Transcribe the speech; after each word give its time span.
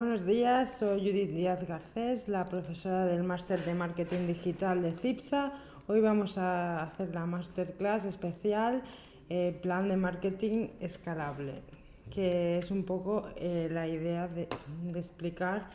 Buenos 0.00 0.24
días, 0.24 0.78
soy 0.78 1.00
Judith 1.00 1.32
Díaz 1.32 1.66
Garcés, 1.66 2.28
la 2.28 2.44
profesora 2.44 3.04
del 3.04 3.24
máster 3.24 3.64
de 3.64 3.74
marketing 3.74 4.28
digital 4.28 4.80
de 4.80 4.92
CIPSA. 4.92 5.52
Hoy 5.88 6.00
vamos 6.00 6.38
a 6.38 6.84
hacer 6.84 7.12
la 7.12 7.26
masterclass 7.26 8.04
especial 8.04 8.84
eh, 9.28 9.58
Plan 9.60 9.88
de 9.88 9.96
marketing 9.96 10.68
escalable, 10.78 11.62
que 12.14 12.58
es 12.58 12.70
un 12.70 12.84
poco 12.84 13.28
eh, 13.34 13.68
la 13.72 13.88
idea 13.88 14.28
de, 14.28 14.46
explicar 14.94 15.68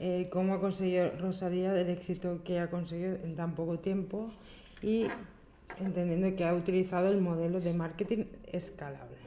eh, 0.00 0.30
cómo 0.32 0.54
ha 0.54 0.60
conseguido 0.60 1.10
Rosalía 1.20 1.78
el 1.78 1.90
éxito 1.90 2.40
que 2.44 2.60
ha 2.60 2.70
conseguido 2.70 3.16
en 3.24 3.36
tan 3.36 3.54
poco 3.54 3.78
tiempo 3.78 4.28
y 4.80 5.04
entendiendo 5.78 6.34
que 6.34 6.46
ha 6.46 6.54
utilizado 6.54 7.10
el 7.10 7.20
modelo 7.20 7.60
de 7.60 7.74
marketing 7.74 8.24
escalable. 8.46 9.25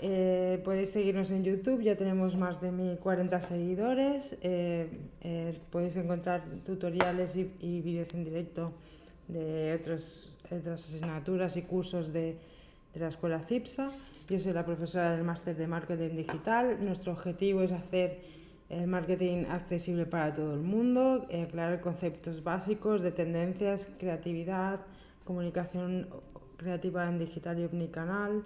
Eh, 0.00 0.60
podéis 0.64 0.90
seguirnos 0.90 1.30
en 1.30 1.44
YouTube, 1.44 1.80
ya 1.82 1.96
tenemos 1.96 2.36
más 2.36 2.60
de 2.60 2.72
1040 2.72 3.40
seguidores. 3.40 4.36
Eh, 4.42 4.88
eh, 5.20 5.58
podéis 5.70 5.96
encontrar 5.96 6.42
tutoriales 6.64 7.36
y, 7.36 7.80
vídeos 7.80 8.12
en 8.14 8.24
directo 8.24 8.72
de 9.28 9.74
otras 9.80 10.36
asignaturas 10.50 11.56
y 11.56 11.62
cursos 11.62 12.12
de, 12.12 12.36
de, 12.92 13.00
la 13.00 13.08
escuela 13.08 13.40
CIPSA. 13.40 13.90
Yo 14.28 14.38
soy 14.38 14.52
la 14.52 14.64
profesora 14.64 15.12
del 15.12 15.24
máster 15.24 15.56
de 15.56 15.66
marketing 15.66 16.16
digital. 16.16 16.84
Nuestro 16.84 17.12
objetivo 17.12 17.62
es 17.62 17.72
hacer 17.72 18.20
el 18.68 18.86
marketing 18.86 19.44
accesible 19.48 20.06
para 20.06 20.34
todo 20.34 20.54
el 20.54 20.60
mundo, 20.60 21.26
aclarar 21.30 21.80
conceptos 21.80 22.42
básicos 22.42 23.02
de 23.02 23.12
tendencias, 23.12 23.88
creatividad, 23.98 24.80
comunicación 25.24 26.08
creativa 26.56 27.08
en 27.08 27.18
digital 27.18 27.58
y 27.60 27.64
omnicanal 27.64 28.44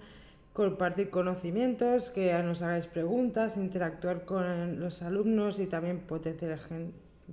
compartir 0.58 1.08
conocimientos, 1.08 2.10
que 2.10 2.32
nos 2.42 2.62
hagáis 2.62 2.88
preguntas, 2.88 3.56
interactuar 3.56 4.24
con 4.24 4.80
los 4.80 5.02
alumnos 5.02 5.60
y 5.60 5.66
también 5.66 6.00
potenciar 6.00 6.58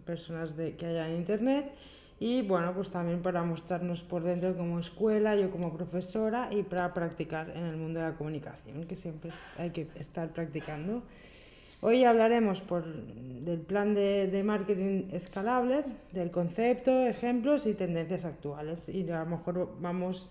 personas 0.05 0.55
de, 0.55 0.75
que 0.75 0.85
haya 0.85 1.09
en 1.09 1.17
Internet. 1.17 1.71
Y 2.19 2.43
bueno, 2.43 2.71
pues 2.75 2.91
también 2.91 3.23
para 3.23 3.41
mostrarnos 3.41 4.03
por 4.03 4.21
dentro 4.21 4.55
como 4.55 4.79
escuela, 4.79 5.35
yo 5.35 5.49
como 5.49 5.75
profesora 5.75 6.49
y 6.51 6.61
para 6.61 6.93
practicar 6.93 7.49
en 7.49 7.65
el 7.65 7.77
mundo 7.77 7.99
de 7.99 8.05
la 8.05 8.13
comunicación, 8.13 8.83
que 8.83 8.95
siempre 8.95 9.31
hay 9.57 9.71
que 9.71 9.87
estar 9.95 10.29
practicando. 10.29 11.01
Hoy 11.81 12.03
hablaremos 12.03 12.61
por, 12.61 12.85
del 12.85 13.59
plan 13.61 13.95
de, 13.95 14.27
de, 14.27 14.43
marketing 14.43 15.07
escalable, 15.11 15.83
del 16.11 16.29
concepto, 16.29 17.07
ejemplos 17.07 17.65
y 17.65 17.73
tendencias 17.73 18.23
actuales. 18.23 18.87
Y 18.87 19.09
a 19.09 19.23
lo 19.23 19.25
mejor 19.25 19.77
vamos, 19.81 20.29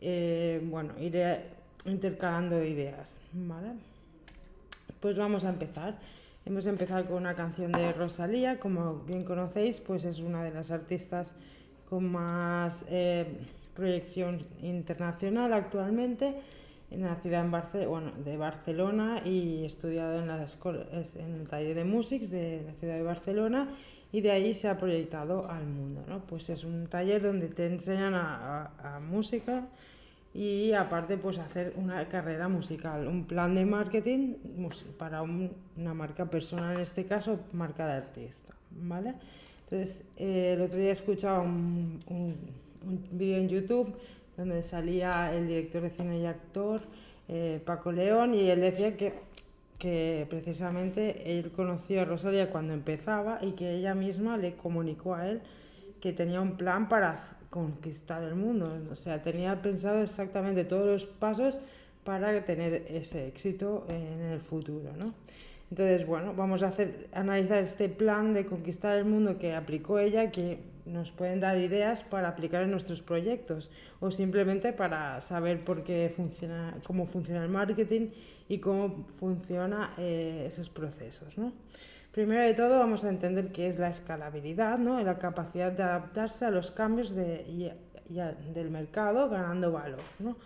eh, 0.00 0.60
bueno, 0.64 0.94
iré 0.98 1.61
intercalando 1.86 2.62
ideas, 2.64 3.16
¿vale? 3.32 3.72
Pues 5.00 5.16
vamos 5.16 5.44
a 5.44 5.50
empezar. 5.50 5.98
Hemos 6.44 6.66
empezado 6.66 7.06
con 7.06 7.16
una 7.16 7.34
canción 7.34 7.72
de 7.72 7.92
Rosalía, 7.92 8.58
como 8.58 9.00
bien 9.00 9.24
conocéis, 9.24 9.80
pues 9.80 10.04
es 10.04 10.18
una 10.18 10.42
de 10.42 10.50
las 10.50 10.70
artistas 10.70 11.36
con 11.88 12.10
más 12.10 12.84
eh, 12.88 13.26
proyección 13.74 14.40
internacional 14.60 15.52
actualmente, 15.52 16.34
nacida 16.90 17.40
en 17.40 17.50
Barce 17.50 17.86
bueno, 17.86 18.12
de 18.24 18.36
Barcelona 18.36 19.22
y 19.24 19.64
estudiado 19.64 20.20
en, 20.20 20.30
en 20.30 21.40
el 21.40 21.48
taller 21.48 21.76
de 21.76 21.84
música 21.84 22.26
de 22.26 22.62
la 22.66 22.72
ciudad 22.74 22.96
de 22.96 23.02
Barcelona 23.02 23.68
y 24.10 24.20
de 24.20 24.30
ahí 24.30 24.52
se 24.52 24.68
ha 24.68 24.76
proyectado 24.76 25.48
al 25.48 25.66
mundo. 25.66 26.04
¿no? 26.08 26.20
Pues 26.26 26.50
es 26.50 26.64
un 26.64 26.86
taller 26.86 27.22
donde 27.22 27.48
te 27.48 27.66
enseñan 27.66 28.14
a 28.14 29.00
música, 29.08 29.68
y 30.34 30.72
aparte 30.72 31.16
pues 31.18 31.38
hacer 31.38 31.74
una 31.76 32.08
carrera 32.08 32.48
musical, 32.48 33.06
un 33.06 33.24
plan 33.24 33.54
de 33.54 33.64
marketing 33.66 34.34
para 34.98 35.22
una 35.22 35.94
marca 35.94 36.26
personal, 36.26 36.76
en 36.76 36.80
este 36.80 37.04
caso 37.04 37.40
marca 37.52 37.86
de 37.86 37.92
artista, 37.92 38.54
¿vale? 38.70 39.14
Entonces 39.64 40.04
eh, 40.16 40.54
el 40.54 40.62
otro 40.62 40.78
día 40.78 40.92
escuchaba 40.92 41.40
un, 41.40 41.98
un, 42.08 42.36
un 42.86 43.08
vídeo 43.10 43.36
en 43.38 43.48
YouTube 43.48 43.94
donde 44.36 44.62
salía 44.62 45.34
el 45.34 45.48
director 45.48 45.82
de 45.82 45.90
cine 45.90 46.18
y 46.18 46.26
actor 46.26 46.80
eh, 47.28 47.60
Paco 47.64 47.92
León 47.92 48.34
y 48.34 48.50
él 48.50 48.60
decía 48.60 48.96
que, 48.96 49.14
que 49.78 50.26
precisamente 50.28 51.38
él 51.38 51.50
conoció 51.52 52.02
a 52.02 52.04
Rosalia 52.04 52.50
cuando 52.50 52.72
empezaba 52.72 53.38
y 53.42 53.52
que 53.52 53.74
ella 53.74 53.94
misma 53.94 54.36
le 54.36 54.54
comunicó 54.54 55.14
a 55.14 55.28
él 55.28 55.42
que 56.02 56.12
tenía 56.12 56.40
un 56.40 56.56
plan 56.56 56.88
para 56.88 57.16
conquistar 57.48 58.24
el 58.24 58.34
mundo. 58.34 58.76
O 58.90 58.96
sea, 58.96 59.22
tenía 59.22 59.62
pensado 59.62 60.02
exactamente 60.02 60.64
todos 60.64 60.86
los 60.86 61.06
pasos 61.06 61.60
para 62.02 62.44
tener 62.44 62.86
ese 62.88 63.28
éxito 63.28 63.86
en 63.88 64.20
el 64.20 64.40
futuro, 64.40 64.90
¿no? 64.98 65.14
Entonces, 65.70 66.04
bueno, 66.04 66.34
vamos 66.34 66.64
a 66.64 66.66
hacer, 66.66 67.08
analizar 67.12 67.58
este 67.60 67.88
plan 67.88 68.34
de 68.34 68.44
conquistar 68.44 68.98
el 68.98 69.04
mundo 69.04 69.38
que 69.38 69.54
aplicó 69.54 70.00
ella, 70.00 70.32
que 70.32 70.58
nos 70.86 71.12
pueden 71.12 71.38
dar 71.38 71.56
ideas 71.56 72.02
para 72.02 72.28
aplicar 72.28 72.64
en 72.64 72.72
nuestros 72.72 73.00
proyectos 73.00 73.70
o 74.00 74.10
simplemente 74.10 74.72
para 74.72 75.20
saber 75.20 75.64
por 75.64 75.84
qué 75.84 76.12
funciona, 76.14 76.76
cómo 76.84 77.06
funciona 77.06 77.44
el 77.44 77.48
marketing 77.48 78.08
y 78.48 78.58
cómo 78.58 79.06
funcionan 79.20 79.90
eh, 79.98 80.44
esos 80.48 80.68
procesos, 80.68 81.38
¿no? 81.38 81.52
Primero 82.12 82.42
de 82.42 82.52
todo 82.52 82.78
vamos 82.78 83.04
a 83.04 83.08
entender 83.08 83.52
qué 83.52 83.68
es 83.68 83.78
la 83.78 83.88
escalabilidad, 83.88 84.78
¿no? 84.78 85.02
la 85.02 85.18
capacidad 85.18 85.72
de 85.72 85.82
adaptarse 85.82 86.44
a 86.44 86.50
los 86.50 86.70
cambios 86.70 87.14
de, 87.14 87.72
del 88.54 88.70
mercado 88.70 89.30
ganando 89.30 89.72
valor. 89.72 90.02
¿no? 90.18 90.36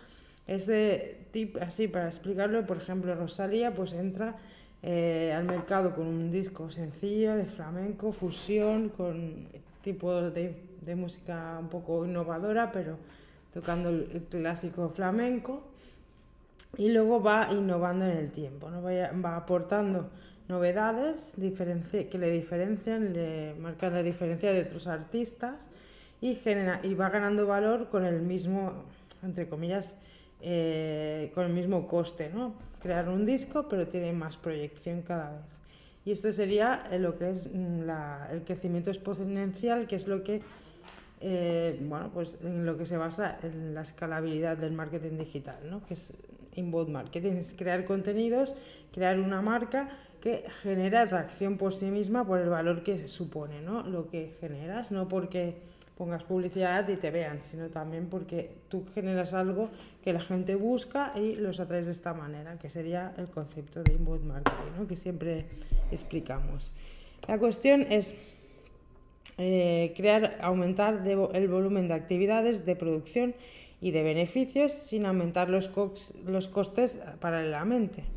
Ese 0.47 1.25
tip, 1.31 1.57
así 1.61 1.89
para 1.89 2.07
explicarlo, 2.07 2.65
por 2.65 2.77
ejemplo, 2.77 3.13
Rosalía 3.15 3.75
pues 3.75 3.91
entra 3.91 4.37
eh, 4.81 5.33
al 5.35 5.43
mercado 5.43 5.93
con 5.93 6.07
un 6.07 6.31
disco 6.31 6.71
sencillo 6.71 7.35
de 7.35 7.43
flamenco, 7.43 8.13
fusión, 8.13 8.87
con 8.87 9.49
tipo 9.81 10.21
de, 10.21 10.55
de 10.79 10.95
música 10.95 11.57
un 11.59 11.67
poco 11.67 12.05
innovadora, 12.05 12.71
pero 12.71 12.97
tocando 13.53 13.89
el, 13.89 14.25
clásico 14.29 14.87
flamenco. 14.87 15.63
Y 16.77 16.91
luego 16.91 17.21
va 17.21 17.51
innovando 17.51 18.05
en 18.05 18.17
el 18.17 18.31
tiempo, 18.31 18.69
¿no? 18.69 18.81
va, 18.81 18.91
va 19.11 19.35
aportando 19.35 20.09
novedades 20.47 21.35
que 21.37 22.17
le 22.17 22.31
diferencian, 22.31 23.13
le 23.13 23.53
marcan 23.55 23.93
la 23.93 24.03
diferencia 24.03 24.51
de 24.51 24.61
otros 24.61 24.87
artistas 24.87 25.71
y, 26.21 26.35
genera, 26.35 26.79
y 26.83 26.93
va 26.93 27.09
ganando 27.09 27.45
valor 27.45 27.89
con 27.89 28.05
el 28.05 28.21
mismo, 28.21 28.85
entre 29.23 29.47
comillas, 29.47 29.95
eh, 30.41 31.31
con 31.33 31.45
el 31.45 31.53
mismo 31.53 31.87
coste, 31.87 32.29
¿no? 32.33 32.53
Crear 32.79 33.09
un 33.09 33.25
disco, 33.25 33.67
pero 33.67 33.87
tiene 33.87 34.13
más 34.13 34.37
proyección 34.37 35.01
cada 35.01 35.31
vez. 35.31 35.57
Y 36.05 36.11
esto 36.11 36.31
sería 36.31 36.87
eh, 36.91 36.99
lo 36.99 37.17
que 37.17 37.31
es 37.31 37.49
mm, 37.51 37.81
la, 37.81 38.29
el 38.31 38.43
crecimiento 38.43 38.89
exponencial, 38.89 39.87
que 39.87 39.95
es 39.97 40.07
lo 40.07 40.23
que, 40.23 40.41
eh, 41.19 41.77
bueno, 41.81 42.09
pues 42.13 42.37
en 42.41 42.65
lo 42.65 42.77
que 42.77 42.85
se 42.85 42.95
basa 42.95 43.37
en 43.43 43.73
la 43.73 43.81
escalabilidad 43.81 44.57
del 44.57 44.71
marketing 44.73 45.17
digital, 45.17 45.57
¿no? 45.69 45.85
Que 45.85 45.95
es 45.95 46.13
inbound 46.55 46.89
marketing, 46.89 47.33
es 47.33 47.53
crear 47.53 47.83
contenidos, 47.85 48.55
crear 48.93 49.19
una 49.19 49.41
marca 49.41 49.89
que 50.27 50.43
genera 50.61 51.03
atracción 51.03 51.57
por 51.57 51.73
sí 51.73 51.85
misma 51.85 52.27
por 52.27 52.41
el 52.41 52.49
valor 52.49 52.83
que 52.83 53.07
supone, 53.07 53.61
¿no? 53.61 53.83
Lo 53.83 54.09
que 54.09 54.35
generas, 54.41 54.91
no 54.91 55.07
porque 55.07 55.55
pongas 55.97 56.25
publicidad 56.25 56.85
y 56.89 56.97
te 56.97 57.11
vean, 57.11 57.41
sino 57.41 57.69
también 57.69 58.07
porque 58.09 58.51
tú 58.67 58.83
generas 58.93 59.33
algo 59.33 59.69
que 60.03 60.11
la 60.11 60.19
gente 60.19 60.55
busca 60.55 61.13
y 61.15 61.35
los 61.35 61.61
atraes 61.61 61.85
de 61.85 61.93
esta 61.93 62.13
manera, 62.13 62.59
que 62.59 62.67
sería 62.67 63.13
el 63.17 63.27
concepto 63.29 63.81
de 63.83 63.93
inbound 63.93 64.25
marketing, 64.25 64.71
¿no? 64.77 64.85
que 64.85 64.97
siempre 64.97 65.45
explicamos. 65.91 66.71
La 67.25 67.39
cuestión 67.39 67.83
es 67.89 68.13
eh, 69.37 69.93
crear, 69.95 70.39
aumentar 70.41 71.07
el 71.07 71.47
volumen 71.47 71.87
de 71.87 71.93
actividades 71.93 72.65
de 72.65 72.75
producción 72.75 73.33
y 73.79 73.91
de 73.91 74.03
beneficios 74.03 74.73
sin 74.73 75.05
aumentar 75.05 75.49
los 75.49 75.69
costes 76.49 76.99
paralelamente. 77.21 78.16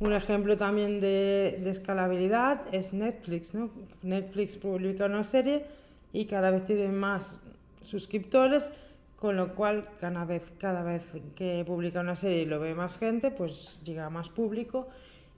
Un 0.00 0.14
ejemplo 0.14 0.56
también 0.56 0.98
de, 0.98 1.68
escalabilidad 1.68 2.62
es 2.72 2.94
Netflix. 2.94 3.52
¿no? 3.52 3.68
Netflix 4.02 4.56
publica 4.56 5.04
una 5.04 5.24
serie 5.24 5.66
y 6.10 6.24
cada 6.24 6.50
vez 6.50 6.64
tiene 6.64 6.88
más 6.88 7.42
suscriptores, 7.84 8.72
con 9.16 9.36
lo 9.36 9.54
cual 9.54 9.90
cada 10.00 10.24
vez, 10.24 10.52
cada 10.58 10.82
vez 10.82 11.06
que 11.36 11.62
publica 11.66 12.00
una 12.00 12.16
serie 12.16 12.42
y 12.42 12.46
lo 12.46 12.58
ve 12.60 12.74
más 12.74 12.98
gente, 12.98 13.30
pues 13.30 13.78
llega 13.84 14.08
más 14.08 14.30
público 14.30 14.88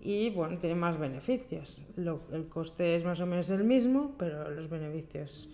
y 0.01 0.31
bueno, 0.31 0.57
tiene 0.59 0.77
más 0.77 0.97
beneficios. 0.97 1.83
el 1.97 2.47
coste 2.49 2.95
es 2.95 3.05
más 3.05 3.19
o 3.19 3.27
menos 3.27 3.51
el 3.51 3.65
mismo, 3.65 4.13
pero 4.17 4.49
los 4.49 4.71
beneficios 4.71 5.49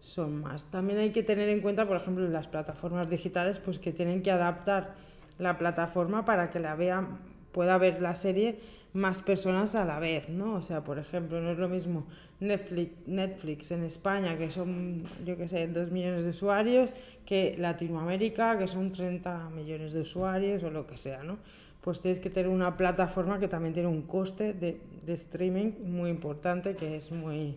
son 0.00 0.38
más. 0.38 0.66
También 0.66 0.98
hay 0.98 1.12
que 1.12 1.22
tener 1.22 1.48
en 1.48 1.62
cuenta, 1.62 1.88
por 1.88 1.96
ejemplo, 1.96 2.28
las 2.28 2.46
plataformas 2.46 3.08
digitales, 3.08 3.58
pues 3.58 3.78
que 3.78 3.92
tienen 3.92 4.22
que 4.22 4.30
adaptar 4.30 4.96
la 5.38 5.56
plataforma 5.56 6.26
para 6.26 6.50
que 6.50 6.58
la 6.58 6.74
vean 6.74 7.29
pueda 7.52 7.78
ver 7.78 8.00
la 8.00 8.14
serie 8.14 8.58
más 8.92 9.22
personas 9.22 9.74
a 9.74 9.84
la 9.84 10.00
vez, 10.00 10.28
¿no? 10.28 10.54
O 10.54 10.62
sea, 10.62 10.82
por 10.82 10.98
ejemplo, 10.98 11.40
no 11.40 11.52
es 11.52 11.58
lo 11.58 11.68
mismo 11.68 12.06
Netflix, 12.40 12.92
Netflix 13.06 13.70
en 13.70 13.84
España, 13.84 14.36
que 14.36 14.50
son, 14.50 15.04
yo 15.24 15.36
que 15.36 15.46
sé, 15.46 15.68
dos 15.68 15.92
millones 15.92 16.24
de 16.24 16.30
usuarios, 16.30 16.94
que 17.24 17.54
Latinoamérica, 17.58 18.58
que 18.58 18.66
son 18.66 18.90
30 18.90 19.50
millones 19.50 19.92
de 19.92 20.00
usuarios 20.00 20.62
o 20.64 20.70
lo 20.70 20.86
que 20.86 20.96
sea, 20.96 21.22
¿no? 21.22 21.38
pues 21.80 22.00
tienes 22.00 22.20
que 22.20 22.30
tener 22.30 22.50
una 22.50 22.76
plataforma 22.76 23.38
que 23.38 23.48
también 23.48 23.72
tiene 23.72 23.88
un 23.88 24.02
coste 24.02 24.52
de, 24.52 24.78
de 25.06 25.12
streaming 25.14 25.72
muy 25.84 26.10
importante 26.10 26.76
que 26.76 26.96
es 26.96 27.10
muy, 27.10 27.54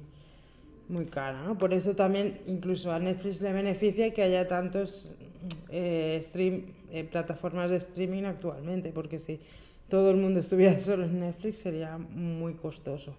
muy 0.87 1.05
cara. 1.05 1.43
¿no? 1.43 1.57
Por 1.57 1.73
eso 1.73 1.95
también 1.95 2.39
incluso 2.47 2.91
a 2.91 2.99
Netflix 2.99 3.41
le 3.41 3.51
beneficia 3.51 4.13
que 4.13 4.21
haya 4.21 4.47
tantos 4.47 5.13
eh, 5.69 6.19
stream, 6.23 6.67
eh, 6.91 7.03
plataformas 7.03 7.69
de 7.69 7.77
streaming 7.77 8.23
actualmente, 8.23 8.91
porque 8.93 9.19
si 9.19 9.39
todo 9.89 10.11
el 10.11 10.17
mundo 10.17 10.39
estuviera 10.39 10.79
solo 10.79 11.05
en 11.05 11.19
Netflix 11.19 11.57
sería 11.57 11.97
muy 11.97 12.53
costoso. 12.53 13.15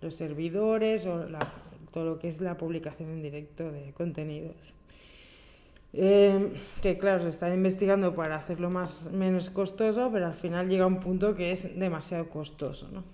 Los 0.00 0.14
servidores 0.14 1.06
o 1.06 1.26
todo 1.92 2.04
lo 2.04 2.18
que 2.18 2.28
es 2.28 2.40
la 2.40 2.56
publicación 2.56 3.10
en 3.10 3.22
directo 3.22 3.70
de 3.70 3.92
contenidos. 3.92 4.74
Eh, 5.94 6.52
que 6.80 6.96
claro, 6.96 7.22
se 7.22 7.28
está 7.28 7.52
investigando 7.54 8.14
para 8.14 8.36
hacerlo 8.36 8.70
más, 8.70 9.12
menos 9.12 9.50
costoso, 9.50 10.10
pero 10.10 10.26
al 10.26 10.34
final 10.34 10.68
llega 10.68 10.86
un 10.86 11.00
punto 11.00 11.34
que 11.34 11.52
es 11.52 11.78
demasiado 11.78 12.30
costoso. 12.30 12.88
¿no? 12.90 13.04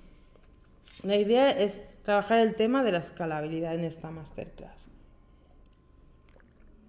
La 1.03 1.17
idea 1.17 1.51
es 1.51 1.83
trabajar 2.05 2.39
el 2.39 2.55
tema 2.55 2.85
de 2.85 2.93
la 2.93 2.99
escalabilidad 2.99 3.75
en 3.75 3.85
esta 3.85 4.11
masterclass. 4.11 4.87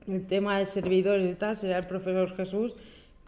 El 0.08 0.26
tema 0.28 0.58
de 0.60 0.66
servidores 0.66 1.32
y 1.32 1.36
tal 1.36 1.58
será 1.58 1.80
el 1.80 1.88
profesor 1.88 2.36
Jesús 2.36 2.76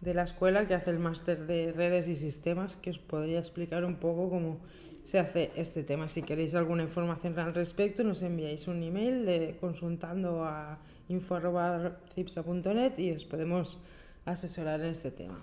de 0.02 0.14
la 0.14 0.24
escuela 0.24 0.66
que 0.66 0.74
hace 0.74 0.90
el 0.90 0.98
máster 0.98 1.46
de 1.46 1.72
redes 1.72 2.08
y 2.08 2.16
sistemas, 2.16 2.76
que 2.76 2.90
os 2.90 2.98
podría 2.98 3.38
explicar 3.38 3.84
un 3.84 3.96
poco 3.96 4.28
cómo 4.28 4.58
se 5.04 5.18
hace 5.18 5.52
este 5.56 5.84
tema. 5.84 6.08
Si 6.08 6.22
queréis 6.22 6.54
alguna 6.54 6.82
información 6.82 7.38
al 7.38 7.54
respecto, 7.54 8.04
nos 8.04 8.22
enviáis 8.22 8.66
un 8.66 8.82
email 8.82 9.28
eh, 9.28 9.56
consultando 9.60 10.44
a 10.44 10.78
info.cipsa.net 11.08 12.98
y 12.98 13.12
os 13.12 13.24
podemos 13.24 13.78
asesorar 14.24 14.80
en 14.80 14.86
este 14.86 15.10
tema. 15.10 15.38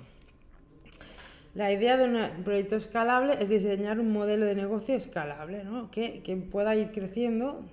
La 1.56 1.72
idea 1.72 1.98
de 1.98 2.06
un 2.06 2.44
proyecto 2.44 2.76
escalable 2.76 3.38
es 3.42 3.50
diseñar 3.50 4.00
un 4.00 4.12
modelo 4.12 4.46
de 4.46 4.56
negocio 4.56 4.96
escalable, 4.96 5.64
¿no? 5.64 5.90
que, 5.90 6.22
que 6.22 6.36
pueda 6.36 6.76
ir 6.76 6.92
creciendo 6.92 7.66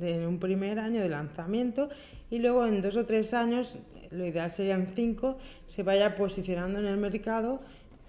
en 0.00 0.26
un 0.26 0.38
primer 0.38 0.78
año 0.78 1.00
de 1.00 1.08
lanzamiento 1.08 1.88
y 2.28 2.38
luego 2.38 2.66
en 2.66 2.82
dos 2.82 2.96
o 2.96 3.06
tres 3.06 3.32
años, 3.32 3.78
lo 4.10 4.26
ideal 4.26 4.50
serían 4.50 4.92
cinco, 4.94 5.38
se 5.66 5.82
vaya 5.82 6.16
posicionando 6.16 6.78
en 6.78 6.86
el 6.86 6.96
mercado 6.96 7.60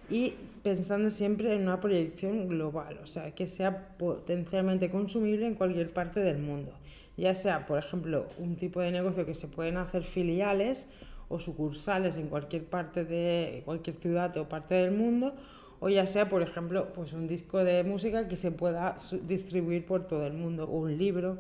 y 0.10 0.34
pensando 0.64 1.10
siempre 1.10 1.54
en 1.54 1.64
una 1.64 1.80
proyección 1.80 2.48
global, 2.48 3.00
o 3.04 3.08
sea, 3.08 3.32
que 3.32 3.48
sea 3.48 3.96
potencialmente 3.98 4.90
consumible 4.90 5.48
en 5.48 5.56
cualquier 5.56 5.92
parte 5.92 6.20
del 6.20 6.38
mundo. 6.38 6.74
Ya 7.18 7.36
sea, 7.36 7.66
por 7.66 7.80
ejemplo, 7.80 8.28
un 8.38 8.56
tipo 8.56 8.82
de 8.82 8.92
negocio 8.92 9.26
que 9.26 9.34
se 9.34 9.48
pueden 9.48 9.78
hacer 9.78 10.04
filiales 10.04 10.88
o 11.30 11.40
sucursales 11.40 12.18
en 12.18 12.28
cualquier 12.28 12.66
parte 12.66 13.06
de 13.06 13.62
cualquier 13.64 13.96
ciudad 13.98 14.36
o 14.38 14.50
parte 14.50 14.76
del 14.76 14.92
mundo, 14.92 15.34
o 15.80 15.90
ya 15.90 16.06
sea, 16.06 16.30
por 16.30 16.42
ejemplo, 16.42 16.94
pues 16.94 17.14
un 17.14 17.28
disco 17.28 17.64
de 17.64 17.84
música 17.84 18.28
que 18.28 18.38
se 18.38 18.52
pueda 18.52 18.98
distribuir 19.28 19.86
por 19.86 20.08
todo 20.08 20.28
el 20.28 20.34
mundo, 20.34 20.66
o 20.66 20.78
un 20.82 20.98
libro. 20.98 21.40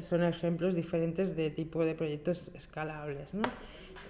Son 0.00 0.22
ejemplos 0.24 0.74
diferentes 0.74 1.36
de 1.36 1.50
tipo 1.50 1.84
de 1.84 1.94
proyectos 1.94 2.50
escalables. 2.54 3.34
¿no? 3.34 3.42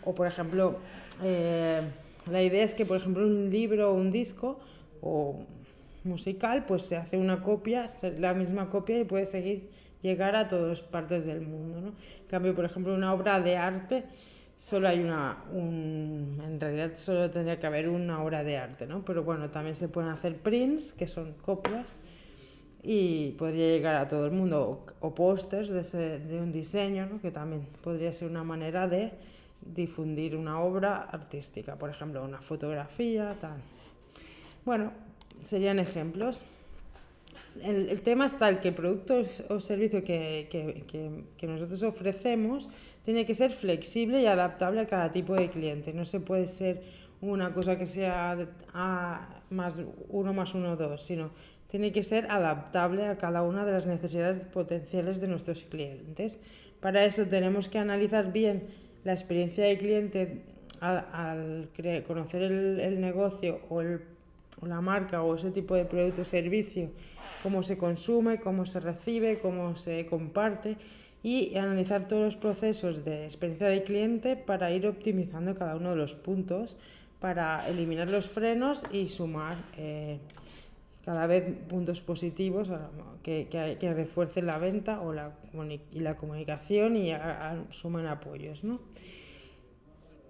O, 0.05 0.15
por 0.15 0.27
ejemplo, 0.27 0.79
eh, 1.23 1.83
la 2.31 2.43
idea 2.43 2.65
es 2.65 2.75
que, 2.75 2.87
por 2.87 2.97
ejemplo, 2.97 3.27
un 3.27 3.51
libro 3.51 3.91
o 3.91 3.95
un 3.95 4.11
disco 4.11 4.59
o 5.03 5.45
musical, 6.05 6.65
pues 6.67 6.83
se 6.83 6.97
hace 6.97 7.19
una 7.19 7.43
copia, 7.43 7.87
la 8.19 8.33
misma 8.33 8.71
copia 8.71 8.99
y 8.99 9.05
puede 9.05 9.27
seguir 9.27 9.69
llegar 10.03 10.35
a 10.35 10.49
todas 10.49 10.81
partes 10.81 11.27
del 11.27 11.43
mundo. 11.43 11.81
¿no? 11.81 11.89
En 11.89 12.27
cambio, 12.29 12.55
por 12.55 12.65
ejemplo, 12.65 12.95
una 12.95 13.13
obra 13.13 13.41
de 13.41 13.57
arte 13.57 14.05
solo 14.61 14.89
hay 14.89 15.01
una, 15.01 15.39
en 15.53 16.59
realidad 16.61 16.93
solo 16.95 17.31
tendría 17.31 17.59
que 17.59 17.67
haber 17.67 17.89
una 17.89 18.23
obra 18.23 18.45
de 18.45 18.59
arte, 18.59 18.87
¿no? 18.87 19.03
Pero 19.05 19.25
bueno, 19.25 19.49
también 19.49 19.75
se 19.75 19.89
pueden 19.89 20.11
hacer 20.11 20.37
prints, 20.37 20.93
que 20.93 21.07
son 21.07 21.33
copias, 21.33 21.99
y 22.83 23.33
podría 23.33 23.69
llegar 23.69 23.97
a 23.97 24.09
todo 24.09 24.25
el 24.27 24.33
mundo, 24.33 24.87
o, 25.01 25.15
pósters 25.15 25.69
de, 25.69 26.41
un 26.41 26.53
diseño. 26.53 27.19
Que 27.21 27.31
también 27.31 27.67
podría 27.83 28.13
ser 28.13 28.31
una 28.31 28.45
manera 28.45 28.89
de 28.89 29.13
difundir 29.61 30.37
una 30.37 30.61
obra 30.61 31.03
artística, 31.03 31.77
por 31.77 31.91
ejemplo, 31.91 32.25
una 32.25 32.41
fotografía, 32.41 33.37
tal. 33.41 33.61
Bueno, 34.65 34.93
serían 35.43 35.79
ejemplos. 35.79 36.43
El, 37.63 37.89
el 37.89 38.01
tema 38.01 38.27
está 38.27 38.49
el 38.49 38.61
que 38.61 38.73
producto 38.73 39.23
o 39.49 39.61
servicio 39.61 40.05
que, 40.05 40.49
que, 40.51 40.85
que, 40.87 41.25
que 41.37 41.47
nosotros 41.47 41.83
ofrecemos 41.83 42.71
tiene 43.05 43.27
que 43.27 43.35
ser 43.35 43.51
flexible 43.51 44.23
y 44.23 44.27
adaptable 44.27 44.81
a 44.81 44.87
cada 44.87 45.13
tipo 45.13 45.35
de 45.35 45.51
cliente. 45.51 45.93
No 45.93 46.05
se 46.05 46.21
puede 46.21 46.47
ser 46.47 46.83
una 47.21 47.53
cosa 47.53 47.77
que 47.77 47.87
sea 47.87 48.49
a 48.73 49.43
más 49.51 49.75
uno 50.09 50.33
más 50.33 50.55
uno 50.55 50.77
dos, 50.77 51.03
sino 51.03 51.31
tiene 51.71 51.93
que 51.93 52.03
ser 52.03 52.31
adaptable 52.31 53.07
a 53.07 53.17
cada 53.17 53.43
una 53.43 53.65
de 53.65 53.73
las 53.73 53.87
necesidades 53.87 54.45
potenciales 54.45 55.21
de 55.21 55.29
nuestros 55.29 55.61
clientes. 55.65 56.41
Para 56.81 57.05
eso 57.05 57.25
tenemos 57.27 57.69
que 57.69 57.79
analizar 57.79 58.33
bien 58.33 58.67
la 59.05 59.13
experiencia 59.13 59.65
del 59.65 59.79
cliente 59.79 60.43
al, 60.81 61.69
conocer 62.07 62.43
el, 62.43 63.01
negocio 63.01 63.61
o, 63.69 63.83
la 64.67 64.81
marca 64.81 65.23
o 65.23 65.37
ese 65.37 65.51
tipo 65.51 65.75
de 65.75 65.85
producto 65.85 66.23
o 66.23 66.25
servicio, 66.25 66.91
cómo 67.43 67.63
se 67.63 67.79
consume, 67.79 68.41
cómo 68.41 68.67
se 68.67 68.81
recibe, 68.81 69.39
cómo 69.39 69.77
se 69.77 70.07
comparte 70.07 70.77
y 71.23 71.57
analizar 71.57 72.09
todos 72.09 72.25
los 72.25 72.37
procesos 72.37 73.05
de 73.05 73.25
experiencia 73.25 73.69
del 73.69 73.85
cliente 73.85 74.37
para 74.37 74.73
ir 74.73 74.87
optimizando 74.87 75.55
cada 75.55 75.77
uno 75.77 75.91
de 75.91 75.97
los 75.97 76.15
puntos, 76.15 76.77
para 77.21 77.69
eliminar 77.69 78.09
los 78.09 78.27
frenos 78.29 78.83
y 78.91 79.09
sumar 79.09 79.59
eh, 79.77 80.19
cada 81.05 81.27
vez 81.27 81.45
puntos 81.69 82.01
positivos 82.01 82.71
que, 83.23 83.49
que, 83.49 83.95
refuercen 83.95 84.47
la 84.47 84.59
venta 84.59 85.01
o 85.01 85.13
la, 85.13 85.33
y 85.93 86.01
la 86.01 86.17
comunicación 86.17 86.97
y 86.97 87.13
sumen 87.71 88.07
apoyos. 88.07 88.65
¿no? 88.65 88.81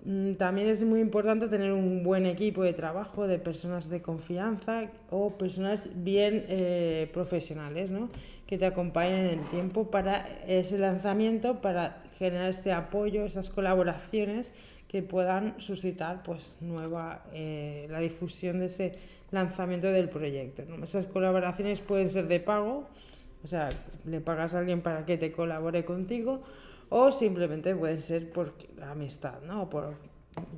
Mm, 0.05 0.35
también 0.35 0.69
es 0.69 0.83
muy 0.85 1.01
importante 1.01 1.49
tener 1.49 1.73
un 1.73 2.03
buen 2.03 2.25
equipo 2.25 2.63
de 2.63 2.73
trabajo 2.73 3.27
de 3.27 3.39
personas 3.39 3.91
de 3.91 4.01
confianza 4.01 4.91
o 5.11 5.37
personas 5.37 5.89
bien 5.95 6.47
eh, 6.49 7.11
profesionales, 7.13 7.91
¿no? 7.91 8.09
que 8.47 8.57
te 8.57 8.67
acompañen 8.67 9.27
en 9.27 9.39
el 9.41 9.47
tiempo 9.51 9.91
para 9.91 10.29
ese 10.47 10.79
lanzamiento, 10.79 11.61
para 11.61 12.03
generar 12.19 12.51
este 12.51 12.73
apoyo, 12.73 13.25
esas 13.25 13.49
colaboraciones 13.49 14.55
que 14.91 15.05
puedan 15.05 15.55
suscitar 15.61 16.25
pues 16.25 16.53
nueva 16.59 17.23
eh, 17.33 17.87
la 17.91 18.01
difusión 18.01 18.59
de 18.59 18.67
ese 18.67 18.91
lanzamiento 19.31 19.87
del 19.87 20.09
proyecto. 20.09 20.65
Esas 20.83 21.07
colaboraciones 21.07 21.81
pueden 21.81 22.11
ser 22.11 22.27
de 22.27 22.41
pago, 22.41 22.89
o 23.45 23.47
sea, 23.47 23.69
le 24.05 24.21
pagas 24.21 24.57
a 24.57 24.59
alguien 24.59 24.81
para 24.81 25.07
que 25.07 25.17
te 25.17 25.31
colabore 25.31 25.85
contigo, 25.85 26.43
o 26.89 27.13
simplemente 27.13 27.73
pueden 27.77 28.01
ser 28.01 28.33
por 28.33 28.53
amistad, 28.83 29.41
¿no? 29.47 29.71
Por, 29.71 29.95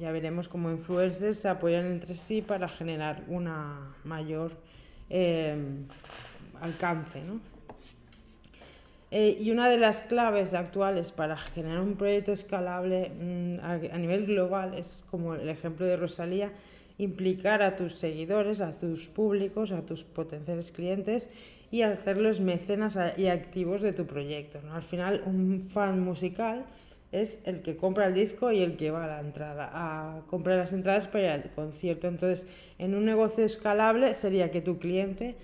ya 0.00 0.10
veremos 0.12 0.48
cómo 0.48 0.70
influencers 0.70 1.40
se 1.40 1.50
apoyan 1.50 1.84
entre 1.84 2.16
sí 2.16 2.40
para 2.40 2.70
generar 2.70 3.24
una 3.28 3.94
mayor 4.02 4.52
eh, 5.10 5.58
alcance, 6.58 7.22
¿no? 7.22 7.51
Eh, 9.14 9.36
y 9.38 9.50
una 9.50 9.68
de 9.68 9.76
las 9.76 10.00
claves 10.00 10.54
actuales 10.54 11.12
para 11.12 11.36
generar 11.36 11.80
un 11.80 11.96
proyecto 11.96 12.32
escalable 12.32 13.10
mm, 13.10 13.58
a, 13.62 13.98
nivel 13.98 14.24
global 14.24 14.72
es, 14.72 15.04
como 15.10 15.34
el 15.34 15.50
ejemplo 15.50 15.84
de 15.84 15.98
Rosalía, 15.98 16.50
implicar 16.96 17.62
a 17.62 17.76
tus 17.76 17.96
seguidores, 17.96 18.62
a 18.62 18.72
tus 18.72 19.08
públicos, 19.08 19.70
a 19.72 19.82
tus 19.82 20.02
potenciales 20.02 20.72
clientes 20.72 21.28
y 21.70 21.82
hacerlos 21.82 22.40
mecenas 22.40 22.98
y 23.18 23.26
activos 23.26 23.82
de 23.82 23.92
tu 23.92 24.06
proyecto. 24.06 24.60
Al 24.72 24.82
final, 24.82 25.20
un 25.26 25.60
fan 25.60 26.00
musical 26.00 26.64
es 27.12 27.42
el 27.44 27.60
que 27.60 27.76
compra 27.76 28.06
el 28.06 28.14
disco 28.14 28.50
y 28.50 28.60
el 28.60 28.78
que 28.78 28.90
va 28.90 29.04
a 29.04 29.08
la 29.08 29.20
entrada, 29.20 29.68
a 29.74 30.22
comprar 30.28 30.56
las 30.56 30.72
entradas 30.72 31.06
para 31.06 31.24
ir 31.24 31.30
al 31.30 31.50
concierto. 31.54 32.08
Entonces, 32.08 32.46
en 32.78 32.94
un 32.94 33.04
negocio 33.04 33.44
escalable 33.44 34.14
sería 34.14 34.50
que 34.50 34.62
tu 34.62 34.78
cliente 34.78 35.36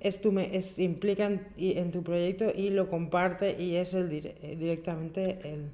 es 0.00 0.20
tu, 0.20 0.36
es, 0.38 0.78
implica 0.78 1.30
en, 1.56 1.90
tu 1.92 2.02
proyecto 2.02 2.50
y 2.54 2.70
lo 2.70 2.88
comparte 2.88 3.62
y 3.62 3.76
es 3.76 3.94
el 3.94 4.10
eh, 4.12 4.56
directamente 4.58 5.38
el, 5.44 5.70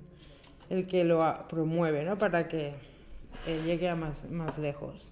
el, 0.69 0.87
que 0.87 1.05
lo 1.05 1.23
promueve 1.49 2.05
¿no? 2.05 2.19
para 2.19 2.49
que 2.49 2.73
eh, 3.47 3.63
llegue 3.65 3.89
a 3.89 3.95
más, 3.95 4.29
más 4.31 4.59
lejos. 4.59 5.11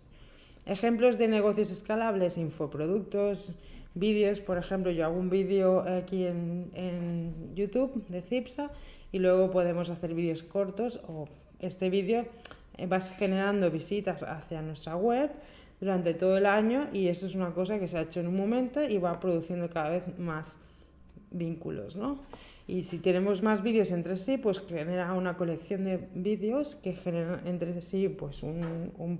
Ejemplos 0.67 1.19
de 1.19 1.29
negocios 1.29 1.71
escalables, 1.71 2.39
infoproductos, 2.39 3.53
vídeos, 3.95 4.41
por 4.41 4.59
ejemplo, 4.59 4.91
yo 4.91 5.05
hago 5.05 5.17
un 5.17 5.31
vídeo 5.31 5.81
aquí 5.81 6.27
en, 6.27 6.71
en, 6.75 7.55
YouTube 7.55 8.05
de 8.09 8.23
Cipsa 8.23 8.71
y 9.13 9.19
luego 9.21 9.51
podemos 9.51 9.91
hacer 9.91 10.15
vídeos 10.15 10.43
cortos 10.43 11.01
o 11.07 11.29
este 11.61 11.91
vídeo 11.91 12.27
eh, 12.77 12.87
vas 12.87 13.13
generando 13.17 13.71
visitas 13.71 14.25
hacia 14.25 14.61
nuestra 14.63 14.97
web 14.97 15.31
durante 15.81 16.15
todo 16.15 16.39
el 16.39 16.47
año 16.47 16.89
y 16.93 17.09
eso 17.09 17.27
es 17.27 17.35
una 17.35 17.53
cosa 17.53 17.79
que 17.79 17.89
se 17.89 17.99
ha 17.99 18.03
hecho 18.03 18.21
en 18.21 18.29
un 18.29 18.37
momento 18.37 18.83
y 18.83 18.99
va 18.99 19.21
produciendo 19.21 19.69
cada 19.71 19.91
vez 19.91 20.19
más 20.19 20.57
vínculos, 21.31 21.97
¿no? 21.97 22.21
Y 22.67 22.85
si 22.85 22.99
tenemos 22.99 23.43
más 23.43 23.63
vídeos 23.63 23.91
entre 23.91 24.17
sí, 24.17 24.39
pues 24.39 24.61
genera 24.61 25.13
una 25.13 25.37
colección 25.37 25.85
de 25.85 26.09
vídeos 26.15 26.77
que 26.77 26.95
generan 26.95 27.47
entre 27.47 27.79
sí 27.83 28.09
pues 28.09 28.43
un, 28.43 28.91
un, 28.97 29.19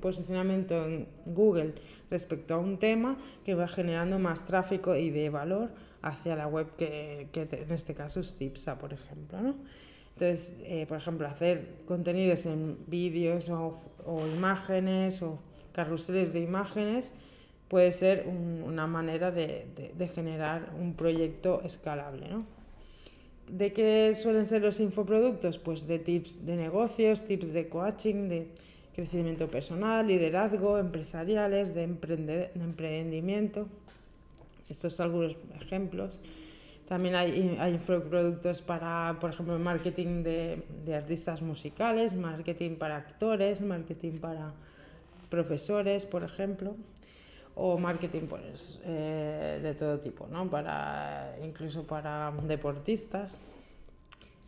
posicionamiento 0.00 0.86
en 0.86 1.08
Google 1.26 1.74
respecto 2.08 2.54
a 2.54 2.58
un 2.58 2.78
tema 2.78 3.18
que 3.44 3.56
va 3.56 3.66
generando 3.66 4.20
más 4.20 4.46
tráfico 4.46 4.94
y 4.94 5.10
de 5.10 5.28
valor 5.28 5.70
hacia 6.02 6.36
la 6.36 6.46
web 6.46 6.68
que, 6.76 7.28
que 7.32 7.48
en 7.50 7.72
este 7.72 7.94
caso 7.94 8.20
es 8.20 8.36
Cipsa, 8.36 8.78
por 8.78 8.92
ejemplo, 8.92 9.40
¿no? 9.40 9.56
Entonces, 10.14 10.54
eh, 10.64 10.84
por 10.86 10.98
ejemplo, 10.98 11.26
hacer 11.28 11.82
contenidos 11.86 12.44
en 12.46 12.76
vídeos 12.86 13.48
o, 13.50 13.80
o, 14.04 14.26
imágenes 14.26 15.22
o 15.22 15.38
carruseles 15.78 16.32
de 16.32 16.40
imágenes 16.40 17.14
puede 17.68 17.92
ser 17.92 18.24
un, 18.26 18.64
una 18.66 18.88
manera 18.88 19.30
de, 19.30 20.10
generar 20.12 20.74
un 20.76 20.94
proyecto 20.94 21.62
escalable, 21.62 22.28
¿no? 22.28 22.44
¿De 23.48 23.72
qué 23.72 24.12
suelen 24.12 24.44
ser 24.44 24.62
los 24.62 24.80
infoproductos? 24.80 25.56
Pues 25.58 25.86
de 25.86 26.00
tips 26.00 26.44
de 26.44 26.56
negocios, 26.56 27.24
tips 27.24 27.52
de 27.52 27.68
coaching, 27.68 28.28
de 28.28 28.48
crecimiento 28.92 29.46
personal, 29.46 30.04
liderazgo, 30.08 30.78
empresariales, 30.78 31.72
de, 31.76 31.84
emprendimiento. 31.84 33.68
Estos 34.68 34.94
son 34.94 35.06
algunos 35.06 35.36
ejemplos. 35.60 36.18
También 36.88 37.14
hay, 37.14 37.56
hay 37.60 37.74
infoproductos 37.74 38.62
para, 38.62 39.16
por 39.20 39.30
ejemplo, 39.30 39.56
marketing 39.60 40.24
de, 40.24 40.94
artistas 40.94 41.40
musicales, 41.40 42.14
marketing 42.14 42.74
para 42.74 42.96
actores, 42.96 43.60
marketing 43.60 44.18
para 44.18 44.52
profesores, 45.28 46.06
por 46.06 46.24
ejemplo 46.24 46.76
o 47.60 47.76
marketing 47.76 48.26
pues, 48.28 48.80
eh, 48.84 49.58
de 49.60 49.74
todo 49.74 49.98
tipo, 49.98 50.28
¿no? 50.28 50.48
para, 50.48 51.36
incluso 51.42 51.82
para 51.84 52.32
deportistas. 52.46 53.36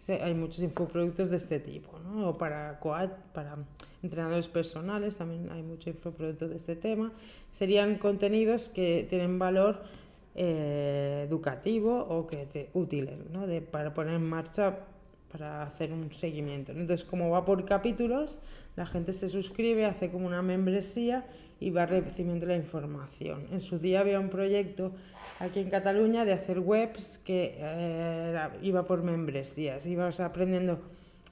Hay 0.09 0.35
muchos 0.35 0.59
infoproductos 0.61 1.31
de 1.31 1.37
este 1.37 1.61
tipo, 1.61 1.99
¿no? 2.01 2.31
o 2.31 2.39
para, 2.39 2.81
coach, 2.81 3.11
para 3.33 3.57
entrenadores 4.03 4.49
personales 4.49 5.17
también 5.17 5.49
hay 5.53 5.63
muchos 5.63 5.89
infoproductos 5.89 6.51
de 6.51 6.57
este 6.57 6.75
tema. 6.75 7.13
Serían 7.53 7.97
contenidos 7.97 8.69
que 8.71 9.07
tienen 9.09 9.39
valor 9.39 9.83
eh, 10.35 11.27
educativo 11.29 12.07
o 12.09 12.27
que 12.27 12.47
te, 12.47 12.71
útiles 12.75 13.19
¿no? 13.31 13.47
de, 13.47 13.61
para 13.61 13.95
poner 13.95 14.15
en 14.15 14.29
marcha 14.29 14.81
para 15.31 15.63
hacer 15.63 15.93
un 15.93 16.13
seguimiento. 16.13 16.73
Entonces, 16.73 17.05
como 17.05 17.31
va 17.31 17.45
por 17.45 17.65
capítulos, 17.65 18.41
la 18.77 18.87
gente 18.87 19.13
se 19.13 19.29
suscribe, 19.29 19.87
hace 19.87 20.11
como 20.11 20.27
una 20.27 20.43
membresía 20.43 21.25
y 21.61 21.71
va 21.71 21.87
recibiendo 21.87 22.47
la 22.47 22.57
información. 22.57 23.47
En 23.53 23.61
su 23.61 23.79
día 23.79 24.01
había 24.01 24.19
un 24.19 24.31
proyecto 24.31 24.93
aquí 25.39 25.61
en 25.61 25.71
Cataluña 25.71 26.25
de 26.25 26.33
hacer 26.33 26.59
webs 26.59 27.19
que 27.19 27.55
eh, 27.59 28.49
iba 28.63 28.87
por 28.87 29.03
membresías, 29.03 29.87
ibas 29.87 30.21
aprendiendo 30.21 30.81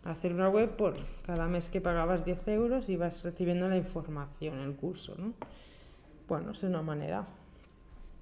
a 0.05 0.13
hacer 0.13 0.33
una 0.33 0.49
web 0.49 0.77
por 0.77 0.95
cada 1.27 1.49
mes 1.49 1.71
que 1.71 1.81
pagabas 1.81 2.25
10 2.25 2.49
euros 2.49 2.89
y 2.89 2.97
vas 2.97 3.23
recibiendo 3.25 3.69
la 3.69 3.77
información, 3.77 4.61
el 4.61 4.75
curso. 4.75 5.15
¿no? 5.19 5.33
Bueno, 6.29 6.53
es 6.53 6.63
una 6.63 6.83
manera. 6.83 7.27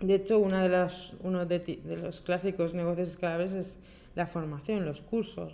De 0.00 0.14
hecho, 0.14 0.38
uno 0.38 1.46
de, 1.46 1.58
de 1.58 1.96
los 1.96 2.20
clásicos 2.20 2.72
negocios 2.72 3.08
escalables 3.08 3.52
es 3.52 3.78
la 4.16 4.26
formación, 4.26 4.84
los 4.84 5.02
cursos, 5.02 5.52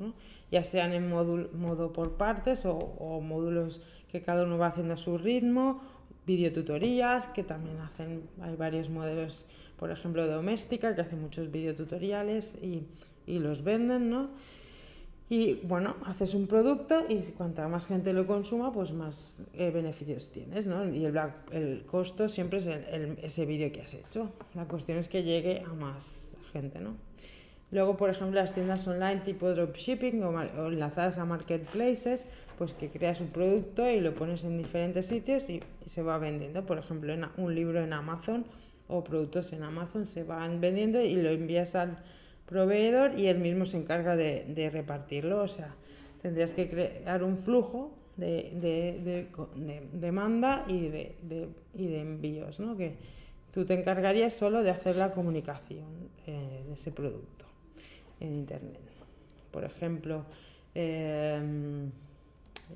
ya 0.51 0.65
sean 0.65 0.93
en 0.93 1.11
modo 1.11 1.93
por 1.93 2.17
partes 2.17 2.65
o, 2.65 3.21
módulos 3.21 3.83
que 4.09 4.23
cada 4.23 4.45
uno 4.45 4.57
va 4.57 4.69
haciendo 4.69 4.95
a 4.95 4.97
su 4.97 5.19
ritmo, 5.19 5.83
videotutorías 6.27 7.27
que 7.29 7.43
también 7.43 7.81
hacen, 7.81 8.23
hay 8.41 8.57
varios 8.57 8.89
modelos, 8.89 9.45
por 9.77 9.91
ejemplo, 9.91 10.27
doméstica 10.27 10.95
que 10.95 11.01
hacen 11.01 11.21
muchos 11.21 11.51
videotutoriales 11.51 12.57
y, 12.63 12.87
y 13.27 13.41
los 13.41 13.65
venden, 13.65 14.09
¿no? 14.09 14.31
Y 15.29 15.55
bueno, 15.65 15.97
haces 16.05 16.35
un 16.35 16.47
producto 16.47 17.07
y 17.09 17.19
cuanta 17.33 17.67
más 17.67 17.87
gente 17.87 18.13
lo 18.13 18.27
consuma, 18.27 18.71
pues 18.71 18.93
más 18.93 19.41
eh, 19.55 19.71
beneficios 19.71 20.31
tienes, 20.31 20.67
¿no? 20.67 20.87
Y 20.95 21.07
el, 21.07 21.19
el 21.51 21.85
costo 21.87 22.29
siempre 22.29 22.59
es 22.59 22.67
ese 22.67 23.47
vídeo 23.47 23.73
que 23.73 23.81
has 23.81 23.95
hecho. 23.95 24.31
La 24.55 24.69
cuestión 24.69 24.99
es 24.99 25.09
que 25.09 25.23
llegue 25.23 25.63
a 25.67 25.73
más 25.73 26.37
gente, 26.53 26.81
¿no? 26.81 27.12
Luego, 27.73 27.97
por 27.97 28.11
ejemplo, 28.11 28.39
las 28.39 28.53
tiendas 28.53 28.87
online 28.87 29.23
tipo 29.25 29.49
dropshipping 29.49 30.23
o, 30.23 30.29
o 30.29 30.69
enlazadas 30.69 31.17
a 31.17 31.25
marketplaces, 31.25 32.27
pues 32.59 32.75
que 32.75 32.91
creas 32.91 33.23
un 33.23 33.29
producto 33.29 33.89
y 33.89 33.99
lo 33.99 34.15
pones 34.15 34.45
en 34.45 34.59
diferentes 34.59 35.07
sitios 35.07 35.49
y, 35.49 35.61
se 35.87 36.03
va 36.03 36.19
vendiendo. 36.19 36.67
Por 36.67 36.79
ejemplo, 36.79 37.15
en 37.15 37.25
un 37.39 37.55
libro 37.55 37.83
en 37.83 37.95
Amazon 37.95 38.45
o 38.89 39.03
productos 39.03 39.55
en 39.55 39.63
Amazon 39.63 40.05
se 40.05 40.23
van 40.23 40.61
vendiendo 40.61 41.01
y 41.01 41.17
lo 41.17 41.31
envías 41.31 41.75
al 41.75 41.97
proveedor 42.45 43.19
y 43.19 43.29
él 43.29 43.39
mismo 43.39 43.65
se 43.65 43.79
encarga 43.79 44.17
de, 44.17 44.45
de 44.49 44.69
repartirlo. 44.69 45.43
O 45.43 45.49
sea, 45.49 45.75
tendrías 46.21 46.53
que 46.53 46.69
crear 46.69 47.23
un 47.23 47.39
flujo 47.39 47.97
de, 48.19 48.53
de, 48.55 49.01
de, 49.03 49.29
de 49.65 49.83
demanda 49.95 50.67
y 50.69 50.89
de, 50.89 51.17
de, 51.23 51.49
y 51.73 51.87
de 51.87 52.01
envíos, 52.03 52.61
¿no? 52.61 52.77
Que 52.77 52.97
tú 53.51 53.65
te 53.65 53.73
encargarías 53.73 54.35
solo 54.35 54.63
de 54.63 54.69
hacer 54.69 54.97
la 54.97 55.13
comunicación 55.13 56.11
eh, 56.27 56.65
de 56.69 56.75
ese 56.75 56.93
producto 56.93 57.52
en 58.23 58.35
Internet. 58.35 58.81
Por 59.51 59.65
ejemplo, 59.65 60.25
eh, 60.75 61.41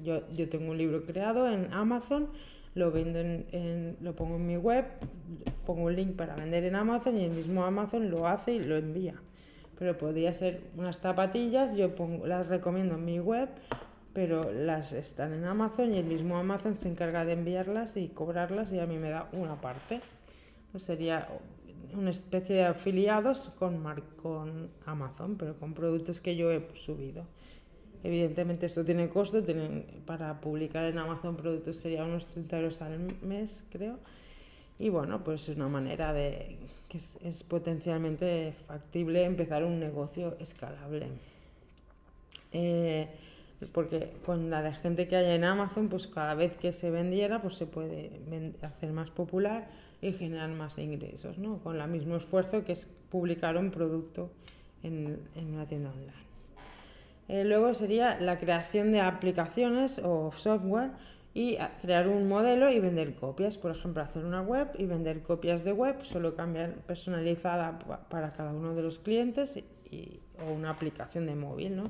yo, 0.03 0.29
yo, 0.33 0.49
tengo 0.49 0.71
un 0.71 0.79
libro 0.79 1.05
creado 1.05 1.49
en 1.49 1.73
Amazon, 1.73 2.29
lo 2.75 2.91
vendo 2.91 3.19
en, 3.21 3.47
en, 3.53 3.97
lo 4.01 4.15
pongo 4.15 4.37
en 4.37 4.47
mi 4.47 4.57
web, 4.57 4.85
pongo 5.65 5.85
un 5.85 5.97
link 5.97 6.17
para 6.17 6.37
vender 6.37 6.65
en 6.65 6.77
Amazon 6.77 7.17
y 7.17 7.25
el 7.25 7.31
mismo 7.31 7.65
Amazon 7.65 8.11
lo 8.11 8.27
hace 8.29 8.55
y 8.55 8.63
lo 8.63 8.77
envía. 8.77 9.15
Pero 9.79 9.97
podría 9.97 10.33
ser 10.33 10.61
unas 10.77 10.99
zapatillas, 11.01 11.77
yo 11.77 11.95
pongo, 11.95 12.27
las 12.27 12.49
recomiendo 12.49 12.97
en 12.97 13.05
mi 13.05 13.21
web, 13.21 13.49
pero 14.13 14.51
las 14.53 14.93
están 14.93 15.33
en 15.33 15.45
Amazon 15.45 15.95
y 15.95 15.99
el 15.99 16.07
mismo 16.07 16.39
Amazon 16.39 16.77
se 16.77 16.89
encarga 16.89 17.25
de 17.25 17.35
enviarlas 17.35 17.97
y 17.97 18.09
cobrarlas 18.09 18.73
y 18.73 18.81
a 18.81 18.87
mí 18.87 18.99
me 18.99 19.11
da 19.11 19.29
una 19.33 19.61
parte. 19.61 20.01
Pues 20.73 20.85
sería 20.85 21.29
una 21.95 22.11
especie 22.11 22.57
de 22.57 22.65
afiliados 22.65 23.51
con, 23.59 23.83
Mar 23.83 24.03
con 24.21 24.71
Amazon, 24.85 25.37
pero 25.37 25.57
con 25.59 25.75
productos 25.75 26.21
que 26.21 26.37
yo 26.37 26.51
he 26.51 26.67
subido. 26.75 27.25
Evidentemente 28.03 28.67
esto 28.67 28.85
tiene 28.85 29.09
costo, 29.09 29.43
tienen, 29.43 29.85
para 30.07 30.41
publicar 30.41 30.85
en 30.85 30.99
Amazon 30.99 31.37
productos 31.37 31.77
sería 31.77 32.05
unos 32.05 32.27
30 32.27 32.57
euros 32.59 32.83
al 32.83 32.99
mes, 33.23 33.65
creo. 33.71 33.99
Y 34.79 34.91
bueno, 34.91 35.25
pues 35.25 35.49
es 35.49 35.57
una 35.57 35.69
manera 35.69 36.13
de 36.13 36.59
que 36.89 36.99
es, 36.99 37.19
es 37.23 37.43
potencialmente 37.43 38.53
factible 38.67 39.25
empezar 39.25 39.65
un 39.65 39.81
negocio 39.81 40.37
escalable. 40.39 41.09
Eh, 42.53 43.09
porque 43.73 44.13
con 44.25 44.51
la 44.51 44.63
de 44.63 44.73
gente 44.73 45.09
que 45.09 45.17
hay 45.17 45.35
en 45.35 45.45
Amazon, 45.45 45.89
pues 45.89 46.07
cada 46.07 46.35
vez 46.35 46.57
que 46.57 46.73
se 46.73 46.91
vendiera, 46.91 47.41
pues 47.41 47.57
se 47.57 47.67
puede 47.67 48.11
hacer 48.63 48.93
más 48.93 49.11
popular 49.11 49.69
y 50.01 50.13
generar 50.13 50.51
más 50.51 50.79
ingresos, 50.79 51.39
¿no? 51.39 51.59
Con 51.59 51.81
el 51.81 51.89
mismo 51.89 52.17
esfuerzo 52.17 52.65
que 52.65 52.73
es 52.73 52.87
publicar 53.11 53.57
un 53.57 53.71
producto 53.71 54.31
en, 54.83 55.19
en 55.35 55.55
una 55.55 55.67
tienda 55.67 55.91
online. 55.91 56.27
Eh, 57.29 57.45
luego 57.45 57.75
sería 57.75 58.21
la 58.21 58.39
creación 58.39 58.93
de 58.93 59.01
aplicaciones 59.01 60.01
o 60.03 60.31
software 60.33 60.91
y 61.35 61.59
crear 61.83 62.09
un 62.09 62.29
modelo 62.29 62.71
y 62.71 62.79
vender 62.79 63.15
copias. 63.15 63.59
Por 63.59 63.73
ejemplo, 63.73 64.03
hacer 64.03 64.25
una 64.25 64.43
web 64.43 64.69
y 64.79 64.87
vender 64.87 65.23
copias 65.23 65.65
de 65.65 65.73
web, 65.73 66.03
solo 66.03 66.35
cambiar 66.35 66.75
personalizada 66.87 67.79
para 68.09 68.33
cada 68.33 68.53
uno 68.53 68.75
de 68.75 68.83
los 68.83 68.99
clientes 68.99 69.57
y, 69.91 70.21
o 70.47 70.53
una 70.53 70.71
aplicación 70.71 71.27
de 71.27 71.35
móvil, 71.35 71.77
¿no? 71.77 71.85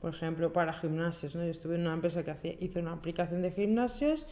Por 0.00 0.14
ejemplo, 0.14 0.52
para 0.52 0.72
gimnasios, 0.72 1.34
¿no? 1.34 1.44
Yo 1.44 1.50
estuve 1.50 1.76
en 1.76 1.82
una 1.82 1.94
empresa 1.94 2.22
que 2.22 2.32
hacía, 2.32 2.54
hizo 2.60 2.80
una 2.80 2.92
aplicación 2.92 3.40
de 3.42 3.52
gimnasios 3.52 4.26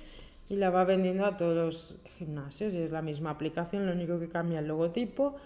y 0.50 0.56
la 0.56 0.68
va 0.68 0.84
vendiendo 0.84 1.24
a 1.24 1.36
todos 1.36 1.56
los 1.56 1.96
gimnasios 2.18 2.74
es 2.74 2.90
la 2.90 3.02
misma 3.02 3.30
aplicación, 3.30 3.86
lo 3.86 3.92
único 3.92 4.18
que 4.18 4.28
cambia 4.28 4.58
el 4.58 4.66
logotipo 4.66 5.36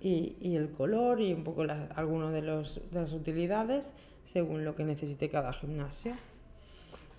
y, 0.00 0.36
y 0.38 0.54
el 0.54 0.70
color 0.70 1.20
y 1.22 1.32
un 1.32 1.42
poco 1.42 1.64
la, 1.64 1.86
alguno 1.96 2.30
de, 2.30 2.42
los, 2.42 2.80
de 2.92 3.00
las 3.00 3.12
utilidades 3.14 3.94
según 4.26 4.64
lo 4.64 4.76
que 4.76 4.84
necesite 4.84 5.30
cada 5.30 5.54
gimnasio. 5.54 6.14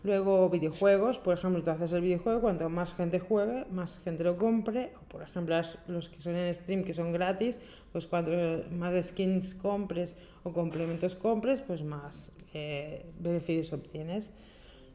Luego 0.03 0.51
videojuegos, 0.51 1.17
por 1.17 1.35
ejemplo, 1.35 1.63
tú 1.63 1.71
haces 1.71 1.91
el 1.93 2.01
videojuego, 2.01 2.41
cuanto 2.41 2.69
más 2.69 2.93
gente 2.93 3.17
juegue, 3.17 3.65
más 3.71 3.99
gente 4.03 4.23
lo 4.23 4.37
compre. 4.37 4.91
O 5.01 5.09
por 5.09 5.23
ejemplo, 5.23 5.59
los 5.87 6.09
que 6.09 6.21
son 6.21 6.35
en 6.35 6.53
stream, 6.53 6.83
que 6.83 6.93
son 6.93 7.11
gratis, 7.11 7.59
pues 7.91 8.05
cuanto 8.05 8.31
más 8.69 9.03
skins 9.03 9.55
compres 9.55 10.15
o 10.43 10.53
complementos 10.53 11.15
compres, 11.15 11.63
pues 11.63 11.83
más 11.83 12.31
eh, 12.53 13.03
beneficios 13.19 13.73
obtienes. 13.73 14.31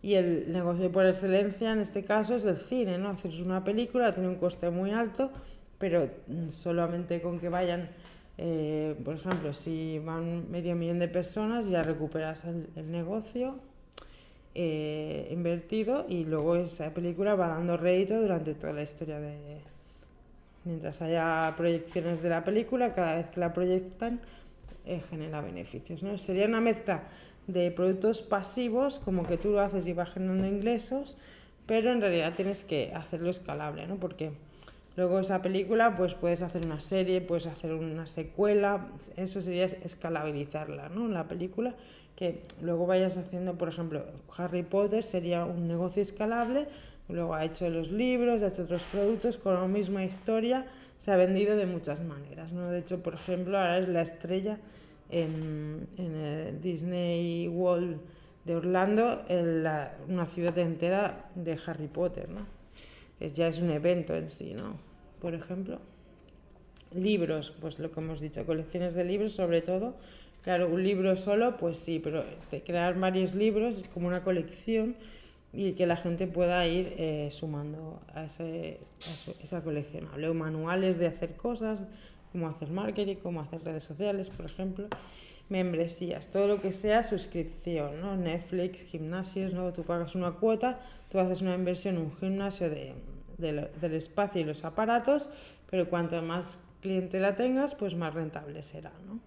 Y 0.03 0.15
el 0.15 0.51
negocio 0.51 0.91
por 0.91 1.07
excelencia 1.07 1.73
en 1.73 1.81
este 1.81 2.05
caso 2.05 2.35
es 2.35 2.45
el 2.45 2.57
cine, 2.57 2.97
¿no? 2.97 3.11
Hacer 3.11 3.33
una 3.43 3.63
película 3.63 4.15
tiene 4.15 4.29
un 4.29 4.37
coste 4.37 4.71
muy 4.71 4.93
alto, 4.93 5.31
pero 5.79 6.09
solamente 6.51 7.21
con 7.21 7.39
que 7.39 7.49
vayan, 7.49 7.91
eh, 8.39 8.97
por 9.05 9.17
ejemplo, 9.17 9.53
si 9.53 9.99
van 9.99 10.51
medio 10.51 10.75
millón 10.75 10.99
de 10.99 11.09
personas, 11.09 11.69
ya 11.69 11.83
recuperas 11.83 12.45
el, 12.45 12.91
negocio 12.91 13.57
eh, 14.55 15.29
invertido 15.31 16.07
y 16.09 16.25
luego 16.25 16.57
esa 16.57 16.93
película 16.95 17.35
va 17.35 17.49
dando 17.49 17.77
rédito 17.77 18.21
durante 18.21 18.55
toda 18.55 18.73
la 18.73 18.83
historia 18.83 19.21
de, 19.21 19.61
Mientras 20.65 21.01
haya 21.01 21.55
proyecciones 21.57 22.21
de 22.23 22.29
la 22.29 22.45
película, 22.45 22.95
cada 22.95 23.15
vez 23.15 23.29
que 23.29 23.41
la 23.41 23.53
proyectan, 23.53 24.21
eh, 24.85 25.01
genera 25.09 25.41
beneficios. 25.41 26.03
¿no? 26.03 26.19
Sería 26.19 26.47
una 26.47 26.61
mezcla 26.61 27.05
de 27.47 27.71
productos 27.71 28.23
pasivos, 28.23 29.01
como 29.05 29.25
que 29.25 29.37
tú 29.37 29.51
lo 29.51 29.61
haces 29.61 29.87
y 29.87 29.93
vas 29.93 30.11
generando 30.11 30.47
ingresos, 30.47 31.17
pero 31.67 31.93
en 31.93 32.01
realidad 32.01 32.35
tienes 32.35 32.65
que 32.65 32.93
hacerlo 32.95 33.31
escalable, 33.31 33.87
¿no? 33.87 33.97
Porque 33.97 34.33
luego 34.97 35.21
esa 35.21 35.43
película, 35.43 35.97
pues 35.97 36.15
puedes 36.15 36.43
hacer 36.43 36.67
una 36.67 36.81
serie, 36.81 37.21
puedes 37.21 37.47
hacer 37.47 37.73
una 37.73 38.07
secuela, 38.07 38.89
eso 39.17 39.41
sería 39.41 39.67
escalabilizarla, 39.67 40.89
¿no? 40.89 41.09
La 41.09 41.29
película, 41.29 41.75
que 42.17 42.43
luego 42.61 42.87
vayas 42.87 43.17
haciendo, 43.17 43.55
por 43.55 43.69
ejemplo, 43.69 44.05
Harry 44.37 44.63
Potter 44.63 45.03
sería 45.03 45.45
un 45.45 45.69
negocio 45.69 46.03
escalable, 46.03 46.67
luego 47.09 47.35
ha 47.35 47.45
hecho 47.45 47.69
los 47.71 47.91
libros, 47.91 48.43
ha 48.43 48.49
hecho 48.49 48.63
otros 48.63 48.83
productos 48.93 49.39
con 49.39 49.55
la 49.55 49.67
misma 49.67 50.05
historia, 50.05 50.67
se 50.99 51.11
ha 51.13 51.17
vendido 51.17 51.57
de 51.57 51.67
muchas 51.67 52.03
maneras, 52.03 52.53
¿no? 52.53 52.71
De 52.71 52.81
hecho, 52.81 53.03
por 53.03 53.15
ejemplo, 53.15 53.59
ahora 53.59 53.79
es 53.79 53.89
la 53.89 54.03
estrella 54.03 54.59
en, 55.11 55.89
el 55.99 56.61
Disney 56.61 57.49
World 57.49 57.99
de 58.45 58.57
Orlando, 58.57 59.23
en 59.29 59.67
una 60.09 60.27
ciudad 60.27 60.57
entera 60.59 61.31
de 61.35 61.59
Harry 61.67 61.89
Potter, 61.89 62.29
¿no? 62.29 62.47
ya 63.35 63.49
es 63.49 63.59
un 63.59 63.71
evento 63.71 64.15
en 64.17 64.31
sí, 64.31 64.55
¿no? 64.55 64.79
Por 65.21 65.35
ejemplo, 65.35 65.79
libros, 66.95 67.53
pues 67.61 67.79
lo 67.79 67.91
que 67.91 68.01
hemos 68.01 68.21
dicho, 68.21 68.45
colecciones 68.47 68.95
de 68.95 69.05
libros 69.05 69.35
sobre 69.35 69.63
todo. 69.63 69.95
Claro, 70.43 70.69
un 70.69 70.83
libro 70.83 71.17
solo, 71.17 71.59
pues 71.59 71.77
sí, 71.77 72.01
pero 72.03 72.25
crear 72.65 72.99
varios 72.99 73.35
libros 73.35 73.79
es 73.79 73.89
como 73.89 74.09
una 74.09 74.25
colección 74.25 74.97
y 75.53 75.73
que 75.73 75.87
la 75.87 75.97
gente 75.97 76.27
pueda 76.27 76.67
ir 76.67 76.95
eh, 76.97 77.29
sumando 77.31 78.01
a, 78.15 78.25
ese, 78.25 78.81
a 79.07 79.45
esa 79.45 79.63
coleccionable. 79.63 80.29
O 80.29 80.35
manuales 80.35 80.99
de 80.99 81.09
hacer 81.09 81.37
cosas, 81.37 81.85
cómo 82.33 82.49
hacer 82.49 82.71
marketing, 82.71 83.17
cómo 83.23 83.41
hacer 83.41 83.63
redes 83.65 83.85
sociales, 83.85 84.31
por 84.31 84.47
ejemplo, 84.47 84.89
membresías, 85.49 86.31
todo 86.31 86.47
lo 86.47 86.61
que 86.61 86.73
sea 86.73 87.03
suscripción, 87.03 88.01
¿no? 88.01 88.17
Netflix, 88.17 88.85
gimnasios, 88.85 89.53
¿no? 89.53 89.73
Tú 89.73 89.83
pagas 89.83 90.15
una 90.15 90.33
cuota, 90.33 90.81
tú 91.11 91.19
haces 91.19 91.43
una 91.43 91.55
inversión 91.55 91.97
en 91.97 92.03
un 92.03 92.17
gimnasio 92.17 92.71
de, 92.71 92.95
del 93.39 93.95
espacio 93.95 94.41
y 94.41 94.45
los 94.45 94.65
aparatos, 94.65 95.29
pero 95.69 95.89
cuanto 95.89 96.21
más 96.23 96.61
clientela 96.81 97.35
tengas, 97.35 97.75
pues 97.75 97.95
más 97.95 98.15
rentable 98.15 98.63
será, 98.63 98.93
¿no? 99.07 99.21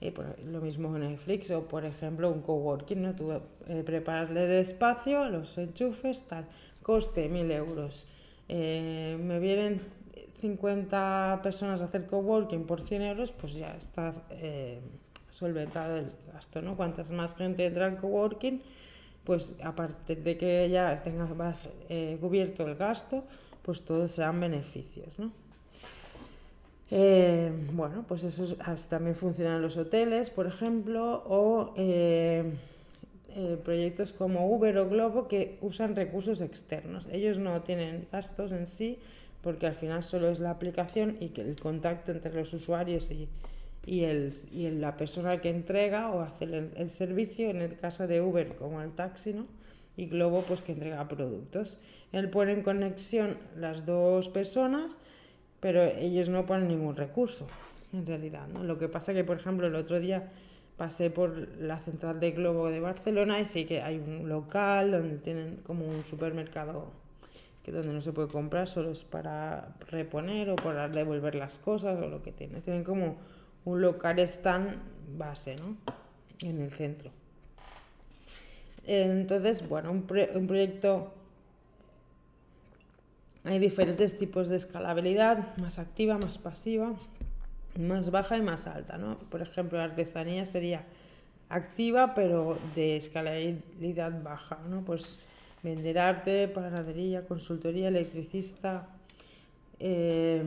Y 0.00 0.12
pues, 0.12 0.28
lo 0.44 0.60
mismo 0.60 0.94
en 0.96 1.08
Netflix 1.08 1.50
o, 1.50 1.66
por 1.66 1.84
ejemplo, 1.84 2.30
un 2.30 2.40
coworking, 2.42 3.02
¿no? 3.02 3.14
Tú 3.16 3.32
eh, 3.32 3.84
el 3.86 4.52
espacio, 4.52 5.28
los 5.28 5.58
enchufes, 5.58 6.22
tal, 6.28 6.46
coste 6.82 7.28
1.000 7.28 7.52
euros. 7.52 8.06
Eh, 8.48 9.18
me 9.20 9.40
vienen 9.40 9.80
50 10.40 11.40
personas 11.42 11.80
a 11.80 11.84
hacer 11.84 12.06
coworking 12.06 12.64
por 12.64 12.82
100 12.82 13.02
euros, 13.02 13.32
pues 13.32 13.54
ya 13.54 13.74
está 13.76 14.14
eh, 14.30 14.78
solventado 15.30 15.96
el 15.96 16.12
gasto, 16.32 16.62
¿no? 16.62 16.76
Cuantas 16.76 17.10
más 17.10 17.34
gente 17.34 17.66
entra 17.66 17.86
al 17.86 17.98
coworking, 17.98 18.62
pues 19.24 19.52
aparte 19.62 20.16
de 20.16 20.36
que 20.38 20.68
ya 20.70 21.02
tengas 21.02 21.34
más 21.34 21.68
eh, 21.88 22.16
cubierto 22.20 22.66
el 22.66 22.76
gasto, 22.76 23.24
pues 23.62 23.82
todos 23.82 24.12
sean 24.12 24.40
beneficios, 24.40 25.18
¿no? 25.18 25.32
Eh, 26.90 27.52
bueno, 27.72 28.04
pues 28.08 28.24
eso 28.24 28.56
también 28.88 29.14
funcionan 29.14 29.60
los 29.60 29.76
hoteles, 29.76 30.30
por 30.30 30.46
ejemplo, 30.46 31.22
o 31.26 31.74
proyectos 33.62 34.12
como 34.12 34.50
Uber 34.50 34.78
o 34.78 34.88
Globo 34.88 35.28
que 35.28 35.58
usan 35.60 35.94
recursos 35.94 36.40
externos. 36.40 37.06
Ellos 37.12 37.38
no 37.38 37.60
tienen 37.62 38.08
gastos 38.10 38.50
en 38.52 38.66
sí, 38.66 38.98
porque 39.42 39.66
al 39.66 39.74
final 39.74 40.02
solo 40.02 40.28
es 40.28 40.40
la 40.40 40.50
aplicación 40.50 41.16
y 41.20 41.28
que 41.28 41.42
el 41.42 41.56
contacto 41.56 42.12
entre 42.12 42.34
los 42.34 42.52
usuarios 42.52 43.10
y, 43.10 43.28
y, 43.86 44.04
el, 44.04 44.32
y 44.52 44.70
la 44.70 44.96
persona 44.96 45.36
que 45.38 45.50
entrega 45.50 46.10
o 46.10 46.20
hace 46.20 46.44
el, 46.44 46.90
servicio, 46.90 47.50
en 47.50 47.62
el 47.62 47.76
caso 47.76 48.06
de 48.06 48.20
Uber 48.20 48.56
como 48.56 48.82
el 48.82 48.92
taxi, 48.92 49.32
¿no? 49.32 49.46
y 49.96 50.06
Globo 50.06 50.42
pues 50.42 50.62
que 50.62 50.72
entrega 50.72 51.08
productos. 51.08 51.78
Él 52.12 52.30
pone 52.30 52.52
en 52.52 52.62
conexión 52.62 53.36
las 53.56 53.84
dos 53.84 54.28
personas, 54.28 54.98
pero 55.60 55.82
ellos 55.82 56.28
no 56.28 56.46
ponen 56.46 56.68
ningún 56.68 56.96
recurso, 56.96 57.46
en 57.92 58.06
realidad. 58.06 58.46
¿no? 58.48 58.62
Lo 58.62 58.78
que 58.78 58.88
pasa 58.88 59.12
que, 59.12 59.24
por 59.24 59.38
ejemplo, 59.38 59.66
el 59.66 59.74
otro 59.74 59.98
día 59.98 60.30
pasé 60.76 61.10
por 61.10 61.36
la 61.58 61.80
central 61.80 62.20
de 62.20 62.30
Globo 62.30 62.70
de 62.70 62.78
Barcelona 62.78 63.40
y 63.40 63.44
sí 63.44 63.64
que 63.64 63.82
hay 63.82 63.98
un 63.98 64.28
local 64.28 64.92
donde 64.92 65.16
tienen 65.18 65.56
como 65.64 65.84
un 65.84 66.04
supermercado 66.04 66.92
donde 67.70 67.92
no 67.92 68.00
se 68.00 68.12
puede 68.12 68.28
comprar, 68.28 68.68
solo 68.68 68.90
es 68.90 69.04
para 69.04 69.74
reponer 69.90 70.50
o 70.50 70.56
para 70.56 70.88
devolver 70.88 71.34
las 71.34 71.58
cosas 71.58 72.00
o 72.00 72.08
lo 72.08 72.22
que 72.22 72.32
tiene. 72.32 72.60
Tienen 72.60 72.84
como 72.84 73.16
un 73.64 73.80
local 73.80 74.18
stand 74.20 74.76
base, 75.16 75.56
¿no? 75.56 75.76
En 76.40 76.60
el 76.60 76.70
centro. 76.72 77.10
Entonces, 78.86 79.68
bueno, 79.68 79.90
un, 79.90 80.06
un 80.34 80.46
proyecto 80.46 81.12
hay 83.44 83.58
diferentes 83.58 84.18
tipos 84.18 84.48
de 84.48 84.56
escalabilidad, 84.56 85.56
más 85.56 85.78
activa, 85.78 86.18
más 86.18 86.36
pasiva, 86.36 86.94
más 87.78 88.10
baja 88.10 88.36
y 88.36 88.42
más 88.42 88.66
alta, 88.66 88.98
¿no? 88.98 89.18
Por 89.30 89.40
ejemplo, 89.40 89.78
la 89.78 89.84
artesanía 89.84 90.44
sería 90.44 90.84
activa, 91.48 92.14
pero 92.14 92.58
de 92.74 92.96
escalabilidad 92.96 94.22
baja, 94.22 94.58
¿no? 94.68 94.82
Pues 94.82 95.18
vender 95.62 95.98
arte, 95.98 96.48
panadería, 96.48 97.26
consultoría, 97.26 97.88
electricista. 97.88 98.88
Eh, 99.80 100.42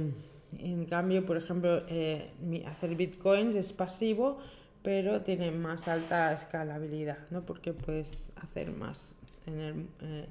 en 0.58 0.86
cambio, 0.86 1.26
por 1.26 1.38
ejemplo, 1.38 1.84
eh, 1.88 2.32
hacer 2.68 2.96
bitcoins 2.96 3.56
es 3.56 3.72
pasivo, 3.74 4.40
pero 4.84 5.22
tiene 5.22 5.52
más 5.52 5.88
alta 5.88 6.34
escalabilidad, 6.34 7.20
¿no? 7.30 7.46
porque 7.46 7.74
puedes 7.74 8.32
hacer 8.36 8.72
más 8.72 9.16
en 9.46 9.60
el, 9.60 9.88
eh, 10.02 10.26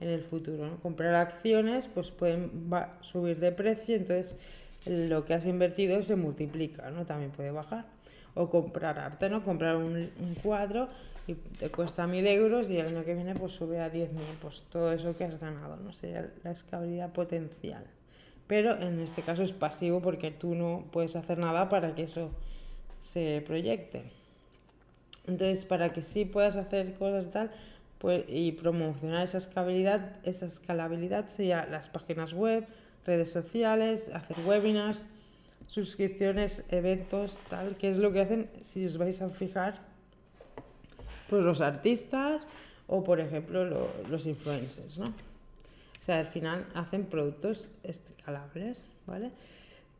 en 0.00 0.08
el 0.08 0.22
futuro. 0.22 0.78
Comprar 0.82 1.14
acciones 1.14 1.88
pues 1.88 2.10
pueden 2.10 2.50
subir 3.02 3.38
de 3.38 3.52
precio, 3.52 3.96
entonces 3.96 4.36
lo 4.86 5.24
que 5.24 5.34
has 5.34 5.46
invertido 5.46 6.02
se 6.02 6.16
multiplica, 6.16 6.90
¿no? 6.90 7.04
también 7.04 7.30
puede 7.30 7.50
bajar. 7.50 7.84
O 8.34 8.48
comprar 8.48 8.98
arte, 8.98 9.28
¿no? 9.28 9.42
comprar 9.44 9.76
un 9.76 10.08
cuadro 10.42 10.88
te 11.34 11.70
cuesta 11.70 12.06
mil 12.06 12.26
euros 12.26 12.70
y 12.70 12.78
el 12.78 12.86
año 12.88 13.04
que 13.04 13.14
viene 13.14 13.34
pues 13.34 13.52
sube 13.52 13.80
a 13.80 13.92
10.000, 13.92 14.08
pues 14.40 14.64
todo 14.70 14.92
eso 14.92 15.16
que 15.16 15.24
has 15.24 15.38
ganado, 15.38 15.76
¿no? 15.76 15.92
Sería 15.92 16.30
la 16.44 16.50
escalabilidad 16.50 17.12
potencial. 17.12 17.84
Pero 18.46 18.80
en 18.80 19.00
este 19.00 19.22
caso 19.22 19.42
es 19.42 19.52
pasivo 19.52 20.00
porque 20.00 20.30
tú 20.30 20.54
no 20.54 20.84
puedes 20.90 21.16
hacer 21.16 21.38
nada 21.38 21.68
para 21.68 21.94
que 21.94 22.04
eso 22.04 22.30
se 23.00 23.42
proyecte. 23.46 24.04
Entonces, 25.26 25.64
para 25.64 25.92
que 25.92 26.02
sí 26.02 26.24
puedas 26.24 26.56
hacer 26.56 26.94
cosas 26.94 27.26
y 27.26 27.28
tal, 27.28 27.50
pues, 27.98 28.24
y 28.28 28.52
promocionar 28.52 29.24
esa 29.24 29.38
escalabilidad, 29.38 30.16
esa 30.24 30.46
escalabilidad 30.46 31.28
sería 31.28 31.66
las 31.66 31.88
páginas 31.88 32.32
web, 32.32 32.66
redes 33.06 33.30
sociales, 33.30 34.10
hacer 34.12 34.36
webinars, 34.46 35.06
suscripciones, 35.66 36.64
eventos, 36.70 37.38
tal, 37.48 37.76
que 37.76 37.90
es 37.90 37.98
lo 37.98 38.12
que 38.12 38.20
hacen, 38.20 38.50
si 38.62 38.84
os 38.84 38.96
vais 38.98 39.22
a 39.22 39.28
fijar, 39.30 39.89
pues 41.30 41.42
los 41.44 41.60
artistas 41.60 42.46
o 42.88 43.04
por 43.04 43.20
ejemplo 43.20 43.64
los 44.10 44.26
influencers, 44.26 44.98
¿no? 44.98 45.06
O 45.06 46.02
sea, 46.02 46.18
al 46.18 46.26
final 46.26 46.66
hacen 46.74 47.04
productos 47.04 47.70
escalables, 47.84 48.82
¿vale? 49.06 49.30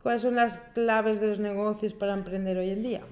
¿Cuáles 0.03 0.23
son 0.23 0.35
las 0.35 0.59
claves 0.75 1.21
de 1.21 1.29
los 1.29 1.39
negocios 1.39 1.93
para 1.95 2.15
emprender 2.15 2.59
hoy 2.59 2.71
en 2.71 2.83
día? 2.83 3.03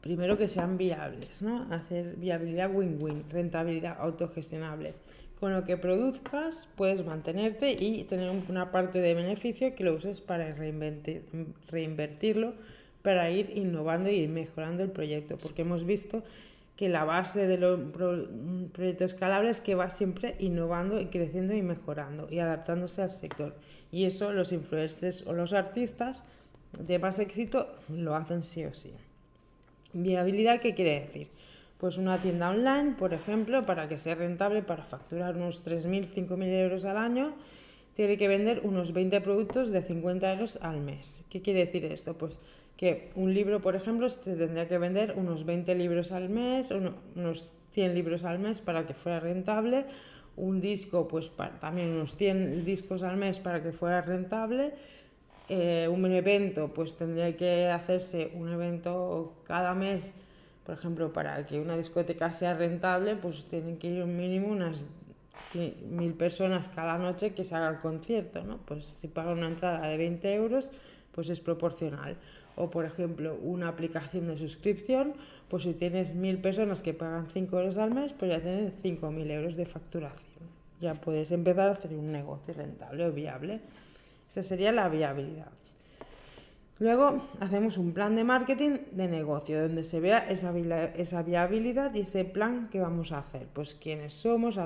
Primero 0.00 0.36
que 0.36 0.48
sean 0.48 0.78
viables, 0.78 1.42
¿no? 1.42 1.66
Hacer 1.70 2.16
viabilidad 2.16 2.74
win-win, 2.74 3.24
rentabilidad 3.30 3.98
autogestionable. 4.00 4.94
Con 5.38 5.52
lo 5.52 5.64
que 5.64 5.76
produzcas 5.76 6.66
puedes 6.76 7.04
mantenerte 7.04 7.76
y 7.78 8.02
tener 8.04 8.30
una 8.48 8.72
parte 8.72 9.00
de 9.00 9.14
beneficio 9.14 9.74
que 9.76 9.84
lo 9.84 9.94
uses 9.94 10.20
para 10.20 10.52
reinvertirlo 11.70 12.54
para 13.08 13.30
ir 13.30 13.56
innovando 13.56 14.10
y 14.10 14.28
mejorando 14.28 14.82
el 14.82 14.90
proyecto, 14.90 15.38
porque 15.38 15.62
hemos 15.62 15.86
visto 15.86 16.22
que 16.76 16.90
la 16.90 17.04
base 17.04 17.46
de 17.46 17.56
los 17.56 17.80
proyectos 18.70 19.14
escalables 19.14 19.56
es 19.56 19.62
que 19.62 19.74
va 19.74 19.88
siempre 19.88 20.36
innovando 20.40 21.00
y 21.00 21.06
creciendo 21.06 21.54
y 21.54 21.62
mejorando 21.62 22.26
y 22.30 22.40
adaptándose 22.40 23.00
al 23.00 23.10
sector. 23.10 23.54
Y 23.90 24.04
eso 24.04 24.30
los 24.34 24.52
influencers 24.52 25.26
o 25.26 25.32
los 25.32 25.54
artistas 25.54 26.22
de 26.78 26.98
más 26.98 27.18
éxito 27.18 27.74
lo 27.88 28.14
hacen 28.14 28.42
sí 28.42 28.66
o 28.66 28.74
sí. 28.74 28.92
Viabilidad, 29.94 30.60
¿qué 30.60 30.74
quiere 30.74 31.00
decir? 31.00 31.28
Pues 31.78 31.96
una 31.96 32.18
tienda 32.18 32.50
online, 32.50 32.94
por 32.98 33.14
ejemplo, 33.14 33.64
para 33.64 33.88
que 33.88 33.96
sea 33.96 34.16
rentable, 34.16 34.60
para 34.60 34.84
facturar 34.84 35.34
unos 35.34 35.64
3.000, 35.64 36.08
5.000 36.14 36.44
euros 36.44 36.84
al 36.84 36.98
año, 36.98 37.32
tiene 37.98 38.16
que 38.16 38.28
vender 38.28 38.60
unos 38.62 38.92
20 38.92 39.20
productos 39.22 39.72
de 39.72 39.82
50 39.82 40.32
euros 40.34 40.56
al 40.62 40.80
mes. 40.80 41.20
¿Qué 41.28 41.42
quiere 41.42 41.66
decir 41.66 41.84
esto? 41.86 42.16
Pues 42.16 42.38
que 42.76 43.10
un 43.16 43.34
libro, 43.34 43.60
por 43.60 43.74
ejemplo, 43.74 44.08
se 44.08 44.36
tendría 44.36 44.68
que 44.68 44.78
vender 44.78 45.14
unos 45.16 45.44
20 45.44 45.74
libros 45.74 46.12
al 46.12 46.28
mes, 46.28 46.70
unos 46.70 47.50
100 47.72 47.94
libros 47.96 48.22
al 48.22 48.38
mes 48.38 48.60
para 48.60 48.86
que 48.86 48.94
fuera 48.94 49.18
rentable, 49.18 49.84
un 50.36 50.60
disco, 50.60 51.08
pues 51.08 51.32
también 51.60 51.88
unos 51.88 52.14
100 52.14 52.64
discos 52.64 53.02
al 53.02 53.16
mes 53.16 53.40
para 53.40 53.64
que 53.64 53.72
fuera 53.72 54.00
rentable. 54.00 54.74
Eh, 55.48 55.88
un 55.90 56.06
evento, 56.06 56.68
pues 56.72 56.94
tendría 56.94 57.36
que 57.36 57.66
hacerse 57.66 58.30
un 58.36 58.52
evento 58.52 59.42
cada 59.44 59.74
mes, 59.74 60.12
por 60.64 60.76
ejemplo, 60.76 61.12
para 61.12 61.44
que 61.46 61.58
una 61.58 61.76
discoteca 61.76 62.32
sea 62.32 62.54
rentable, 62.54 63.16
pues 63.16 63.48
tienen 63.48 63.76
que 63.76 63.88
ir 63.88 64.04
un 64.04 64.16
mínimo 64.16 64.46
unas 64.46 64.86
mil 65.88 66.14
personas 66.14 66.68
cada 66.68 66.98
noche 66.98 67.32
que 67.32 67.44
se 67.44 67.54
haga 67.54 67.68
el 67.70 67.78
concierto, 67.78 68.42
¿no? 68.44 68.58
Pues 68.58 68.84
si 68.84 69.08
pagan 69.08 69.38
una 69.38 69.48
entrada 69.48 69.86
de 69.86 69.96
20 69.96 70.34
euros, 70.34 70.70
pues 71.12 71.30
es 71.30 71.40
proporcional. 71.40 72.16
O, 72.56 72.70
por 72.70 72.84
ejemplo, 72.84 73.36
una 73.42 73.68
aplicación 73.68 74.26
de 74.26 74.36
suscripción, 74.36 75.14
pues 75.48 75.62
si 75.62 75.74
tienes 75.74 76.14
mil 76.14 76.38
personas 76.38 76.82
que 76.82 76.92
pagan 76.92 77.26
5 77.26 77.58
euros 77.58 77.76
al 77.76 77.94
mes, 77.94 78.12
pues 78.12 78.30
ya 78.30 78.40
tienes 78.40 78.72
5.000 78.82 79.30
euros 79.30 79.56
de 79.56 79.64
facturación. 79.64 80.48
Ya 80.80 80.94
puedes 80.94 81.30
empezar 81.32 81.68
a 81.68 81.72
hacer 81.72 81.92
un 81.92 82.12
negocio 82.12 82.54
rentable 82.54 83.06
o 83.06 83.12
viable. 83.12 83.60
Esa 84.28 84.42
sería 84.42 84.72
la 84.72 84.88
viabilidad. 84.88 85.52
Luego 86.80 87.28
hacemos 87.40 87.76
un 87.76 87.92
plan 87.92 88.14
de 88.14 88.22
marketing 88.22 88.78
de 88.92 89.08
negocio 89.08 89.62
donde 89.62 89.82
se 89.82 89.98
vea 89.98 90.18
esa, 90.18 90.56
esa 90.94 91.22
viabilidad 91.22 91.92
y 91.94 92.00
ese 92.00 92.24
plan 92.24 92.68
que 92.70 92.80
vamos 92.80 93.10
a 93.10 93.18
hacer. 93.18 93.48
Pues 93.52 93.74
quiénes 93.74 94.12
somos, 94.12 94.58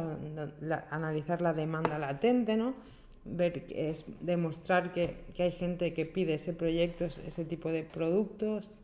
analizar 0.90 1.40
la 1.40 1.54
demanda 1.54 1.98
latente, 1.98 2.56
¿no? 2.56 2.74
Ver, 3.24 3.64
es, 3.70 4.04
demostrar 4.20 4.92
que, 4.92 5.24
que, 5.32 5.44
hay 5.44 5.52
gente 5.52 5.94
que 5.94 6.04
pide 6.04 6.34
ese 6.34 6.52
proyecto, 6.52 7.04
ese 7.04 7.44
tipo 7.44 7.70
de 7.70 7.82
productos. 7.82 8.74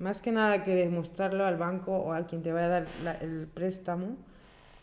más 0.00 0.20
que 0.20 0.32
nada 0.32 0.64
que 0.64 0.74
demostrarlo 0.74 1.44
al 1.44 1.56
banco 1.56 1.92
o 1.92 2.12
a 2.12 2.26
quien 2.26 2.42
te 2.42 2.52
vaya 2.52 2.66
a 2.66 2.68
dar 2.80 3.22
el 3.22 3.46
préstamo 3.46 4.16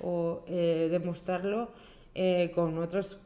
o 0.02 0.44
eh, 0.48 0.88
demostrarlo 0.92 1.70
eh, 2.14 2.52
con 2.54 2.78
otros 2.78 3.20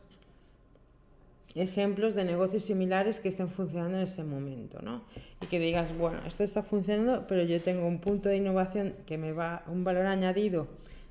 ejemplos 1.56 2.16
de 2.16 2.24
negocios 2.24 2.64
similares 2.64 3.20
que 3.20 3.30
estén 3.30 3.50
funcionando 3.50 3.98
en 3.98 4.04
ese 4.04 4.24
momento, 4.24 4.82
¿no? 4.82 5.04
Y 5.42 5.48
que 5.48 5.60
digas, 5.60 5.96
bueno, 5.98 6.20
esto 6.26 6.44
está 6.44 6.62
funcionando, 6.64 7.26
pero 7.28 7.44
yo 7.44 7.62
tengo 7.62 7.88
un 7.88 8.00
punto 8.00 8.30
de 8.30 8.38
innovación 8.38 8.94
que 9.06 9.18
me 9.18 9.32
va, 9.32 9.64
un 9.68 9.84
valor 9.84 10.06
añadido 10.06 10.68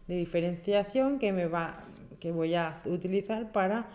de 0.06 0.16
diferenciación 0.16 1.18
que 1.18 1.32
me 1.32 1.46
va, 1.46 1.82
que 2.20 2.32
voy 2.32 2.54
a 2.54 2.80
utilizar 2.84 3.52
para, 3.52 3.86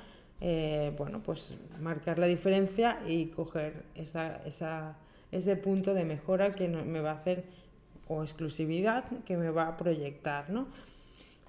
eh, 0.42 0.94
bueno, 0.98 1.22
pues 1.24 1.54
marcar 1.80 2.20
la 2.20 2.28
diferencia 2.28 3.00
y 3.08 3.28
coger 3.28 3.84
esa, 3.96 4.38
esa, 4.46 4.98
ese 5.32 5.56
punto 5.56 5.94
de 5.94 6.04
mejora 6.04 6.52
que 6.52 6.68
me 6.68 7.00
va 7.00 7.12
a 7.12 7.16
hacer 7.16 7.46
o 8.08 8.22
exclusividad 8.22 9.06
que 9.26 9.38
me 9.38 9.50
va 9.50 9.70
a 9.70 9.78
proyectar, 9.78 10.50
¿no? 10.50 10.68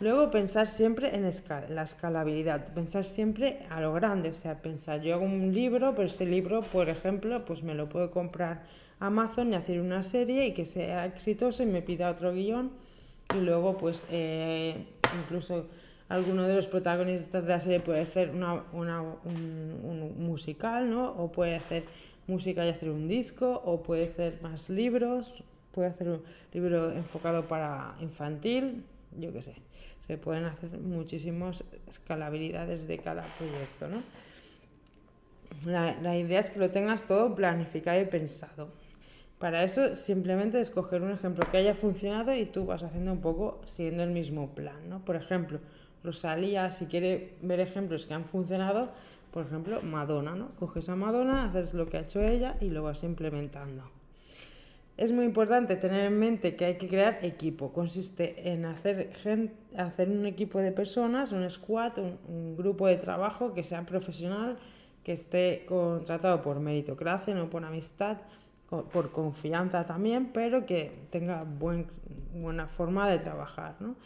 Luego 0.01 0.29
pensar 0.33 0.67
siempre 0.67 1.15
en 1.15 1.23
la 1.23 1.83
escalabilidad, 1.83 2.75
pensar 2.75 3.05
siempre 3.05 3.61
a 3.71 3.81
lo 3.81 3.93
grande, 3.93 4.31
o 4.31 4.35
sea, 4.35 4.61
pensar, 4.61 5.01
yo 5.01 5.15
hago 5.15 5.25
un 5.25 5.55
libro, 5.55 5.95
pero 5.95 6.09
ese 6.09 6.27
libro, 6.27 6.63
por 6.63 6.89
ejemplo, 6.89 7.45
pues 7.45 7.63
me 7.63 7.75
lo 7.75 7.89
puedo 7.89 8.11
comprar 8.11 8.65
Amazon 8.99 9.53
y 9.53 9.55
hacer 9.55 9.81
una 9.81 10.03
serie 10.03 10.49
y 10.49 10.53
que 10.53 10.67
sea 10.67 11.07
exitoso 11.07 11.63
y 11.63 11.67
me 11.67 11.81
pida 11.81 12.11
otro 12.11 12.33
guion 12.33 12.73
y 13.37 13.39
luego 13.39 13.79
pues 13.79 14.05
eh, 14.11 14.85
incluso 15.23 15.67
alguno 16.09 16.43
de 16.43 16.57
los 16.57 16.67
protagonistas 16.67 17.45
de 17.45 17.51
la 17.51 17.61
serie 17.61 17.79
puede 17.79 18.01
hacer 18.01 18.31
una, 18.31 18.63
un, 18.73 20.15
musical, 20.19 20.91
¿no? 20.91 21.09
O 21.13 21.31
puede 21.31 21.55
hacer 21.55 21.85
música 22.27 22.67
y 22.67 22.71
hacer 22.71 22.91
un 22.91 23.07
disco, 23.07 23.63
o 23.65 23.83
puede 23.83 24.09
hacer 24.09 24.41
más 24.43 24.71
libros, 24.71 25.33
puede 25.73 25.89
hacer 25.89 26.09
un 26.09 26.23
libro 26.53 26.91
enfocado 26.91 27.47
para 27.47 27.95
infantil, 28.01 28.83
yo 29.17 29.33
qué 29.33 29.41
sé 29.41 29.55
se 30.07 30.19
pueden 30.19 30.45
hacer 30.45 30.71
muchísimas 30.79 31.65
escalabilidades 31.89 32.87
de 32.87 32.99
cada 32.99 33.25
proyecto. 33.39 33.89
¿no? 33.89 34.03
La, 35.65 36.01
la, 36.01 36.17
idea 36.17 36.41
es 36.41 36.51
que 36.51 36.59
lo 36.59 36.71
tengas 36.71 37.07
todo 37.07 37.35
planificado 37.35 38.01
y 38.01 38.05
pensado. 38.05 38.69
Para 39.39 39.63
eso 39.63 39.97
simplemente 39.97 40.61
escoger 40.61 41.03
un 41.03 41.11
ejemplo 41.11 41.45
que 41.51 41.59
haya 41.59 41.75
funcionado 41.75 42.35
y 42.35 42.47
tú 42.47 42.67
vas 42.67 42.83
haciendo 42.83 43.13
un 43.13 43.21
poco 43.21 43.61
siguiendo 43.67 44.03
el 44.03 44.11
mismo 44.11 44.55
plan. 44.55 44.89
¿no? 44.89 45.05
Por 45.05 45.17
ejemplo, 45.17 45.61
Rosalía, 46.03 46.71
si 46.71 46.87
quiere 46.87 47.35
ver 47.43 47.61
ejemplos 47.61 48.07
que 48.07 48.15
han 48.15 48.25
funcionado, 48.27 48.91
por 49.33 49.47
ejemplo, 49.47 49.83
Madonna, 49.83 50.35
¿no? 50.35 50.51
Coges 50.61 50.89
a 50.89 50.95
Madonna, 50.95 51.47
haces 51.47 51.75
lo 51.75 51.87
que 51.87 51.97
ha 51.97 52.01
hecho 52.03 52.21
ella 52.21 52.57
y 52.61 52.71
lo 52.71 52.85
vas 52.85 53.03
implementando. 53.03 53.83
Es 54.97 55.11
muy 55.11 55.25
importante 55.25 55.75
tener 55.75 56.07
en 56.07 56.19
mente 56.19 56.55
que 56.55 56.67
hay 56.67 56.75
que 56.77 56.87
crear 56.87 57.19
equipo. 57.23 57.73
Consiste 57.73 58.53
en 58.53 58.65
hacer, 58.65 59.11
hacer 59.77 60.09
un 60.09 60.25
equipo 60.25 60.61
de 60.61 60.71
personas, 60.71 61.33
un 61.33 61.49
squad, 61.51 61.99
un, 61.99 62.57
grupo 62.57 62.87
de 62.87 62.97
trabajo 62.97 63.53
que 63.53 63.65
sea 63.65 63.85
profesional, 63.85 64.57
que 65.03 65.13
esté 65.13 65.65
contratado 65.67 66.43
por 66.43 66.61
meritocracia, 66.61 67.35
no 67.35 67.51
por 67.51 67.65
amistad, 67.65 68.19
por 68.69 69.11
confianza 69.11 69.85
también, 69.85 70.31
pero 70.33 70.65
que 70.65 70.93
tenga 71.11 71.43
buen, 71.43 71.87
buena 72.33 72.69
forma 72.69 73.11
de 73.11 73.19
trabajar. 73.19 73.75
¿no? 73.81 73.97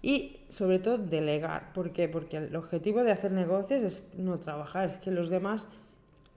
Y 0.00 0.40
sobre 0.48 0.78
todo 0.78 0.96
delegar. 0.96 1.74
¿Por 1.74 1.92
qué? 1.92 2.08
Porque 2.08 2.38
el 2.38 2.56
objetivo 2.56 3.02
de 3.04 3.12
hacer 3.12 3.32
negocios 3.32 3.82
es 3.82 4.08
no 4.16 4.38
trabajar, 4.38 4.86
es 4.86 4.96
que 4.96 5.10
los 5.10 5.28
demás 5.28 5.68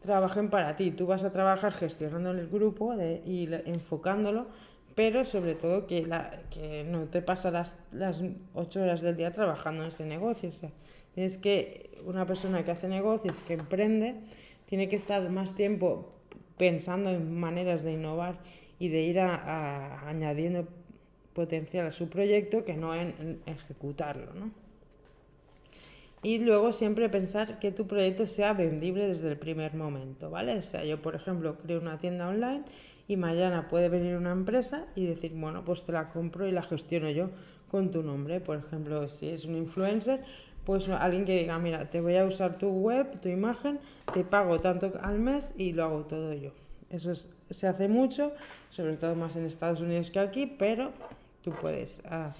trabajen 0.03 0.49
para 0.49 0.75
ti. 0.75 0.91
Tú 0.91 1.07
vas 1.07 1.23
a 1.23 1.31
trabajar 1.31 1.73
gestionando 1.73 2.31
el 2.31 2.47
grupo 2.47 2.93
y 3.25 3.49
enfocándolo, 3.65 4.47
pero 4.95 5.25
sobre 5.25 5.55
todo 5.55 5.87
que, 5.87 6.05
la, 6.05 6.43
que 6.51 6.83
no 6.83 7.05
te 7.05 7.21
pasas 7.21 7.75
las, 7.91 8.23
ocho 8.53 8.81
horas 8.81 9.01
del 9.01 9.17
día 9.17 9.31
trabajando 9.31 9.83
en 9.83 9.89
ese 9.89 10.05
negocio. 10.05 10.49
O 10.49 10.53
sea, 10.53 10.71
es 11.15 11.37
que 11.37 11.89
una 12.05 12.25
persona 12.27 12.63
que 12.63 12.71
hace 12.71 12.87
negocios, 12.87 13.39
que 13.47 13.53
emprende, 13.53 14.15
tiene 14.65 14.87
que 14.87 14.95
estar 14.95 15.27
más 15.29 15.55
tiempo 15.55 16.13
pensando 16.57 17.09
en 17.09 17.39
maneras 17.39 17.83
de 17.83 17.93
innovar 17.93 18.39
y 18.77 18.89
de 18.89 19.01
ir 19.01 19.19
añadiendo 19.19 20.67
potencial 21.33 21.87
a 21.87 21.91
su 21.91 22.09
proyecto 22.09 22.63
que 22.63 22.75
no 22.75 22.93
en, 22.93 23.15
en 23.19 23.41
ejecutarlo. 23.45 24.33
¿no? 24.33 24.62
Y 26.23 26.39
luego 26.39 26.71
siempre 26.71 27.09
pensar 27.09 27.59
que 27.59 27.71
tu 27.73 27.85
proyecto 27.85 28.25
sea 28.25 28.53
vendible 28.53 29.07
desde 29.07 29.29
el 29.29 29.37
primer 29.37 29.73
momento, 29.75 30.29
¿vale? 30.29 30.57
O 30.57 30.61
sea, 30.61 30.85
yo, 30.85 31.01
por 31.01 31.15
ejemplo, 31.15 31.57
creo 31.61 31.81
una 31.81 31.97
tienda 31.97 32.29
online 32.29 32.63
y 33.09 33.17
mañana 33.17 33.67
puede 33.67 33.89
venir 33.89 34.15
una 34.15 34.31
empresa 34.31 34.85
y 34.95 35.05
decir, 35.05 35.33
bueno, 35.35 35.65
pues 35.65 35.83
te 35.83 35.91
la 35.91 36.09
compro 36.09 36.47
y 36.47 36.51
la 36.51 36.63
gestiono 36.63 37.09
yo 37.09 37.29
con 37.69 37.91
tu 37.91 38.03
nombre. 38.03 38.39
Por 38.39 38.57
ejemplo, 38.57 39.09
si 39.09 39.27
es 39.27 39.43
un 39.43 39.55
influencer, 39.55 40.23
pues 40.65 40.87
alguien 40.87 41.25
que 41.25 41.37
diga, 41.37 41.59
mira, 41.59 41.89
te 41.89 41.99
voy 41.99 42.15
a 42.15 42.23
usar 42.23 42.57
tu 42.57 42.69
web, 42.69 43.19
tu 43.19 43.27
imagen, 43.27 43.79
te 44.13 44.23
pago 44.23 44.59
tanto 44.59 44.93
al 45.01 45.19
mes 45.19 45.53
y 45.57 45.73
lo 45.73 45.83
hago 45.83 46.05
todo 46.05 46.33
yo. 46.33 46.51
Eso 46.89 47.11
se 47.49 47.67
hace 47.67 47.89
mucho, 47.89 48.31
sobre 48.69 48.95
todo 48.95 49.13
más 49.15 49.35
en 49.35 49.45
Estados 49.45 49.81
Unidos 49.81 50.09
que 50.09 50.19
aquí, 50.19 50.45
pero 50.45 50.91
tú 51.41 51.51
puedes... 51.51 52.01
Ah, 52.05 52.31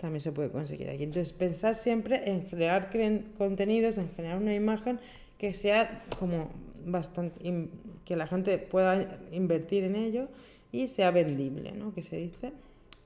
también 0.00 0.20
se 0.20 0.32
puede 0.32 0.50
conseguir 0.50 0.88
aquí. 0.88 1.04
Entonces, 1.04 1.32
pensar 1.32 1.74
siempre 1.74 2.30
en 2.30 2.40
crear 2.42 2.90
contenidos, 3.36 3.98
en 3.98 4.10
generar 4.14 4.38
una 4.38 4.54
imagen 4.54 4.98
que 5.38 5.52
sea 5.54 6.04
como 6.18 6.50
bastante, 6.84 7.68
que 8.04 8.16
la 8.16 8.26
gente 8.26 8.58
pueda 8.58 9.18
invertir 9.32 9.84
en 9.84 9.96
ello 9.96 10.28
y 10.72 10.88
sea 10.88 11.10
vendible, 11.10 11.72
¿no? 11.72 11.94
Que 11.94 12.02
se 12.02 12.16
dice. 12.16 12.52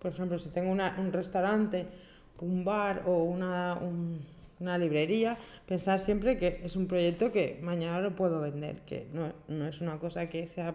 Por 0.01 0.13
ejemplo, 0.13 0.39
si 0.39 0.51
tengo 0.51 0.71
un 0.71 1.13
restaurante, 1.13 1.87
un 2.41 2.65
bar 2.65 3.05
o 3.07 3.25
una, 3.25 3.79
una 4.61 4.79
librería, 4.79 5.39
pensar 5.67 5.99
siempre 5.99 6.37
que 6.37 6.61
es 6.63 6.77
un 6.77 6.87
proyecto 6.87 7.33
que 7.33 7.59
mañana 7.63 8.01
lo 8.01 8.15
puedo 8.15 8.41
vender, 8.41 8.83
que 8.83 9.07
no, 9.13 9.33
no 9.49 9.67
es 9.67 9.81
una 9.81 9.99
cosa 9.99 10.27
que 10.27 10.47
sea 10.47 10.75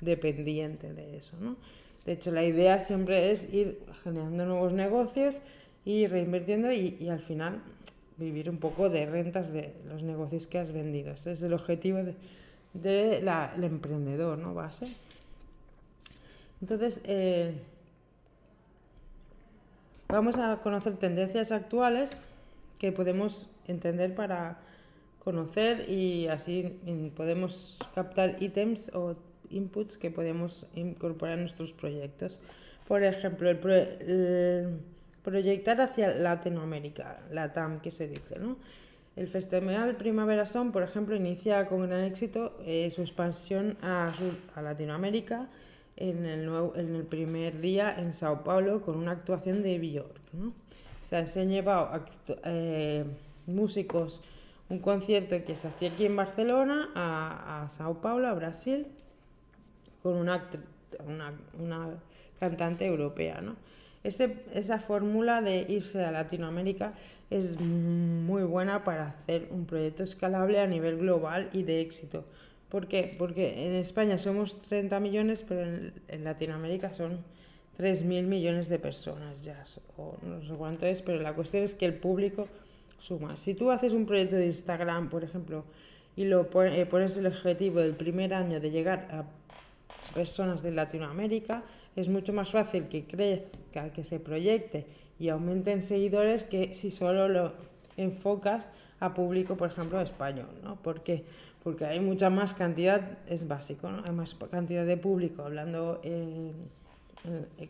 dependiente 0.00 0.92
de 0.92 1.16
eso, 1.16 1.36
¿no? 1.40 1.56
De 2.04 2.12
hecho, 2.12 2.32
la 2.32 2.44
idea 2.44 2.80
siempre 2.80 3.30
es 3.30 3.52
ir 3.52 3.80
generando 4.02 4.44
nuevos 4.44 4.72
negocios 4.72 5.40
y 5.84 6.06
reinvirtiendo 6.06 6.72
y, 6.72 7.08
al 7.08 7.20
final 7.20 7.62
vivir 8.16 8.50
un 8.50 8.58
poco 8.58 8.88
de 8.88 9.06
rentas 9.06 9.52
de 9.52 9.74
los 9.88 10.02
negocios 10.02 10.46
que 10.46 10.58
has 10.58 10.72
vendido. 10.72 11.12
Ese 11.12 11.32
es 11.32 11.42
el 11.42 11.52
objetivo 11.54 11.98
del 11.98 12.16
de, 12.74 13.66
emprendedor, 13.66 14.38
¿no? 14.38 14.54
Base. 14.54 14.96
Entonces, 16.60 17.00
eh, 17.04 17.54
vamos 20.08 20.36
a 20.38 20.60
conocer 20.62 20.94
tendencias 20.96 21.50
actuales 21.50 22.16
que 22.78 22.92
podemos 22.92 23.48
entender 23.66 24.14
para 24.14 24.58
conocer 25.20 25.88
y 25.88 26.26
así 26.28 26.78
podemos 27.16 27.78
captar 27.94 28.42
ítems 28.42 28.90
o 28.94 29.16
inputs 29.52 29.96
que 29.96 30.10
podemos 30.10 30.66
incorporar 30.74 31.34
en 31.34 31.40
nuestros 31.42 31.72
proyectos. 31.72 32.40
Por 32.88 33.02
ejemplo, 33.02 33.48
el, 33.48 34.80
proyectar 35.22 35.80
hacia 35.80 36.14
Latinoamérica, 36.14 37.22
la 37.30 37.52
TAM 37.52 37.80
que 37.80 37.90
se 37.90 38.08
dice, 38.08 38.38
¿no? 38.38 38.56
El 39.14 39.28
Festival 39.28 39.96
Primavera 39.96 40.46
Sound, 40.46 40.72
por 40.72 40.82
ejemplo, 40.82 41.14
inicia 41.14 41.66
con 41.66 41.86
gran 41.86 42.04
éxito 42.04 42.58
eh, 42.64 42.90
su 42.90 43.02
expansión 43.02 43.76
a, 43.82 44.12
a 44.54 44.62
Latinoamérica 44.62 45.50
en 45.96 46.24
el, 46.24 46.46
nuevo, 46.46 46.72
en 46.76 46.94
el 46.94 47.04
primer 47.04 47.60
día 47.60 47.94
en 47.98 48.14
Sao 48.14 48.42
Paulo 48.42 48.80
con 48.80 48.96
una 48.96 49.12
actuación 49.12 49.62
de 49.62 49.78
Björk. 49.78 50.32
¿no? 50.32 50.54
se 51.02 51.40
han 51.40 51.50
llevado 51.50 51.90
eh, 52.44 53.04
músicos 53.46 54.22
un 54.72 54.78
concierto 54.78 55.44
que 55.44 55.54
se 55.54 55.68
hacía 55.68 55.90
aquí 55.90 56.06
en 56.06 56.16
Barcelona 56.16 56.88
a, 56.94 57.68
Sao 57.70 58.00
Paulo, 58.00 58.28
a 58.28 58.32
Brasil, 58.32 58.86
con 60.02 60.14
una, 60.16 60.48
una, 61.58 61.88
cantante 62.38 62.86
europea. 62.86 63.40
¿no? 63.40 63.56
esa 64.02 64.78
fórmula 64.80 65.42
de 65.42 65.64
irse 65.68 66.04
a 66.04 66.10
Latinoamérica 66.10 66.92
es 67.30 67.58
muy 67.60 68.42
buena 68.42 68.84
para 68.84 69.08
hacer 69.08 69.48
un 69.50 69.64
proyecto 69.64 70.02
escalable 70.02 70.58
a 70.58 70.66
nivel 70.66 70.98
global 70.98 71.48
y 71.52 71.62
de 71.62 71.80
éxito. 71.80 72.24
¿Por 72.68 72.88
qué? 72.88 73.14
Porque 73.18 73.66
en 73.66 73.74
España 73.74 74.18
somos 74.18 74.60
30 74.62 74.98
millones, 74.98 75.44
pero 75.46 75.62
en, 75.62 76.24
Latinoamérica 76.24 76.92
son 76.92 77.20
3.000 77.78 78.24
millones 78.24 78.68
de 78.68 78.78
personas 78.78 79.42
ya, 79.42 79.62
o 79.96 80.16
no 80.22 80.42
sé 80.42 80.54
cuánto 80.54 80.86
es, 80.86 81.02
pero 81.02 81.20
la 81.20 81.34
cuestión 81.34 81.64
es 81.64 81.74
que 81.74 81.86
el 81.86 81.94
público 81.94 82.48
suma. 82.98 83.36
Si 83.36 83.54
tú 83.54 83.70
haces 83.70 83.92
un 83.92 84.06
proyecto 84.06 84.36
de 84.36 84.46
Instagram, 84.46 85.10
por 85.10 85.22
ejemplo, 85.22 85.64
y 86.16 86.24
lo 86.24 86.48
eh, 86.64 86.86
pones 86.86 87.16
el 87.16 87.26
objetivo 87.26 87.80
del 87.80 87.94
primer 87.94 88.34
año 88.34 88.60
de 88.60 88.70
llegar 88.70 89.08
a 89.10 89.24
personas 90.14 90.62
de 90.62 90.72
Latinoamérica, 90.72 91.62
es 91.96 92.08
mucho 92.08 92.32
más 92.32 92.50
fácil 92.50 92.88
que 92.88 93.04
crezca, 93.04 93.92
que 93.92 94.04
se 94.04 94.18
proyecte 94.18 94.86
y 95.18 95.28
aumenten 95.28 95.82
seguidores 95.82 96.44
que 96.44 96.74
si 96.74 96.90
solo 96.90 97.28
lo 97.28 97.52
enfocas 97.96 98.68
a 99.00 99.14
público, 99.14 99.56
por 99.56 99.70
ejemplo, 99.70 100.00
español, 100.00 100.48
¿no? 100.62 100.76
Porque 100.76 101.24
porque 101.62 101.84
hay 101.84 102.00
mucha 102.00 102.28
más 102.28 102.54
cantidad, 102.54 103.18
es 103.28 103.46
básico, 103.46 103.88
¿no? 103.88 104.02
Hay 104.04 104.12
más 104.12 104.34
cantidad 104.50 104.84
de 104.84 104.96
público 104.96 105.42
hablando 105.42 106.00
en 106.02 106.52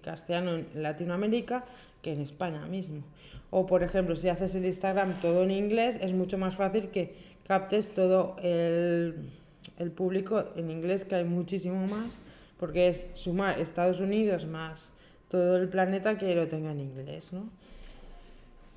castellano 0.00 0.54
en 0.54 0.82
Latinoamérica 0.82 1.64
que 2.00 2.12
en 2.12 2.20
España 2.20 2.64
mismo. 2.66 3.02
O, 3.50 3.66
por 3.66 3.82
ejemplo, 3.82 4.16
si 4.16 4.30
haces 4.30 4.54
el 4.54 4.64
Instagram 4.64 5.20
todo 5.20 5.42
en 5.42 5.50
inglés, 5.50 5.98
es 6.00 6.14
mucho 6.14 6.38
más 6.38 6.56
fácil 6.56 6.88
que 6.88 7.14
captes 7.46 7.94
todo 7.94 8.36
el, 8.42 9.30
el 9.78 9.90
público 9.90 10.44
en 10.56 10.70
inglés, 10.70 11.04
que 11.04 11.16
hay 11.16 11.24
muchísimo 11.24 11.86
más, 11.86 12.12
porque 12.58 12.88
es 12.88 13.10
sumar 13.14 13.58
Estados 13.60 14.00
Unidos 14.00 14.46
más 14.46 14.92
todo 15.32 15.56
el 15.56 15.68
planeta 15.70 16.18
que 16.18 16.34
lo 16.34 16.46
tenga 16.46 16.72
en 16.72 16.80
inglés, 16.80 17.32
¿no? 17.32 17.48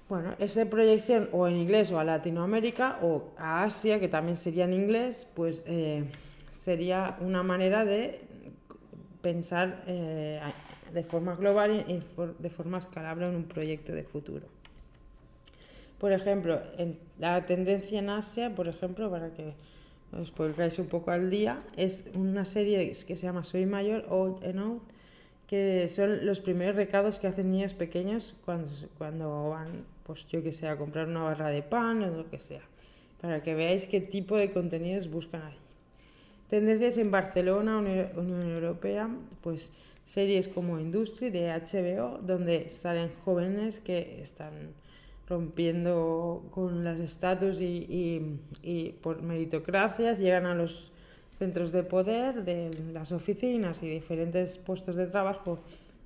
Bueno, 0.08 0.36
esa 0.40 0.64
proyección 0.66 1.28
o 1.34 1.48
en 1.48 1.58
inglés 1.58 1.92
o 1.92 2.00
a 2.00 2.06
Latinoamérica 2.06 3.00
o 3.02 3.34
a 3.38 3.64
Asia, 3.64 4.00
que 4.00 4.08
también 4.08 4.38
sería 4.38 4.64
en 4.64 4.74
inglés, 4.74 5.28
pues 5.34 5.64
eh, 5.66 6.06
sería 6.54 7.18
una 7.20 7.44
manera 7.44 7.84
de 7.84 8.22
pensar 9.22 9.84
eh, 9.88 10.40
de 10.94 11.04
forma 11.04 11.36
global 11.36 11.86
y 11.90 12.00
de 12.40 12.50
forma 12.50 12.78
escalable 12.78 13.28
en 13.28 13.36
un 13.36 13.44
proyecto 13.44 13.92
de 13.92 14.04
futuro. 14.04 14.48
Por 16.00 16.14
ejemplo, 16.14 16.62
la 17.20 17.46
tendencia 17.46 18.00
en 18.00 18.10
Asia, 18.12 18.56
por 18.56 18.68
ejemplo, 18.68 19.10
para 19.10 19.34
que 19.34 19.56
os 20.12 20.32
pongáis 20.32 20.80
un 20.80 20.88
poco 20.88 21.12
al 21.12 21.30
día, 21.30 21.60
es 21.78 22.06
una 22.14 22.46
serie 22.46 22.92
que 23.08 23.16
se 23.16 23.24
llama 23.26 23.44
Soy 23.44 23.66
Mayor, 23.66 24.06
Old 24.10 24.44
and 24.46 24.60
Out, 24.60 24.84
que 25.48 25.88
son 25.90 26.26
los 26.26 26.40
primeros 26.40 26.76
recados 26.76 27.20
que 27.20 27.28
hacen 27.28 27.52
niños 27.52 27.74
pequeños 27.74 28.36
cuando, 28.46 28.72
cuando 28.98 29.50
van, 29.50 29.86
pues 30.04 30.26
yo 30.28 30.42
que 30.42 30.52
sé, 30.52 30.68
a 30.68 30.78
comprar 30.78 31.08
una 31.08 31.24
barra 31.24 31.50
de 31.50 31.62
pan 31.62 32.04
o 32.04 32.08
lo 32.08 32.30
que 32.30 32.40
sea, 32.40 32.62
para 33.22 33.44
que 33.44 33.54
veáis 33.54 33.86
qué 33.88 34.02
tipo 34.02 34.38
de 34.38 34.52
contenidos 34.52 35.10
buscan 35.10 35.42
ahí. 35.44 35.58
Tendencias 36.50 36.98
en 36.98 37.12
Barcelona, 37.12 37.78
Unión 37.80 38.50
Europea, 38.50 39.10
pues 39.42 39.72
series 40.06 40.48
como 40.48 40.80
Industry 40.80 41.32
de 41.32 41.50
HBO, 41.50 42.20
donde 42.20 42.70
salen 42.70 43.12
jóvenes 43.26 43.80
que 43.80 44.22
están 44.22 44.74
rompiendo 45.28 46.44
con 46.52 46.84
las 46.84 47.00
estatus 47.00 47.60
y, 47.60 48.38
y, 48.62 48.90
por 49.02 49.22
meritocracias, 49.22 50.20
llegan 50.20 50.46
a 50.46 50.54
los 50.54 50.92
centros 51.40 51.72
de 51.72 51.84
poder 51.84 52.46
de 52.46 52.72
las 52.94 53.12
oficinas 53.12 53.82
y 53.84 53.90
diferentes 53.90 54.58
puestos 54.58 54.96
de 54.96 55.08
trabajo 55.08 55.60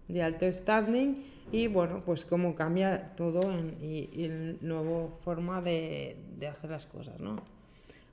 de 0.07 0.23
alto 0.23 0.51
standing 0.51 1.23
y 1.51 1.67
bueno, 1.67 2.01
pues 2.05 2.25
cómo 2.25 2.55
cambia 2.55 3.13
todo 3.15 3.41
y, 3.81 4.09
y 4.13 4.25
el 4.25 4.57
nuevo 4.61 5.19
forma 5.23 5.61
de, 5.61 6.15
de, 6.37 6.47
hacer 6.47 6.69
las 6.69 6.85
cosas, 6.87 7.19
¿no? 7.19 7.37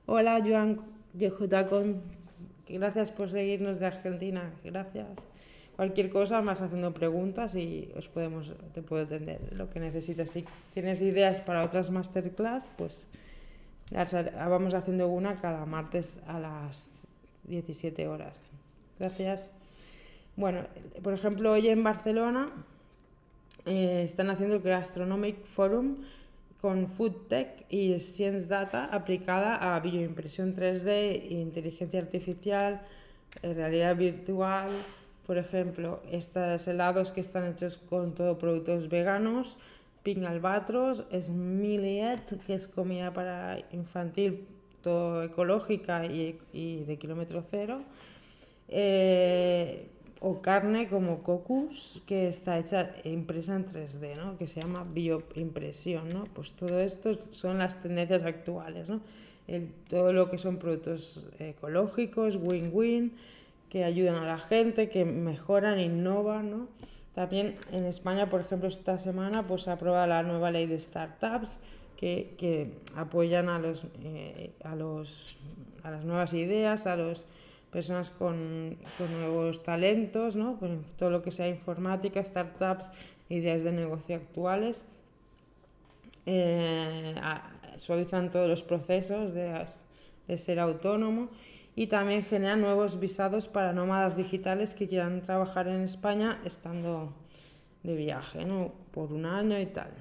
Hola, 0.05 0.41
Joan 0.45 0.81
Yehutacon, 1.17 2.01
gracias 2.67 3.11
por 3.11 3.31
seguirnos 3.31 3.79
de 3.79 3.87
Argentina, 3.87 4.53
gracias 4.63 5.27
cualquier 5.77 6.09
cosa, 6.09 6.41
más 6.41 6.59
haciendo 6.59 6.91
preguntas 6.93 7.55
y 7.55 7.89
os 7.95 8.09
podemos, 8.09 8.51
te 8.73 8.81
puedo 8.81 9.03
atender 9.03 9.39
lo 9.53 9.69
que 9.69 9.79
necesites. 9.79 10.31
Si 10.31 10.43
tienes 10.73 11.01
ideas 11.01 11.39
para 11.39 11.63
otras 11.63 11.91
masterclass, 11.91 12.65
pues 12.77 13.07
vamos 13.91 14.73
haciendo 14.73 15.07
una 15.07 15.35
cada 15.35 15.65
martes 15.65 16.19
a 16.27 16.39
las 16.39 16.87
17 17.45 18.07
horas. 18.07 18.41
Gracias. 18.99 19.49
Bueno, 20.35 20.65
por 21.03 21.13
ejemplo, 21.13 21.53
hoy 21.53 21.67
en 21.67 21.83
Barcelona 21.83 22.49
eh, 23.65 24.01
están 24.03 24.29
haciendo 24.31 24.55
el 24.55 24.61
Gastronomic 24.61 25.45
Forum 25.45 25.97
con 26.59 26.87
Food 26.87 27.27
Tech 27.27 27.65
y 27.69 27.99
Science 27.99 28.47
Data 28.47 28.85
aplicada 28.85 29.75
a 29.75 29.79
bioimpresión 29.79 30.55
3D, 30.55 31.29
inteligencia 31.29 31.99
artificial, 31.99 32.81
eh, 33.43 33.53
realidad 33.53 33.95
virtual, 33.95 34.69
por 35.27 35.37
ejemplo, 35.37 36.01
estos 36.09 36.67
helados 36.67 37.11
que 37.11 37.19
están 37.19 37.45
hechos 37.51 37.77
con 37.77 38.15
todo 38.15 38.37
productos 38.37 38.87
veganos, 38.87 39.57
Pink 40.01 40.23
Albatros, 40.23 41.03
Smiliet, 41.11 42.41
que 42.45 42.53
es 42.53 42.69
comida 42.69 43.13
para 43.13 43.59
infantil, 43.73 44.47
todo 44.81 45.23
ecológica 45.23 46.05
y, 46.05 46.83
de 46.87 46.97
kilómetro 46.97 47.43
cero. 47.51 47.81
Eh, 48.69 49.89
o 50.19 50.41
carne 50.41 50.87
como 50.87 51.21
Cocus, 51.23 52.01
que 52.07 52.29
está 52.29 52.57
hecha 52.57 52.95
impresa 53.03 53.55
en 53.55 53.67
3D, 53.67 54.15
¿no? 54.15 54.37
que 54.37 54.47
se 54.47 54.61
llama 54.61 54.87
bioimpresión. 54.89 56.09
¿no? 56.09 56.23
Pues 56.23 56.53
todo 56.53 56.79
esto 56.79 57.19
son 57.31 57.57
las 57.57 57.81
tendencias 57.81 58.23
actuales. 58.23 58.87
¿no? 58.87 59.01
todo 59.89 60.13
lo 60.13 60.29
que 60.29 60.37
son 60.37 60.57
productos 60.57 61.27
ecológicos, 61.39 62.35
win-win 62.35 63.13
que 63.69 63.83
ayudan 63.83 64.15
a 64.15 64.25
la 64.25 64.39
gente, 64.39 64.89
que 64.89 65.05
mejoran, 65.05 65.79
innovan, 65.79 66.51
¿no? 66.51 66.67
También 67.13 67.55
en 67.71 67.85
España, 67.85 68.29
por 68.29 68.41
ejemplo, 68.41 68.69
esta 68.69 68.99
semana 68.99 69.47
pues, 69.47 69.63
se 69.63 69.71
aprueba 69.71 70.05
la 70.05 70.21
nueva 70.23 70.51
ley 70.51 70.67
de 70.67 70.79
startups 70.79 71.59
que, 71.97 72.35
que 72.37 72.73
apoyan 72.95 73.49
a, 73.49 73.57
los, 73.57 73.85
eh, 74.03 74.51
a, 74.63 74.75
los, 74.75 75.37
a 75.83 75.89
las 75.89 76.05
nuevas 76.05 76.33
ideas, 76.33 76.85
a 76.85 76.95
las 76.95 77.23
personas 77.71 78.11
con, 78.11 78.77
con, 78.97 79.19
nuevos 79.19 79.63
talentos, 79.63 80.35
¿no? 80.35 80.59
con 80.59 80.85
todo 80.97 81.09
lo 81.09 81.23
que 81.23 81.31
sea 81.31 81.49
informática, 81.49 82.23
startups, 82.23 82.89
ideas 83.29 83.63
de 83.63 83.71
negocio 83.71 84.15
actuales. 84.15 84.85
Eh, 86.27 87.15
suavizan 87.79 88.29
todos 88.29 88.47
los 88.47 88.61
procesos 88.61 89.33
de, 89.33 89.65
de 90.27 90.37
ser 90.37 90.59
autónomo 90.59 91.29
y 91.77 91.85
también 91.85 92.23
genera 92.23 92.55
nuevos 92.55 92.99
visados 92.99 93.47
para 93.47 93.71
nómadas 93.71 94.17
digitales 94.17 94.73
que 94.73 94.87
quieran 94.87 95.21
trabajar 95.21 95.67
en 95.67 95.81
España 95.81 96.41
estando 96.43 97.13
de 97.83 97.95
viaje, 97.95 98.45
¿no? 98.45 98.73
por 98.91 99.13
un 99.13 99.27
año 99.27 99.59
y 99.59 99.67
tal. 99.67 99.91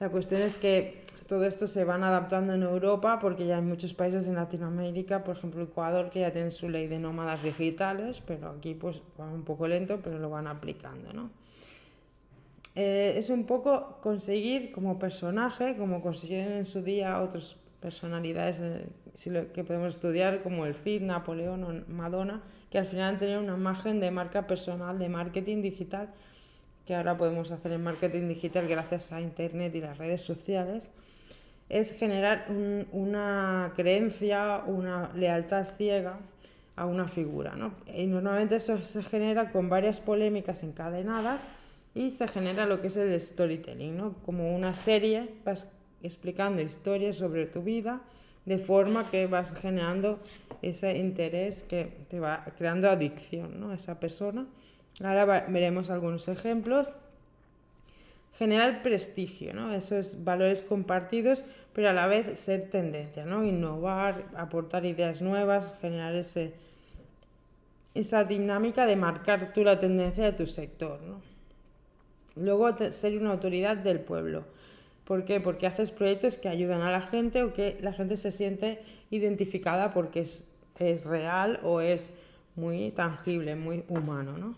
La 0.00 0.08
cuestión 0.08 0.40
es 0.40 0.56
que 0.56 1.02
todo 1.26 1.44
esto 1.44 1.66
se 1.66 1.84
van 1.84 2.04
adaptando 2.04 2.54
en 2.54 2.62
Europa 2.62 3.18
porque 3.20 3.46
ya 3.46 3.56
hay 3.56 3.62
muchos 3.62 3.92
países 3.92 4.28
en 4.28 4.36
Latinoamérica, 4.36 5.24
por 5.24 5.36
ejemplo 5.36 5.62
Ecuador, 5.62 6.08
que 6.08 6.20
ya 6.20 6.32
tienen 6.32 6.52
su 6.52 6.70
ley 6.70 6.86
de 6.86 6.98
nómadas 6.98 7.42
digitales, 7.42 8.22
pero 8.26 8.48
aquí 8.48 8.72
pues 8.72 9.02
va 9.20 9.28
un 9.28 9.42
poco 9.42 9.68
lento, 9.68 10.00
pero 10.02 10.18
lo 10.18 10.30
van 10.30 10.46
aplicando. 10.46 11.12
¿no? 11.12 11.28
Eh, 12.74 13.12
es 13.18 13.28
un 13.28 13.44
poco 13.44 13.98
conseguir 14.00 14.72
como 14.72 14.98
personaje, 14.98 15.76
como 15.76 16.00
consiguieron 16.00 16.54
en 16.54 16.64
su 16.64 16.80
día 16.80 17.20
otros 17.20 17.58
personalidades 17.80 18.60
eh, 18.60 18.86
que 19.54 19.64
podemos 19.64 19.94
estudiar 19.94 20.42
como 20.42 20.66
el 20.66 20.74
Cid, 20.74 21.02
Napoleón 21.02 21.64
o 21.64 21.92
Madonna, 21.92 22.42
que 22.70 22.78
al 22.78 22.86
final 22.86 23.14
han 23.14 23.18
tenido 23.18 23.40
una 23.40 23.54
imagen 23.54 24.00
de 24.00 24.10
marca 24.10 24.46
personal, 24.46 24.98
de 24.98 25.08
marketing 25.08 25.62
digital, 25.62 26.08
que 26.86 26.94
ahora 26.94 27.16
podemos 27.16 27.50
hacer 27.50 27.72
en 27.72 27.82
marketing 27.82 28.28
digital 28.28 28.66
gracias 28.66 29.12
a 29.12 29.20
Internet 29.20 29.74
y 29.74 29.80
las 29.80 29.98
redes 29.98 30.22
sociales, 30.22 30.90
es 31.68 31.98
generar 31.98 32.46
una 32.92 33.72
creencia, 33.76 34.62
una 34.66 35.10
lealtad 35.14 35.66
ciega 35.76 36.18
a 36.76 36.86
una 36.86 37.08
figura. 37.08 37.56
¿no? 37.56 37.74
Y 37.94 38.06
normalmente 38.06 38.56
eso 38.56 38.82
se 38.82 39.02
genera 39.02 39.52
con 39.52 39.68
varias 39.68 40.00
polémicas 40.00 40.62
encadenadas 40.62 41.46
y 41.94 42.10
se 42.10 42.26
genera 42.28 42.64
lo 42.64 42.80
que 42.80 42.86
es 42.86 42.96
el 42.96 43.20
storytelling, 43.20 43.96
¿no? 43.96 44.14
como 44.24 44.54
una 44.54 44.74
serie 44.74 45.28
explicando 46.02 46.62
historias 46.62 47.16
sobre 47.16 47.46
tu 47.46 47.62
vida 47.62 48.00
de 48.44 48.58
forma 48.58 49.10
que 49.10 49.26
vas 49.26 49.54
generando 49.54 50.20
ese 50.62 50.96
interés 50.96 51.64
que 51.64 51.92
te 52.08 52.18
va 52.18 52.44
creando 52.56 52.88
adicción 52.88 53.60
¿no? 53.60 53.70
a 53.70 53.74
esa 53.74 54.00
persona. 54.00 54.46
Ahora 55.04 55.46
veremos 55.48 55.90
algunos 55.90 56.28
ejemplos. 56.28 56.94
generar 58.38 58.82
prestigio, 58.82 59.52
¿no? 59.52 59.74
Esos 59.74 60.22
valores 60.22 60.62
compartidos, 60.62 61.44
pero 61.72 61.90
a 61.90 61.92
la 61.92 62.06
vez 62.06 62.38
ser 62.38 62.70
tendencia, 62.70 63.24
¿no? 63.24 63.44
Innovar, 63.44 64.26
aportar 64.36 64.86
ideas 64.86 65.20
nuevas, 65.20 65.74
generar 65.80 66.14
ese, 66.14 66.54
esa 67.94 68.22
dinámica 68.22 68.86
de 68.86 68.94
marcar 68.94 69.52
tú 69.52 69.64
la 69.64 69.80
tendencia 69.80 70.24
de 70.24 70.32
tu 70.32 70.46
sector, 70.46 71.00
¿no? 71.02 71.20
Luego, 72.36 72.76
ser 72.92 73.18
una 73.18 73.32
autoridad 73.32 73.76
del 73.76 74.00
pueblo. 74.00 74.44
¿Por 75.08 75.24
qué? 75.24 75.40
Porque 75.40 75.66
haces 75.66 75.90
proyectos 75.90 76.36
que 76.36 76.50
ayudan 76.50 76.82
a 76.82 76.90
la 76.90 77.00
gente 77.00 77.42
o 77.42 77.54
que 77.54 77.78
la 77.80 77.94
gente 77.94 78.18
se 78.18 78.30
siente 78.30 78.82
identificada 79.10 79.94
porque 79.94 80.20
es, 80.20 80.44
es 80.78 81.06
real 81.06 81.60
o 81.62 81.80
es 81.80 82.12
muy 82.56 82.90
tangible, 82.90 83.56
muy 83.56 83.84
humano, 83.88 84.36
¿no? 84.36 84.54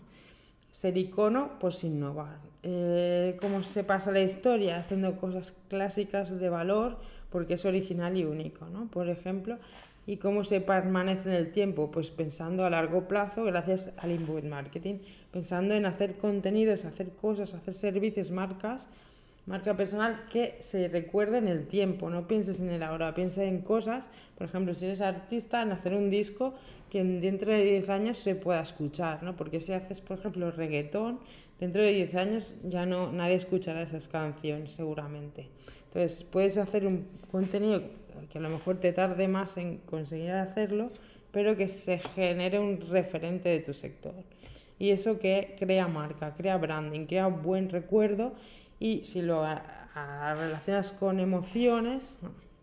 Ser 0.69 0.97
icono, 0.97 1.51
pues 1.61 1.85
innovar. 1.85 2.35
Eh, 2.63 3.37
cómo 3.39 3.63
se 3.63 3.85
pasa 3.85 4.11
la 4.11 4.19
historia 4.19 4.79
haciendo 4.79 5.15
cosas 5.15 5.53
clásicas 5.69 6.37
de 6.37 6.49
valor 6.49 6.97
porque 7.29 7.53
es 7.53 7.63
original 7.63 8.17
y 8.17 8.25
único, 8.25 8.65
¿no? 8.65 8.87
Por 8.87 9.07
ejemplo, 9.07 9.57
y 10.05 10.17
cómo 10.17 10.43
se 10.43 10.59
permanece 10.59 11.29
en 11.29 11.35
el 11.35 11.53
tiempo, 11.53 11.91
pues 11.91 12.11
pensando 12.11 12.65
a 12.65 12.69
largo 12.69 13.07
plazo 13.07 13.45
gracias 13.45 13.91
al 13.95 14.11
inbound 14.11 14.49
marketing, 14.49 14.95
pensando 15.31 15.75
en 15.75 15.85
hacer 15.85 16.17
contenidos, 16.17 16.83
hacer 16.83 17.11
cosas, 17.11 17.53
hacer 17.53 17.73
servicios, 17.73 18.31
marcas, 18.31 18.89
marca 19.45 19.75
personal 19.75 20.25
que 20.31 20.57
se 20.59 20.87
recuerde 20.87 21.39
en 21.39 21.47
el 21.47 21.67
tiempo, 21.67 22.09
no 22.09 22.27
pienses 22.27 22.59
en 22.59 22.69
el 22.69 22.83
ahora, 22.83 23.13
piensa 23.15 23.43
en 23.43 23.61
cosas, 23.61 24.09
por 24.37 24.47
ejemplo, 24.47 24.73
si 24.73 24.85
eres 24.85 25.01
artista, 25.01 25.61
en 25.61 25.71
hacer 25.71 25.93
un 25.93 26.09
disco 26.09 26.53
que 26.89 27.03
dentro 27.03 27.51
de 27.51 27.63
10 27.63 27.89
años 27.89 28.17
se 28.17 28.35
pueda 28.35 28.61
escuchar, 28.61 29.23
¿no? 29.23 29.35
Porque 29.35 29.59
si 29.59 29.71
haces, 29.71 30.01
por 30.01 30.19
ejemplo, 30.19 30.51
reggaetón, 30.51 31.19
dentro 31.59 31.81
de 31.81 31.93
10 31.93 32.15
años 32.15 32.55
ya 32.63 32.85
no 32.85 33.11
nadie 33.11 33.35
escuchará 33.35 33.81
esas 33.81 34.07
canciones 34.07 34.71
seguramente. 34.71 35.47
Entonces, 35.85 36.23
puedes 36.23 36.57
hacer 36.57 36.85
un 36.85 37.07
contenido 37.31 37.81
que 38.29 38.37
a 38.37 38.41
lo 38.41 38.49
mejor 38.49 38.77
te 38.79 38.93
tarde 38.93 39.27
más 39.27 39.57
en 39.57 39.77
conseguir 39.77 40.31
hacerlo, 40.31 40.89
pero 41.31 41.55
que 41.55 41.67
se 41.67 41.99
genere 41.99 42.59
un 42.59 42.81
referente 42.81 43.49
de 43.49 43.59
tu 43.59 43.73
sector. 43.73 44.13
Y 44.79 44.89
eso 44.89 45.19
que 45.19 45.55
crea 45.59 45.87
marca, 45.87 46.33
crea 46.33 46.57
branding, 46.57 47.05
crea 47.05 47.27
buen 47.27 47.69
recuerdo 47.69 48.33
y 48.81 49.03
si 49.03 49.21
lo 49.21 49.45
relacionas 49.93 50.91
con 50.91 51.19
emociones, 51.19 52.15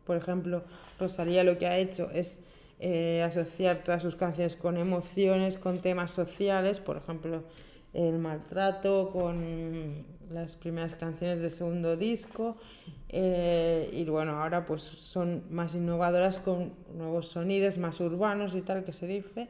por 0.04 0.16
ejemplo, 0.16 0.64
Rosalía 0.98 1.44
lo 1.44 1.59
que 1.59 1.68
ha 1.68 1.78
hecho 1.78 2.11
es 2.11 2.40
eh, 2.81 3.22
asociar 3.22 3.85
todas 3.85 4.02
sus 4.02 4.16
canciones 4.16 4.57
con 4.57 4.76
emociones, 4.78 5.57
con 5.57 5.78
temas 5.78 6.11
sociales, 6.11 6.81
por 6.81 6.96
ejemplo, 6.96 7.44
el 7.94 8.18
maltrato, 8.18 9.11
con 9.12 10.04
las 10.31 10.57
primeras 10.57 10.96
canciones 10.96 11.38
del 11.38 11.52
segundo 11.52 11.96
disco. 11.96 12.57
Eh, 13.11 13.88
y 13.92 14.04
bueno, 14.07 14.42
ahora 14.42 14.66
pues 14.66 14.83
son 14.83 15.44
más 15.50 15.76
innovadoras 15.76 16.38
con 16.38 16.72
nuevos 16.96 17.28
sonidos, 17.28 17.78
más 17.78 18.00
urbanos 18.00 18.57
y 18.57 18.62
tal 18.62 18.83
que 18.83 18.92
se 18.92 19.07
dice. 19.07 19.46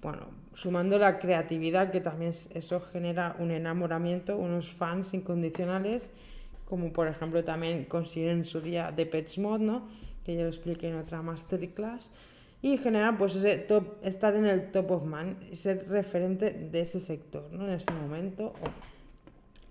Bueno, 0.00 0.28
sumando 0.54 0.98
la 0.98 1.18
creatividad, 1.18 1.90
que 1.90 2.00
también 2.00 2.32
eso 2.54 2.80
genera 2.80 3.36
un 3.38 3.50
enamoramiento, 3.50 4.36
unos 4.36 4.68
fans 4.68 5.14
incondicionales, 5.14 6.10
como 6.64 6.92
por 6.92 7.08
ejemplo 7.08 7.42
también 7.44 7.84
consiguen 7.84 8.38
en 8.38 8.44
su 8.44 8.60
día 8.60 8.92
de 8.92 9.06
Pets 9.06 9.38
Mod, 9.38 9.60
¿no? 9.60 9.88
que 10.24 10.36
ya 10.36 10.42
lo 10.42 10.48
expliqué 10.48 10.88
en 10.88 10.96
otra 10.96 11.22
masterclass 11.22 12.10
y 12.62 12.76
generar 12.76 13.16
pues 13.16 13.34
ese 13.36 13.56
top, 13.56 13.94
estar 14.02 14.34
en 14.34 14.46
el 14.46 14.70
top 14.70 14.90
of 14.90 15.04
man, 15.04 15.38
ser 15.52 15.88
referente 15.88 16.50
de 16.52 16.80
ese 16.80 17.00
sector, 17.00 17.50
¿no? 17.52 17.66
En 17.66 17.72
este 17.72 17.92
momento, 17.94 18.52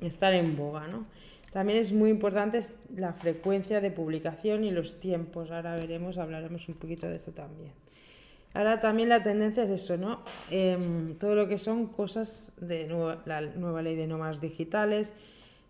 estar 0.02 0.34
en 0.34 0.58
boga, 0.58 0.88
¿no? 0.88 1.06
También 1.52 1.80
es 1.80 1.92
muy 1.92 2.10
importante 2.10 2.60
la 2.96 3.14
frecuencia 3.14 3.80
de 3.82 3.92
publicación 3.92 4.64
y 4.64 4.72
los 4.72 5.00
tiempos. 5.00 5.52
Ahora 5.52 5.76
veremos, 5.76 6.18
hablaremos 6.18 6.68
un 6.68 6.76
poquito 6.76 7.08
de 7.08 7.18
eso 7.18 7.32
también. 7.32 7.72
Ahora 8.54 8.80
también 8.80 9.10
la 9.10 9.22
tendencia 9.22 9.64
es 9.64 9.70
eso, 9.70 9.98
¿no? 9.98 10.24
Em, 10.50 11.16
todo 11.16 11.36
lo 11.36 11.48
que 11.48 11.58
son 11.58 11.88
cosas 11.88 12.52
de 12.60 12.88
la 13.26 13.42
nueva 13.42 13.82
ley 13.82 13.96
de 13.96 14.08
normas 14.08 14.42
digitales, 14.42 15.14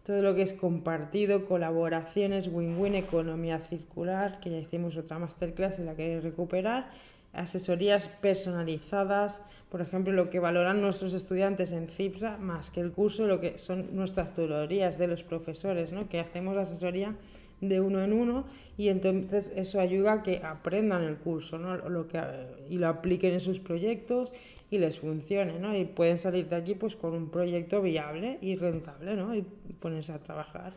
todo 0.05 0.21
lo 0.21 0.33
que 0.33 0.43
es 0.43 0.53
compartido, 0.53 1.45
colaboraciones, 1.45 2.47
win-win, 2.47 2.95
economía 2.95 3.59
circular, 3.59 4.39
que 4.39 4.49
ya 4.49 4.57
hicimos 4.57 4.95
otra 4.97 5.19
masterclass 5.19 5.79
y 5.79 5.83
la 5.83 5.95
queréis 5.95 6.23
recuperar, 6.23 6.89
asesorías 7.33 8.07
personalizadas, 8.07 9.43
por 9.69 9.81
ejemplo, 9.81 10.13
lo 10.13 10.29
que 10.29 10.39
valoran 10.39 10.81
nuestros 10.81 11.13
estudiantes 11.13 11.73
en 11.73 11.87
CIPSA, 11.87 12.37
más 12.37 12.71
que 12.71 12.79
el 12.79 12.91
curso, 12.91 13.27
lo 13.27 13.39
que 13.39 13.57
son 13.57 13.95
nuestras 13.95 14.33
tutorías 14.33 14.97
de 14.97 15.07
los 15.07 15.23
profesores, 15.23 15.91
¿no? 15.91 16.09
que 16.09 16.19
hacemos 16.19 16.57
asesoría 16.57 17.15
de 17.61 17.79
uno 17.79 18.03
en 18.03 18.13
uno 18.13 18.45
y 18.77 18.89
entonces 18.89 19.51
eso 19.55 19.79
ayuda 19.79 20.13
a 20.13 20.23
que 20.23 20.37
aprendan 20.43 21.03
el 21.03 21.17
curso 21.17 21.57
¿no? 21.57 21.77
lo 21.77 22.07
que, 22.07 22.21
y 22.69 22.77
lo 22.77 22.87
apliquen 22.87 23.33
en 23.33 23.39
sus 23.41 23.59
proyectos 23.59 24.33
y 24.71 24.77
les 24.77 24.99
funcione, 24.99 25.59
¿no? 25.59 25.75
Y 25.75 25.85
pueden 25.85 26.17
salir 26.17 26.47
de 26.47 26.55
aquí 26.55 26.75
pues 26.75 26.95
con 26.95 27.13
un 27.13 27.29
proyecto 27.29 27.81
viable 27.81 28.37
y 28.41 28.55
rentable, 28.55 29.15
¿no? 29.15 29.33
Y 29.35 29.41
ponerse 29.79 30.13
a 30.13 30.19
trabajar. 30.19 30.73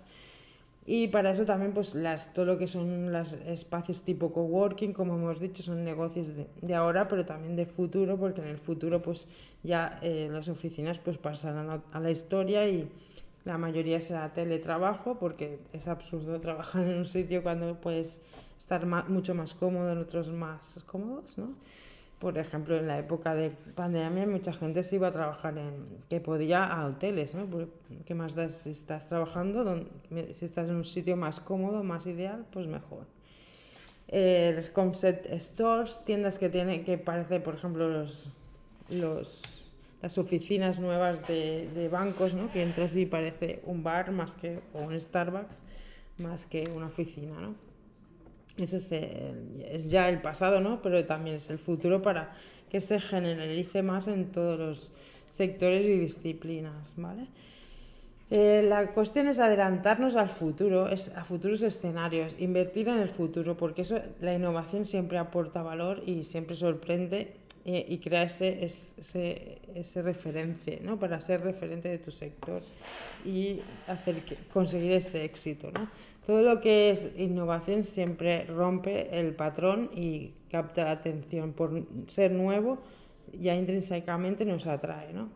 Y 0.84 1.08
para 1.08 1.30
eso 1.30 1.44
también 1.44 1.72
pues 1.72 1.94
las, 1.94 2.34
todo 2.34 2.44
lo 2.44 2.58
que 2.58 2.66
son 2.66 3.12
los 3.12 3.34
espacios 3.34 4.02
tipo 4.02 4.32
coworking, 4.32 4.92
como 4.92 5.14
hemos 5.14 5.38
dicho, 5.38 5.62
son 5.62 5.84
negocios 5.84 6.32
de, 6.60 6.74
ahora, 6.74 7.06
pero 7.06 7.24
también 7.24 7.54
de 7.54 7.66
futuro, 7.66 8.18
porque 8.18 8.40
en 8.40 8.48
el 8.48 8.58
futuro 8.58 9.00
pues 9.00 9.28
ya 9.62 10.00
eh, 10.02 10.28
las 10.30 10.48
oficinas 10.48 10.98
pues 10.98 11.18
pasarán 11.18 11.82
a, 11.92 12.00
la 12.00 12.10
historia 12.10 12.66
y 12.68 12.88
la 13.44 13.58
mayoría 13.58 14.00
será 14.00 14.32
teletrabajo, 14.32 15.18
porque 15.18 15.58
es 15.72 15.88
absurdo 15.88 16.40
trabajar 16.40 16.84
en 16.84 16.98
un 16.98 17.06
sitio 17.06 17.42
cuando 17.42 17.80
puedes 17.80 18.20
estar 18.58 18.86
mucho 19.08 19.34
más 19.34 19.54
cómodo, 19.54 19.92
en 19.92 19.98
otros 19.98 20.30
más 20.30 20.82
cómodos, 20.86 21.36
¿no? 21.38 21.54
por 22.22 22.38
ejemplo, 22.38 22.76
en 22.76 22.86
la 22.86 23.00
época 23.00 23.34
de 23.34 23.50
pandemia 23.50 24.28
mucha 24.28 24.52
gente 24.52 24.84
se 24.84 24.94
iba 24.94 25.08
a 25.08 25.10
trabajar 25.10 25.58
en, 25.58 25.88
que 26.08 26.20
podía 26.20 26.62
a 26.62 26.86
hoteles, 26.86 27.34
¿no? 27.34 27.48
¿Qué 28.06 28.14
más 28.14 28.36
das 28.36 28.58
si 28.58 28.70
estás 28.70 29.08
trabajando? 29.08 29.88
si 30.30 30.44
estás 30.44 30.68
en 30.68 30.76
un 30.76 30.84
sitio 30.84 31.16
más 31.16 31.40
cómodo, 31.40 31.82
más 31.82 32.06
ideal, 32.06 32.46
pues 32.52 32.68
mejor. 32.68 33.06
Eh, 34.06 34.52
los 34.54 34.70
concept 34.70 35.26
stores, 35.40 36.04
tiendas 36.04 36.38
que 36.38 36.48
tienen, 36.48 36.84
que 36.84 36.96
parece, 36.96 37.40
por 37.40 37.56
ejemplo, 37.56 37.88
los, 37.88 38.28
los, 38.88 39.61
las 40.02 40.18
oficinas 40.18 40.80
nuevas 40.80 41.26
de, 41.28 41.68
de 41.74 41.88
bancos, 41.88 42.34
¿no? 42.34 42.50
Que 42.52 42.62
entras 42.62 42.96
y 42.96 43.06
parece 43.06 43.62
un 43.64 43.82
bar 43.84 44.10
más 44.10 44.34
que, 44.34 44.58
o 44.74 44.80
un 44.80 45.00
Starbucks, 45.00 45.62
más 46.18 46.44
que 46.44 46.68
una 46.74 46.86
oficina, 46.86 47.40
¿no? 47.40 47.54
Eso 48.58 48.76
es, 48.76 49.90
ya 49.90 50.08
el 50.08 50.20
pasado, 50.20 50.60
¿no? 50.60 50.82
Pero 50.82 51.04
también 51.06 51.36
es 51.36 51.48
el 51.48 51.58
futuro 51.58 52.02
para 52.02 52.34
que 52.68 52.80
se 52.80 53.00
generalice 53.00 53.82
más 53.82 54.08
en 54.08 54.30
todos 54.30 54.58
los 54.58 54.92
sectores 55.28 55.86
y 55.86 55.98
disciplinas, 55.98 56.92
¿vale? 56.96 57.28
Eh, 58.30 58.64
la 58.66 58.92
cuestión 58.92 59.28
es 59.28 59.38
adelantarnos 59.38 60.16
al 60.16 60.28
futuro, 60.28 60.88
es, 60.88 61.10
a 61.16 61.24
futuros 61.24 61.62
escenarios, 61.62 62.34
invertir 62.38 62.88
en 62.88 62.98
el 62.98 63.10
futuro, 63.10 63.56
porque 63.56 63.82
eso, 63.82 64.00
la 64.20 64.34
innovación 64.34 64.86
siempre 64.86 65.18
aporta 65.18 65.62
valor 65.62 66.02
y 66.06 66.24
siempre 66.24 66.56
sorprende 66.56 67.36
eh, 67.64 67.86
y 67.88 67.98
crea 67.98 68.24
ese, 68.24 68.64
ese, 68.64 69.60
ese, 69.74 70.02
referente, 70.02 70.80
¿no? 70.82 70.98
Para 70.98 71.20
ser 71.20 71.42
referente 71.42 71.88
de 71.88 71.98
tu 71.98 72.10
sector 72.10 72.62
y 73.24 73.60
hacer 73.86 74.24
que, 74.24 74.36
conseguir 74.52 74.92
ese 74.92 75.24
éxito, 75.24 75.70
¿no? 75.70 75.88
Todo 76.26 76.42
lo 76.42 76.60
que 76.60 76.90
es 76.90 77.18
innovación 77.18 77.82
siempre 77.82 78.44
rompe 78.44 79.18
el 79.18 79.34
patrón 79.34 79.90
y 79.94 80.34
capta 80.50 80.84
la 80.84 80.92
atención. 80.92 81.52
Por 81.52 81.84
ser 82.08 82.30
nuevo, 82.30 82.78
ya 83.32 83.54
intrínsecamente 83.54 84.44
nos 84.44 84.66
atrae. 84.66 85.12
¿no? 85.12 85.30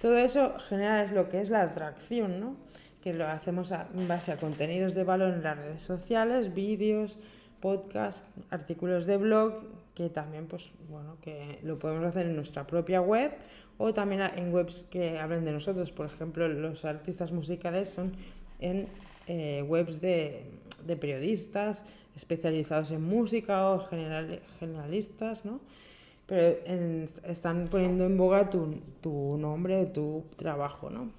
Todo 0.00 0.16
eso 0.16 0.54
genera 0.68 1.02
es 1.04 1.12
lo 1.12 1.28
que 1.28 1.40
es 1.40 1.50
la 1.50 1.62
atracción, 1.62 2.40
¿no? 2.40 2.56
que 3.02 3.12
lo 3.12 3.26
hacemos 3.26 3.72
en 3.72 4.08
base 4.08 4.32
a 4.32 4.36
contenidos 4.36 4.94
de 4.94 5.04
valor 5.04 5.34
en 5.34 5.42
las 5.42 5.56
redes 5.56 5.82
sociales, 5.82 6.54
vídeos, 6.54 7.18
podcasts, 7.60 8.26
artículos 8.50 9.06
de 9.06 9.16
blog, 9.16 9.62
que 10.00 10.08
también 10.08 10.46
pues, 10.46 10.70
bueno, 10.88 11.18
que 11.20 11.58
lo 11.62 11.78
podemos 11.78 12.06
hacer 12.06 12.24
en 12.24 12.34
nuestra 12.34 12.66
propia 12.66 13.02
web 13.02 13.32
o 13.76 13.92
también 13.92 14.22
en 14.22 14.50
webs 14.50 14.86
que 14.90 15.18
hablen 15.18 15.44
de 15.44 15.52
nosotros. 15.52 15.92
Por 15.92 16.06
ejemplo, 16.06 16.48
los 16.48 16.86
artistas 16.86 17.32
musicales 17.32 17.90
son 17.90 18.12
en 18.60 18.88
eh, 19.26 19.62
webs 19.68 20.00
de, 20.00 20.46
periodistas 20.98 21.84
especializados 22.16 22.92
en 22.92 23.02
música 23.02 23.68
o 23.70 23.80
general, 23.88 24.40
generalistas, 24.58 25.44
¿no? 25.44 25.60
Pero 26.26 26.56
están 27.26 27.68
poniendo 27.68 28.06
en 28.06 28.16
boga 28.16 28.48
tu, 28.48 28.76
tu 29.02 29.36
nombre 29.36 29.84
tu 29.84 30.24
trabajo, 30.36 30.88
¿no? 30.88 31.10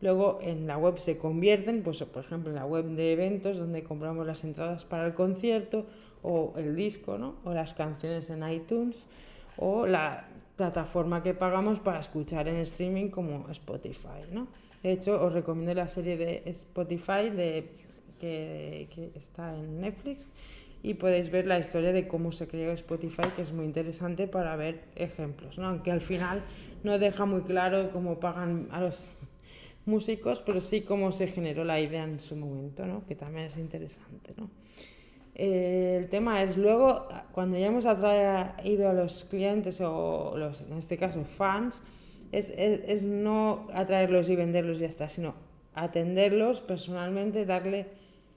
Luego 0.00 0.38
en 0.42 0.68
la 0.68 0.78
web 0.78 1.00
se 1.00 1.18
convierten, 1.18 1.82
pues 1.82 1.98
por 2.04 2.24
ejemplo 2.24 2.50
en 2.50 2.56
la 2.56 2.66
web 2.66 2.84
de 2.84 3.14
eventos 3.14 3.58
donde 3.58 3.82
compramos 3.82 4.24
las 4.28 4.44
entradas 4.44 4.84
para 4.84 5.06
el 5.06 5.14
concierto 5.14 5.86
o 6.22 6.54
el 6.56 6.74
disco, 6.74 7.18
¿no? 7.18 7.36
O 7.44 7.52
las 7.52 7.74
canciones 7.74 8.30
en 8.30 8.48
iTunes 8.48 9.06
o 9.56 9.86
la 9.86 10.28
plataforma 10.56 11.22
que 11.22 11.34
pagamos 11.34 11.80
para 11.80 11.98
escuchar 11.98 12.48
en 12.48 12.56
streaming 12.56 13.08
como 13.08 13.48
Spotify, 13.50 14.22
¿no? 14.30 14.48
De 14.82 14.92
hecho, 14.92 15.22
os 15.22 15.32
recomiendo 15.32 15.74
la 15.74 15.88
serie 15.88 16.16
de 16.16 16.42
Spotify 16.46 17.30
de, 17.30 17.70
que, 18.20 18.88
que 18.94 19.12
está 19.14 19.54
en 19.56 19.80
Netflix 19.80 20.32
y 20.82 20.94
podéis 20.94 21.30
ver 21.30 21.46
la 21.46 21.58
historia 21.58 21.92
de 21.92 22.08
cómo 22.08 22.32
se 22.32 22.48
creó 22.48 22.72
Spotify, 22.72 23.28
que 23.36 23.42
es 23.42 23.52
muy 23.52 23.64
interesante 23.64 24.26
para 24.26 24.56
ver 24.56 24.84
ejemplos, 24.96 25.58
¿no? 25.58 25.68
aunque 25.68 25.92
al 25.92 26.00
final 26.00 26.42
no 26.82 26.98
deja 26.98 27.24
muy 27.24 27.42
claro 27.42 27.90
cómo 27.92 28.18
pagan 28.18 28.68
a 28.72 28.80
los 28.80 29.14
músicos, 29.86 30.42
pero 30.44 30.60
sí 30.60 30.82
cómo 30.82 31.12
se 31.12 31.28
generó 31.28 31.64
la 31.64 31.80
idea 31.80 32.04
en 32.04 32.18
su 32.18 32.34
momento, 32.34 32.84
¿no? 32.86 33.06
que 33.06 33.14
también 33.14 33.46
es 33.46 33.56
interesante. 33.56 34.34
¿no? 34.36 34.50
Eh, 35.34 35.96
el 35.98 36.08
tema 36.08 36.42
es 36.42 36.56
luego, 36.56 37.08
cuando 37.32 37.58
ya 37.58 37.66
hemos 37.66 37.86
atraído 37.86 38.90
a 38.90 38.92
los 38.92 39.24
clientes 39.24 39.80
o 39.80 40.34
los, 40.36 40.62
en 40.62 40.78
este 40.78 40.96
caso 40.96 41.24
fans, 41.24 41.82
es, 42.32 42.50
es, 42.50 42.80
es 42.86 43.02
no 43.02 43.68
atraerlos 43.72 44.28
y 44.28 44.36
venderlos 44.36 44.78
y 44.78 44.82
ya 44.82 44.88
está, 44.88 45.08
sino 45.08 45.34
atenderlos 45.74 46.60
personalmente, 46.60 47.46
darle, 47.46 47.86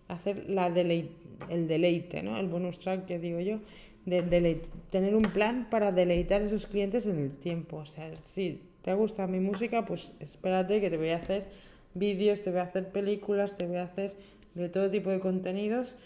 hacer 0.07 0.49
la 0.49 0.69
deleite 0.69 1.25
el 1.49 1.67
deleite, 1.67 2.23
¿no? 2.23 2.37
el 2.37 2.47
bonus 2.47 2.79
track 2.79 3.05
que 3.05 3.19
digo 3.19 3.39
yo, 3.39 3.59
de, 4.05 4.61
tener 4.91 5.15
un 5.15 5.23
plan 5.23 5.67
para 5.69 5.91
deleitar 5.91 6.41
a 6.41 6.45
esos 6.45 6.67
clientes 6.67 7.07
en 7.07 7.19
el 7.19 7.31
tiempo. 7.31 7.77
O 7.77 7.85
sea, 7.85 8.09
si 8.21 8.61
te 8.83 8.93
gusta 8.93 9.27
mi 9.27 9.39
música, 9.39 9.85
pues 9.85 10.11
espérate 10.19 10.79
que 10.81 10.89
te 10.89 10.97
voy 10.97 11.09
a 11.09 11.17
hacer 11.17 11.45
vídeos, 11.93 12.43
te 12.43 12.51
voy 12.51 12.59
a 12.59 12.63
hacer 12.63 12.89
películas, 12.89 13.57
te 13.57 13.65
voy 13.65 13.77
a 13.77 13.83
hacer 13.83 14.13
de 14.53 14.69
todo 14.69 14.89
tipo 14.89 15.09
de 15.09 15.19
contenidos. 15.19 15.97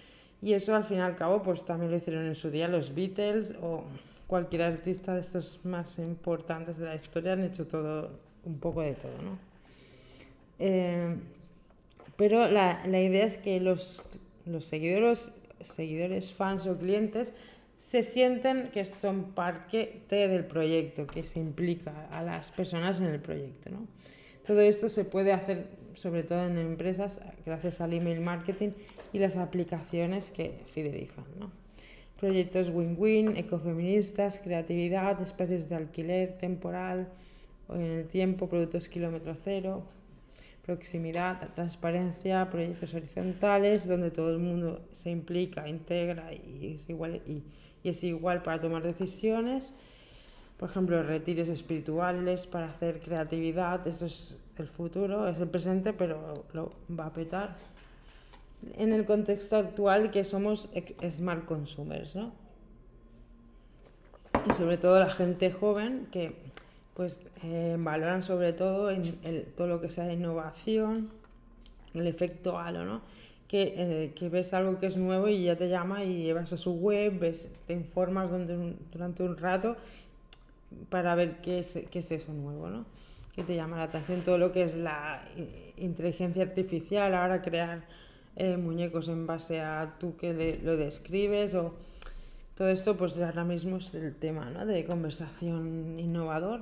Y 0.42 0.54
eso 0.54 0.76
al 0.76 0.86
fin 0.86 0.98
y 0.98 1.02
al 1.02 1.16
cabo, 1.16 1.42
pues 1.44 1.66
también 1.66 1.92
lo 1.92 1.98
hicieron 1.98 2.26
en 2.26 2.36
su 2.36 2.50
día 2.50 2.68
los 2.68 2.96
Beatles 2.96 3.56
o 3.62 3.84
cualquier 4.28 4.62
artista 4.62 5.14
de 5.14 5.22
estos 5.22 5.60
más 5.64 6.00
importantes 6.00 6.78
de 6.78 6.86
la 6.86 6.96
historia, 6.96 7.34
han 7.34 7.44
hecho 7.44 7.68
todo, 7.68 8.12
un 8.46 8.60
poco 8.60 8.82
de 8.82 8.94
todo, 8.94 9.22
¿no? 9.24 9.38
Eh, 10.60 11.16
pero 12.16 12.50
la, 12.50 12.86
la 12.86 13.02
idea 13.02 13.26
es 13.26 13.38
que 13.38 13.60
los 13.60 14.02
los 14.50 14.66
seguidores, 14.66 15.32
seguidores, 15.62 16.32
fans 16.32 16.66
o 16.68 16.78
clientes 16.78 17.34
se 17.78 18.04
sienten 18.04 18.70
que 18.74 18.84
son 18.84 19.32
parte 19.32 20.04
del 20.10 20.46
proyecto, 20.46 21.08
que 21.08 21.24
se 21.24 21.40
implica 21.40 22.08
a 22.12 22.22
las 22.22 22.52
personas 22.52 23.00
en 23.00 23.06
el 23.06 23.22
proyecto. 23.22 23.70
¿no? 23.70 23.88
Todo 24.46 24.60
esto 24.62 24.90
se 24.90 25.06
puede 25.06 25.32
hacer 25.32 25.68
sobre 25.96 26.24
todo 26.24 26.46
en 26.46 26.58
empresas 26.58 27.20
gracias 27.46 27.82
al 27.82 27.94
email 27.94 28.22
marketing 28.22 28.70
y 29.14 29.20
las 29.20 29.38
aplicaciones 29.38 30.30
que 30.30 30.62
fidelizan. 30.66 31.26
Proyectos 32.20 32.70
win-win, 32.70 33.38
ecofeministas, 33.38 34.40
creatividad, 34.40 35.22
espacios 35.22 35.70
de 35.70 35.76
alquiler 35.76 36.38
temporal 36.38 37.08
o 37.68 37.76
en 37.76 37.82
el 37.82 38.08
tiempo, 38.08 38.50
productos 38.50 38.90
kilómetro 38.90 39.36
cero, 39.44 39.84
proximidad, 40.66 41.50
transparencia, 41.56 42.50
proyectos 42.50 42.94
horizontales, 42.94 43.88
donde 43.88 44.12
todo 44.12 44.32
el 44.32 44.40
mundo 44.40 44.82
se 44.94 45.10
implica, 45.10 45.68
integra 45.68 46.34
y 46.34 46.78
es 46.80 46.90
igual, 46.90 47.22
y, 47.26 47.44
es 47.84 48.04
igual 48.04 48.44
para 48.44 48.60
tomar 48.62 48.84
decisiones. 48.84 49.74
Por 50.58 50.70
ejemplo, 50.70 51.02
retiros 51.02 51.48
espirituales 51.50 52.46
para 52.46 52.70
hacer 52.70 53.00
creatividad, 53.00 53.88
eso 53.88 54.06
es 54.06 54.38
el 54.58 54.68
futuro, 54.68 55.28
es 55.28 55.40
el 55.40 55.48
presente, 55.48 55.94
pero 55.94 56.46
lo 56.54 56.70
va 56.92 57.08
a 57.08 57.14
petar. 57.14 57.56
En 58.74 58.94
el 58.94 59.06
contexto 59.06 59.56
actual 59.56 60.12
que 60.12 60.26
somos 60.26 60.70
smart 61.10 61.46
consumers, 61.46 62.16
¿no? 62.16 62.32
Y 64.48 64.54
sobre 64.54 64.78
todo 64.78 65.00
la 65.00 65.10
gente 65.10 65.52
joven 65.52 66.08
que 66.12 66.36
pues 66.94 67.22
eh, 67.44 67.78
valoran 67.80 68.24
sobre 68.24 68.52
todo 68.52 68.92
en 68.92 69.46
todo 69.56 69.68
lo 69.68 69.80
que 69.80 69.90
sea 69.90 70.12
innovación, 70.12 71.10
el 71.94 72.08
efecto 72.08 72.60
halo, 72.60 72.84
¿no? 72.84 73.02
Que, 73.48 73.74
eh, 73.78 74.14
que, 74.16 74.28
ves 74.28 74.54
algo 74.54 74.80
que 74.80 74.88
es 74.88 74.98
nuevo 74.98 75.30
y 75.30 75.46
ya 75.46 75.56
te 75.56 75.70
llama 75.70 76.04
y 76.04 76.32
vas 76.34 76.52
a 76.52 76.58
su 76.58 76.74
web, 76.74 77.18
ves, 77.18 77.50
te 77.66 77.74
informas 77.74 78.30
durante, 78.30 78.76
durante 78.92 79.24
un 79.24 79.38
rato 79.38 79.78
para 80.90 81.16
ver 81.16 81.38
qué 81.42 81.60
es, 81.60 81.80
qué 81.90 82.00
es 82.00 82.12
eso 82.12 82.34
nuevo, 82.34 82.70
¿no? 82.70 82.86
Que 83.34 83.44
te 83.44 83.56
llama 83.56 83.78
la 83.78 83.84
atención 83.84 84.22
todo 84.22 84.38
lo 84.38 84.52
que 84.52 84.64
es 84.64 84.76
la 84.76 85.24
inteligencia 85.78 86.44
artificial, 86.44 87.16
ahora 87.16 87.42
crear 87.42 87.84
eh, 88.36 88.58
muñecos 88.58 89.08
en 89.08 89.28
base 89.28 89.62
a 89.62 89.96
tú 90.00 90.16
que 90.16 90.60
lo 90.64 90.78
describes 90.78 91.56
o 91.56 91.74
todo 92.56 92.70
esto 92.70 92.98
pues 92.98 93.20
ahora 93.22 93.44
mismo 93.44 93.78
es 93.78 93.94
el 93.94 94.16
tema 94.16 94.50
¿no? 94.50 94.66
de 94.66 94.86
conversación 94.86 96.00
innovador 96.00 96.62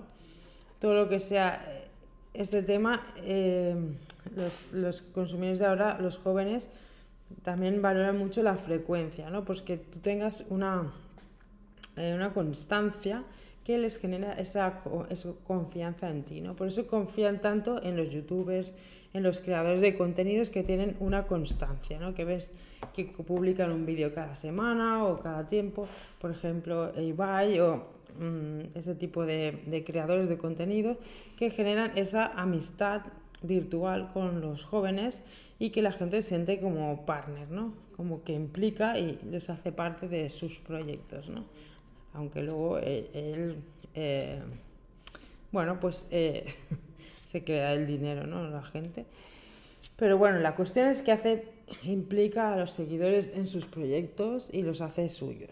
todo 0.80 0.94
lo 0.94 1.10
que 1.10 1.20
sea 1.20 1.64
eh, 1.68 1.88
este 2.34 2.62
tema, 2.62 3.04
eh, 3.18 3.76
los, 4.36 4.72
los, 4.74 5.02
consumidores 5.02 5.60
de 5.60 5.66
ahora, 5.66 5.98
los 6.00 6.18
jóvenes, 6.18 6.70
también 7.44 7.82
valoran 7.82 8.18
mucho 8.18 8.44
la 8.44 8.56
frecuencia, 8.56 9.30
¿no? 9.30 9.44
Pues 9.44 9.62
que 9.62 9.78
tú 9.78 10.00
tengas 10.00 10.46
una, 10.50 10.94
una 11.96 12.34
constancia 12.34 13.24
que 13.68 13.78
les 13.78 14.00
genera 14.00 14.32
esa, 14.34 14.82
confianza 15.46 16.10
en 16.10 16.24
ti, 16.24 16.40
¿no? 16.40 16.56
Por 16.56 16.70
eso 16.70 16.88
confían 16.88 17.42
tanto 17.42 17.84
en 17.84 17.98
los 17.98 18.10
youtubers, 18.10 18.74
en 19.14 19.24
los 19.24 19.42
creadores 19.42 19.82
de 19.82 19.98
contenidos 19.98 20.50
que 20.50 20.64
tienen 20.64 20.96
una 21.02 21.28
constancia, 21.28 22.00
¿no? 22.00 22.16
Que 22.16 22.24
ves 22.24 22.50
que 22.94 23.04
publican 23.06 23.74
un 23.74 23.86
vídeo 23.86 24.14
cada 24.14 24.36
semana 24.36 25.06
o 25.06 25.20
cada 25.20 25.50
tiempo, 25.50 25.88
por 26.20 26.32
ejemplo, 26.32 26.92
Ibai 26.98 27.60
o 27.60 27.98
Mm, 28.20 28.76
ese 28.76 28.96
tipo 28.96 29.26
de, 29.26 29.62
de, 29.68 29.84
creadores 29.84 30.28
de 30.28 30.38
contenido 30.38 30.98
que 31.38 31.52
generan 31.52 31.96
esa 31.96 32.26
amistad 32.26 33.02
virtual 33.44 34.12
con 34.12 34.42
los 34.42 34.64
jóvenes 34.64 35.24
y 35.60 35.70
que 35.70 35.84
la 35.84 35.92
gente 35.92 36.24
siente 36.24 36.60
como 36.60 37.06
partner, 37.06 37.52
¿no? 37.52 37.74
Como 37.96 38.24
que 38.24 38.34
implica 38.34 38.98
y 38.98 39.20
les 39.30 39.52
hace 39.52 39.72
parte 39.72 40.08
de 40.08 40.32
sus 40.32 40.58
proyectos, 40.58 41.30
¿no? 41.30 41.46
Aunque 42.14 42.42
luego 42.42 42.80
eh, 42.80 43.10
él, 43.14 43.58
eh, 43.94 44.40
bueno, 45.52 45.80
pues 45.80 46.08
eh, 46.12 46.46
se 47.10 47.44
crea 47.44 47.74
el 47.74 47.86
dinero, 47.86 48.26
¿no? 48.26 48.48
La 48.50 48.64
gente. 48.64 49.06
Pero 49.96 50.18
bueno, 50.18 50.40
la 50.40 50.56
cuestión 50.56 50.88
es 50.88 51.02
que 51.02 51.12
hace, 51.12 51.46
implica 51.84 52.54
a 52.54 52.58
los 52.58 52.72
seguidores 52.72 53.36
en 53.36 53.48
sus 53.48 53.66
proyectos 53.66 54.50
y 54.52 54.62
los 54.62 54.82
hace 54.82 55.10
suyos. 55.10 55.52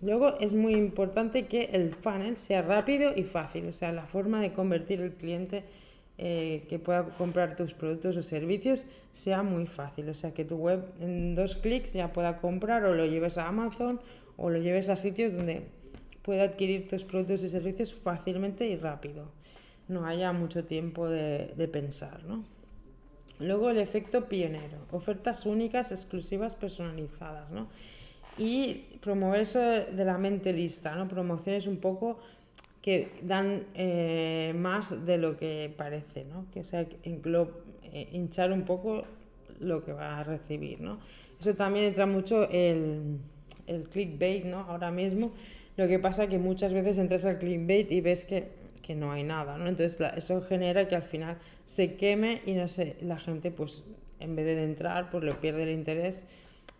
Luego 0.00 0.38
es 0.40 0.52
muy 0.52 0.74
importante 0.74 1.46
que 1.46 1.70
el 1.72 1.94
funnel 1.94 2.36
sea 2.36 2.62
rápido 2.62 3.12
y 3.14 3.22
fácil, 3.22 3.68
o 3.68 3.72
sea, 3.72 3.92
la 3.92 4.06
forma 4.06 4.40
de 4.40 4.52
convertir 4.52 5.00
el 5.00 5.12
cliente 5.12 5.64
que 6.16 6.80
pueda 6.84 7.04
comprar 7.16 7.56
tus 7.56 7.74
productos 7.74 8.16
o 8.16 8.22
servicios 8.22 8.86
sea 9.12 9.42
muy 9.42 9.66
fácil, 9.66 10.08
o 10.08 10.14
sea, 10.14 10.32
que 10.32 10.44
tu 10.44 10.56
web 10.56 10.84
en 11.00 11.34
dos 11.34 11.56
clics 11.56 11.92
ya 11.92 12.12
pueda 12.12 12.38
comprar 12.38 12.84
o 12.84 12.94
lo 12.94 13.06
lleves 13.06 13.38
a 13.38 13.48
Amazon 13.48 14.00
o 14.36 14.50
lo 14.50 14.58
lleves 14.58 14.88
a 14.88 14.96
sitios 14.96 15.32
donde 15.32 15.66
pueda 16.22 16.44
adquirir 16.44 16.88
tus 16.88 17.04
productos 17.04 17.42
y 17.42 17.48
servicios 17.48 17.92
fácilmente 17.94 18.66
y 18.66 18.76
rápido. 18.76 19.30
No 19.88 20.06
haya 20.06 20.32
mucho 20.32 20.64
tiempo 20.64 21.08
de, 21.08 21.52
de 21.56 21.68
pensar, 21.68 22.24
¿no? 22.24 22.44
Luego 23.38 23.70
el 23.70 23.78
efecto 23.78 24.28
pionero, 24.28 24.78
ofertas 24.92 25.46
únicas, 25.46 25.90
exclusivas, 25.90 26.54
personalizadas, 26.54 27.50
¿no? 27.50 27.68
y 28.38 28.98
promover 29.00 29.40
eso 29.40 29.60
de 29.60 30.04
la 30.04 30.18
mente 30.18 30.52
lista, 30.52 30.94
¿no? 30.94 31.08
Promociones 31.08 31.66
un 31.66 31.78
poco 31.78 32.18
que 32.80 33.12
dan 33.22 33.64
eh, 33.74 34.54
más 34.56 35.04
de 35.06 35.18
lo 35.18 35.36
que 35.36 35.72
parece, 35.76 36.24
¿no? 36.24 36.46
Que 36.52 36.64
sea, 36.64 36.80
eh, 36.82 38.08
hinchar 38.12 38.52
un 38.52 38.62
poco 38.62 39.04
lo 39.60 39.84
que 39.84 39.92
va 39.92 40.18
a 40.18 40.24
recibir, 40.24 40.80
¿no? 40.80 40.98
Eso 41.40 41.54
también 41.54 41.86
entra 41.86 42.06
mucho 42.06 42.48
el, 42.50 43.18
el 43.66 43.88
clickbait, 43.88 44.44
¿no? 44.44 44.60
Ahora 44.60 44.90
mismo, 44.90 45.32
lo 45.76 45.88
que 45.88 45.98
pasa 45.98 46.26
que 46.26 46.38
muchas 46.38 46.72
veces 46.72 46.98
entras 46.98 47.24
al 47.24 47.38
clickbait 47.38 47.90
y 47.90 48.00
ves 48.00 48.24
que, 48.24 48.48
que 48.82 48.94
no 48.94 49.12
hay 49.12 49.22
nada, 49.22 49.56
¿no? 49.58 49.68
Entonces 49.68 49.98
eso 50.16 50.42
genera 50.42 50.88
que 50.88 50.96
al 50.96 51.02
final 51.02 51.38
se 51.64 51.94
queme 51.94 52.42
y 52.46 52.52
no 52.52 52.68
sé, 52.68 52.96
la 53.00 53.18
gente 53.18 53.50
pues 53.50 53.84
en 54.20 54.36
vez 54.36 54.46
de 54.46 54.62
entrar 54.64 55.10
pues 55.10 55.24
le 55.24 55.32
pierde 55.32 55.64
el 55.64 55.70
interés 55.70 56.24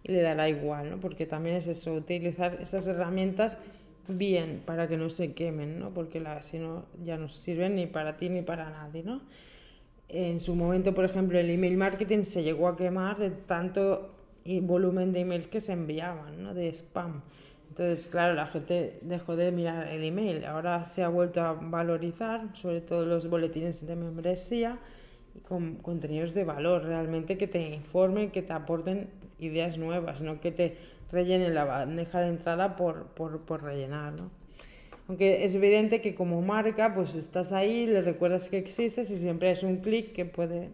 y 0.04 0.12
le 0.12 0.22
dará 0.22 0.48
igual, 0.48 0.90
¿no? 0.90 1.00
Porque 1.00 1.26
también 1.26 1.56
es 1.56 1.66
eso, 1.66 1.94
utilizar 1.94 2.58
estas 2.60 2.86
herramientas 2.86 3.58
bien 4.08 4.62
para 4.64 4.88
que 4.88 4.96
no 4.96 5.08
se 5.08 5.32
quemen, 5.32 5.78
¿no? 5.78 5.94
Porque 5.94 6.20
la, 6.20 6.42
si 6.42 6.58
no 6.58 6.86
ya 7.04 7.16
no 7.16 7.28
sirven 7.28 7.76
ni 7.76 7.86
para 7.86 8.16
ti 8.16 8.28
ni 8.28 8.42
para 8.42 8.70
nadie, 8.70 9.02
¿no? 9.02 9.22
En 10.08 10.40
su 10.40 10.54
momento, 10.54 10.94
por 10.94 11.04
ejemplo, 11.04 11.38
el 11.38 11.48
email 11.48 11.76
marketing 11.76 12.24
se 12.24 12.42
llegó 12.42 12.68
a 12.68 12.76
quemar 12.76 13.18
de 13.18 13.30
tanto 13.30 14.10
volumen 14.44 15.12
de 15.12 15.20
emails 15.20 15.46
que 15.46 15.60
se 15.60 15.72
enviaban, 15.72 16.42
¿no? 16.42 16.52
De 16.54 16.68
spam. 16.68 17.22
Entonces, 17.72 18.06
claro, 18.06 18.34
la 18.34 18.48
gente 18.48 18.98
dejó 19.00 19.34
de 19.34 19.50
mirar 19.50 19.88
el 19.88 20.04
email. 20.04 20.44
Ahora 20.44 20.84
se 20.84 21.02
ha 21.02 21.08
vuelto 21.08 21.40
a 21.40 21.54
valorizar, 21.54 22.54
sobre 22.54 22.82
todo 22.82 23.06
los 23.06 23.30
boletines 23.30 23.86
de 23.86 23.96
membresía, 23.96 24.78
con 25.48 25.76
contenidos 25.76 26.34
de 26.34 26.44
valor, 26.44 26.84
realmente 26.84 27.38
que 27.38 27.46
te 27.46 27.70
informen, 27.70 28.30
que 28.30 28.42
te 28.42 28.52
aporten 28.52 29.08
ideas 29.38 29.78
nuevas, 29.78 30.20
no 30.20 30.38
que 30.38 30.52
te 30.52 30.76
rellenen 31.10 31.54
la 31.54 31.64
bandeja 31.64 32.20
de 32.20 32.28
entrada 32.28 32.76
por, 32.76 33.06
por, 33.14 33.40
por 33.40 33.62
rellenar. 33.62 34.12
¿no? 34.20 34.30
Aunque 35.08 35.46
es 35.46 35.54
evidente 35.54 36.02
que 36.02 36.14
como 36.14 36.42
marca, 36.42 36.94
pues 36.94 37.14
estás 37.14 37.52
ahí, 37.52 37.86
le 37.86 38.02
recuerdas 38.02 38.50
que 38.50 38.58
existes 38.58 39.10
y 39.10 39.16
siempre 39.16 39.50
es 39.50 39.62
un 39.62 39.78
clic 39.78 40.12
que 40.12 40.26
puede 40.26 40.68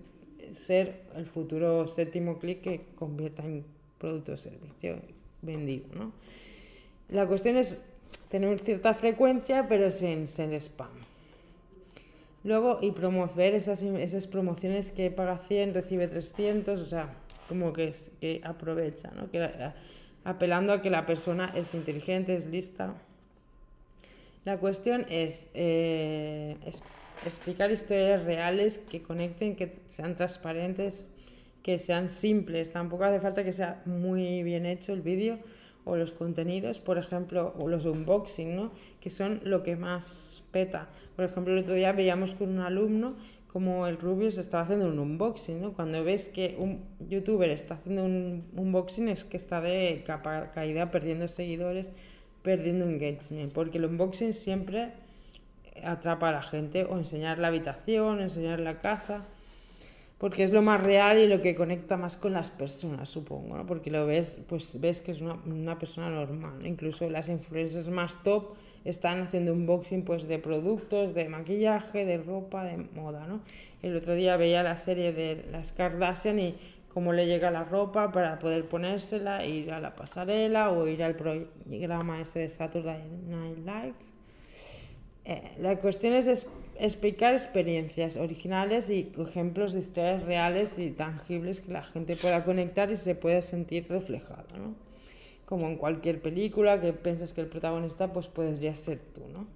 ser 0.52 1.02
el 1.14 1.26
futuro 1.26 1.86
séptimo 1.86 2.40
clic 2.40 2.60
que 2.60 2.80
convierta 2.96 3.44
en 3.44 3.64
producto 3.98 4.32
o 4.32 4.36
servicio 4.36 4.98
vendido, 5.42 5.86
¿no? 5.94 6.12
La 7.08 7.26
cuestión 7.26 7.56
es 7.56 7.80
tener 8.28 8.60
cierta 8.60 8.94
frecuencia, 8.94 9.66
pero 9.68 9.90
sin 9.90 10.26
spam. 10.26 11.08
Luego, 12.44 12.78
y 12.82 12.92
promover 12.92 13.54
esas, 13.54 14.26
promociones 14.26 14.90
que 14.90 15.10
paga 15.10 15.38
100, 15.48 15.74
recibe 15.74 16.06
300, 16.06 16.80
o 16.80 16.86
sea, 16.86 17.14
como 17.48 17.72
que, 17.72 17.92
aprovecha, 18.44 19.10
¿no? 19.10 19.28
Apelando 20.24 20.72
a 20.72 20.82
que 20.82 20.90
la 20.90 21.06
persona 21.06 21.52
es 21.54 21.74
inteligente, 21.74 22.36
es 22.36 22.46
lista. 22.46 22.94
La 24.44 24.58
cuestión 24.58 25.06
es, 25.08 25.48
eh, 25.54 26.56
explicar 27.26 27.72
historias 27.72 28.24
reales 28.24 28.78
que 28.78 29.02
conecten, 29.02 29.56
que 29.56 29.78
sean 29.88 30.14
transparentes, 30.14 31.04
que 31.62 31.78
sean 31.78 32.08
simples. 32.08 32.72
Tampoco 32.72 33.04
hace 33.04 33.20
falta 33.20 33.42
que 33.42 33.52
sea 33.52 33.82
muy 33.84 34.42
bien 34.42 34.66
hecho 34.66 34.92
el 34.92 35.02
vídeo 35.02 35.38
o 35.88 35.96
los 35.96 36.12
contenidos, 36.12 36.78
por 36.78 36.98
ejemplo, 36.98 37.54
o 37.58 37.68
los 37.68 37.84
unboxing, 37.84 38.54
¿no? 38.54 38.70
que 39.00 39.10
son 39.10 39.40
lo 39.44 39.62
que 39.62 39.76
más 39.76 40.44
peta. 40.50 40.88
Por 41.16 41.24
ejemplo, 41.24 41.54
el 41.54 41.60
otro 41.60 41.74
día 41.74 41.92
veíamos 41.92 42.34
con 42.34 42.50
un 42.50 42.60
alumno 42.60 43.16
como 43.48 43.86
el 43.86 43.96
Rubius 43.98 44.36
estaba 44.38 44.64
haciendo 44.64 44.88
un 44.88 44.98
unboxing, 44.98 45.60
¿no? 45.60 45.72
Cuando 45.72 46.04
ves 46.04 46.28
que 46.28 46.54
un 46.58 46.84
youtuber 47.08 47.48
está 47.50 47.74
haciendo 47.74 48.04
un 48.04 48.44
unboxing 48.54 49.08
es 49.08 49.24
que 49.24 49.38
está 49.38 49.60
de 49.62 50.02
capa 50.06 50.50
caída, 50.50 50.90
perdiendo 50.90 51.28
seguidores, 51.28 51.90
perdiendo 52.42 52.84
engagement, 52.84 53.50
porque 53.52 53.78
el 53.78 53.86
unboxing 53.86 54.34
siempre 54.34 54.92
atrapa 55.82 56.28
a 56.28 56.32
la 56.32 56.42
gente, 56.42 56.84
o 56.84 56.98
enseñar 56.98 57.38
la 57.38 57.48
habitación, 57.48 58.20
enseñar 58.20 58.60
la 58.60 58.80
casa, 58.80 59.24
porque 60.18 60.42
es 60.42 60.52
lo 60.52 60.62
más 60.62 60.82
real 60.82 61.18
y 61.18 61.28
lo 61.28 61.40
que 61.40 61.54
conecta 61.54 61.96
más 61.96 62.16
con 62.16 62.32
las 62.32 62.50
personas, 62.50 63.08
supongo, 63.08 63.56
¿no? 63.56 63.66
Porque 63.66 63.90
lo 63.90 64.06
ves, 64.06 64.38
pues 64.48 64.80
ves 64.80 65.00
que 65.00 65.12
es 65.12 65.20
una, 65.20 65.34
una 65.46 65.78
persona 65.78 66.10
normal, 66.10 66.66
incluso 66.66 67.08
las 67.08 67.28
influencers 67.28 67.88
más 67.88 68.22
top 68.22 68.54
están 68.84 69.20
haciendo 69.20 69.52
unboxing 69.52 70.02
pues 70.02 70.26
de 70.26 70.38
productos, 70.38 71.14
de 71.14 71.28
maquillaje, 71.28 72.04
de 72.04 72.18
ropa, 72.18 72.64
de 72.64 72.78
moda, 72.94 73.26
¿no? 73.26 73.40
El 73.82 73.96
otro 73.96 74.14
día 74.14 74.36
veía 74.36 74.62
la 74.62 74.76
serie 74.76 75.12
de 75.12 75.46
las 75.52 75.72
Kardashian 75.72 76.38
y 76.38 76.56
cómo 76.92 77.12
le 77.12 77.26
llega 77.26 77.50
la 77.50 77.64
ropa 77.64 78.10
para 78.10 78.38
poder 78.38 78.68
ponérsela, 78.68 79.44
ir 79.44 79.70
a 79.70 79.80
la 79.80 79.94
pasarela 79.94 80.72
o 80.72 80.88
ir 80.88 81.02
al 81.02 81.14
programa 81.14 82.20
ese 82.20 82.40
de 82.40 82.48
Saturday 82.48 83.04
Night 83.28 83.58
Live. 83.58 83.94
Eh, 85.24 85.42
la 85.60 85.78
cuestión 85.78 86.14
es, 86.14 86.46
explicar 86.78 87.34
experiencias 87.34 88.16
originales 88.16 88.88
y 88.90 89.12
ejemplos 89.18 89.72
de 89.72 89.80
historias 89.80 90.22
reales 90.22 90.78
y 90.78 90.90
tangibles 90.90 91.60
que 91.60 91.72
la 91.72 91.82
gente 91.82 92.16
pueda 92.16 92.44
conectar 92.44 92.90
y 92.90 92.96
se 92.96 93.14
pueda 93.14 93.42
sentir 93.42 93.86
reflejada, 93.88 94.46
¿no? 94.56 94.88
como 95.48 95.66
en 95.66 95.76
cualquier 95.76 96.20
película 96.20 96.78
que 96.78 96.92
piensas 96.92 97.32
que 97.32 97.40
el 97.40 97.46
protagonista 97.46 98.12
pues 98.12 98.26
podría 98.26 98.74
ser 98.74 98.98
tú, 99.14 99.22
¿no? 99.32 99.46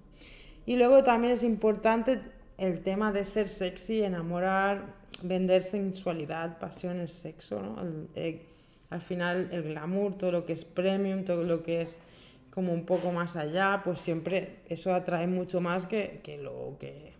Y 0.65 0.75
luego 0.75 1.03
también 1.03 1.33
es 1.33 1.43
importante 1.43 2.19
el 2.57 2.81
tema 2.81 3.11
de 3.11 3.23
ser 3.25 3.47
sexy, 3.47 4.01
enamorar, 4.01 4.95
vender 5.21 5.61
sensualidad, 5.61 6.57
pasiones, 6.57 7.11
sexo, 7.11 7.61
¿no? 7.61 7.75
Eh, 8.15 8.41
al 8.89 9.01
final 9.01 9.49
el 9.51 9.61
glamour, 9.61 10.17
todo 10.17 10.31
lo 10.31 10.45
que 10.47 10.53
es 10.53 10.65
premium, 10.65 11.25
todo 11.25 11.43
lo 11.43 11.61
que 11.61 11.81
es 11.81 12.01
como 12.49 12.73
un 12.73 12.85
poco 12.85 13.11
más 13.11 13.35
allá, 13.35 13.81
pues 13.83 13.99
siempre 13.99 14.61
eso 14.69 14.95
atrae 14.95 15.27
mucho 15.27 15.61
más 15.61 15.85
que, 15.85 16.21
que 16.23 16.39
lo 16.39 16.75
que, 16.79 17.12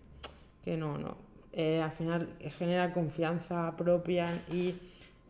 que 0.63 0.77
no, 0.77 0.97
no. 0.97 1.17
Eh, 1.51 1.81
al 1.81 1.91
final 1.91 2.29
genera 2.57 2.93
confianza 2.93 3.75
propia 3.77 4.43
y 4.51 4.75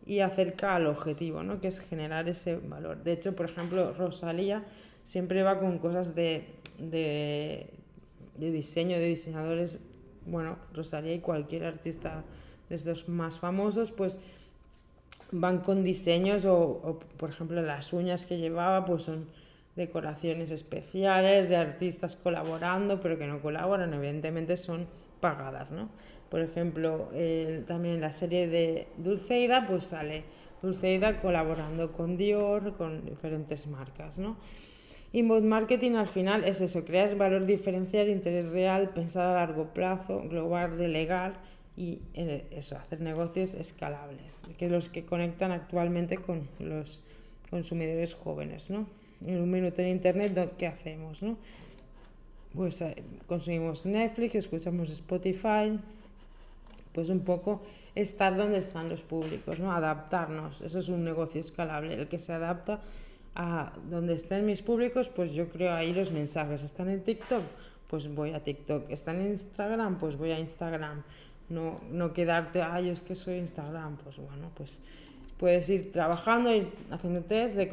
y 0.06 0.20
acerca 0.20 0.76
al 0.76 0.86
objetivo, 0.86 1.42
¿no? 1.42 1.60
que 1.60 1.68
es 1.68 1.80
generar 1.80 2.28
ese 2.28 2.56
valor. 2.56 3.02
De 3.02 3.12
hecho, 3.12 3.34
por 3.34 3.46
ejemplo, 3.46 3.92
Rosalía 3.94 4.62
siempre 5.02 5.42
va 5.42 5.58
con 5.58 5.78
cosas 5.78 6.14
de, 6.14 6.44
de, 6.78 7.70
diseño, 8.36 8.96
de 8.96 9.06
diseñadores, 9.06 9.80
bueno, 10.26 10.56
Rosalía 10.74 11.14
y 11.14 11.20
cualquier 11.20 11.64
artista 11.64 12.22
de 12.68 12.76
estos 12.76 13.08
más 13.08 13.38
famosos, 13.38 13.92
pues 13.92 14.18
van 15.30 15.60
con 15.60 15.82
diseños 15.82 16.44
o, 16.44 17.00
por 17.16 17.30
ejemplo, 17.30 17.62
las 17.62 17.92
uñas 17.92 18.26
que 18.26 18.38
llevaba, 18.38 18.84
pues 18.84 19.02
son 19.04 19.26
decoraciones 19.74 20.50
especiales 20.50 21.48
de 21.48 21.56
artistas 21.56 22.14
colaborando, 22.14 23.00
pero 23.00 23.18
que 23.18 23.26
no 23.26 23.40
colaboran, 23.40 23.92
evidentemente 23.94 24.56
son 24.56 24.86
pagadas, 25.24 25.72
¿no? 25.72 25.88
Por 26.28 26.42
ejemplo, 26.42 27.08
también 27.66 27.94
en 27.94 28.00
la 28.02 28.12
serie 28.12 28.46
de 28.46 28.88
Dulceida, 28.98 29.66
pues 29.66 29.84
sale 29.84 30.24
Dulceida 30.60 31.22
colaborando 31.22 31.92
con 31.92 32.18
Dior, 32.18 32.76
con 32.76 33.06
diferentes 33.06 33.66
marcas, 33.66 34.18
¿no? 34.18 34.36
Inbound 35.12 35.46
marketing 35.46 35.92
al 35.92 36.08
final 36.08 36.44
es 36.44 36.60
eso, 36.60 36.84
crear 36.84 37.16
valor 37.16 37.46
diferencial, 37.46 38.10
interés 38.10 38.50
real, 38.50 38.90
pensar 38.90 39.24
a 39.30 39.34
largo 39.34 39.72
plazo, 39.72 40.24
global, 40.28 40.76
delegar 40.76 41.40
y 41.74 42.00
eh, 42.12 42.44
eso, 42.50 42.76
hacer 42.76 43.00
negocios 43.00 43.54
escalables, 43.54 44.42
que 44.58 44.68
los 44.68 44.90
que 44.90 45.06
conectan 45.06 45.52
actualmente 45.52 46.18
con 46.18 46.48
los 46.58 47.02
consumidores 47.48 48.14
jóvenes, 48.14 48.68
¿no? 48.68 48.86
En 49.24 49.40
un 49.40 49.50
minuto 49.50 49.80
en 49.80 49.88
internet, 49.88 50.54
¿qué 50.58 50.66
hacemos, 50.66 51.22
no? 51.22 51.38
Pues 52.54 52.80
eh, 52.82 53.02
consumimos 53.26 53.84
Netflix, 53.84 54.36
escuchamos 54.36 54.90
Spotify, 54.90 55.78
pues 56.92 57.08
un 57.08 57.20
poco 57.20 57.62
estar 57.94 58.36
donde 58.36 58.58
están 58.58 58.88
los 58.88 59.02
públicos, 59.02 59.58
¿no? 59.58 59.72
Adaptarnos. 59.72 60.60
Eso 60.60 60.78
es 60.78 60.88
un 60.88 61.04
negocio 61.04 61.40
escalable. 61.40 61.94
El 61.94 62.08
que 62.08 62.18
se 62.18 62.32
adapta 62.32 62.80
a 63.34 63.72
donde 63.90 64.14
estén 64.14 64.46
mis 64.46 64.62
públicos, 64.62 65.08
pues 65.08 65.32
yo 65.32 65.48
creo 65.48 65.74
ahí 65.74 65.92
los 65.92 66.12
mensajes. 66.12 66.62
¿Están 66.62 66.88
en 66.90 67.02
TikTok? 67.02 67.42
Pues 67.88 68.12
voy 68.14 68.32
a 68.32 68.42
TikTok. 68.42 68.90
¿Están 68.90 69.20
en 69.20 69.28
Instagram? 69.28 69.98
Pues 69.98 70.16
voy 70.16 70.30
a 70.30 70.38
Instagram. 70.38 71.02
No, 71.48 71.76
no 71.90 72.12
quedarte, 72.12 72.62
ay, 72.62 72.88
es 72.88 73.00
que 73.00 73.16
soy 73.16 73.38
Instagram. 73.38 73.96
Pues 73.96 74.16
bueno, 74.16 74.50
pues 74.54 74.80
puedes 75.38 75.68
ir 75.70 75.92
trabajando 75.92 76.54
y 76.54 76.68
haciendo 76.90 77.22
test 77.22 77.56
de 77.56 77.68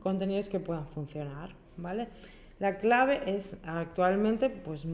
contenidos 0.00 0.48
que 0.48 0.60
puedan 0.60 0.86
funcionar, 0.88 1.50
¿vale? 1.76 2.08
La 2.62 2.78
clave 2.78 3.22
es 3.26 3.56
actualmente, 3.64 4.48
pues 4.48 4.86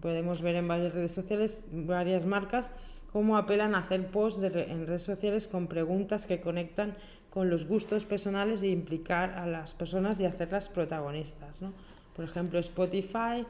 podemos 0.00 0.42
ver 0.42 0.54
en 0.54 0.68
varias 0.68 0.94
redes 0.94 1.10
sociales, 1.10 1.64
varias 1.72 2.24
marcas, 2.24 2.70
cómo 3.12 3.36
apelan 3.36 3.74
a 3.74 3.78
hacer 3.78 4.06
posts 4.06 4.40
en 4.44 4.86
redes 4.86 5.02
sociales 5.02 5.48
con 5.48 5.66
preguntas 5.66 6.28
que 6.28 6.40
conectan 6.40 6.94
con 7.30 7.50
los 7.50 7.66
gustos 7.66 8.04
personales 8.04 8.62
e 8.62 8.68
implicar 8.68 9.30
a 9.30 9.44
las 9.48 9.74
personas 9.74 10.20
y 10.20 10.24
hacerlas 10.24 10.68
protagonistas. 10.68 11.60
¿no? 11.60 11.72
Por 12.14 12.26
ejemplo, 12.26 12.60
Spotify, 12.60 13.44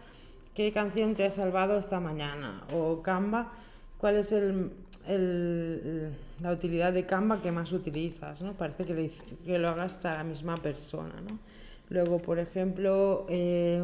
¿qué 0.54 0.72
canción 0.72 1.14
te 1.14 1.26
ha 1.26 1.30
salvado 1.30 1.76
esta 1.76 2.00
mañana? 2.00 2.62
O 2.72 3.02
Canva, 3.02 3.52
¿cuál 3.98 4.16
es 4.16 4.34
la 6.40 6.50
utilidad 6.50 6.94
de 6.94 7.04
Canva 7.04 7.42
que 7.42 7.52
más 7.52 7.72
utilizas? 7.72 8.40
¿no? 8.40 8.54
Parece 8.54 8.86
que, 8.86 9.10
que 9.44 9.58
lo 9.58 9.68
haga 9.68 9.82
hasta 9.82 10.14
la 10.14 10.24
misma 10.24 10.56
persona. 10.56 11.12
¿no? 11.28 11.38
Luego, 11.90 12.18
por 12.18 12.38
ejemplo, 12.38 13.26
eh, 13.28 13.82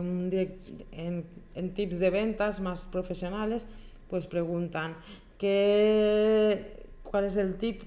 en, 0.92 1.74
tips 1.74 1.98
de 1.98 2.11
ventas 2.11 2.61
más 2.61 2.84
profesionales, 2.84 3.66
pues 4.09 4.28
preguntan 4.28 4.96
¿qué, 5.38 6.84
cuál 7.02 7.24
es 7.24 7.36
el 7.36 7.57
tip, 7.57 7.82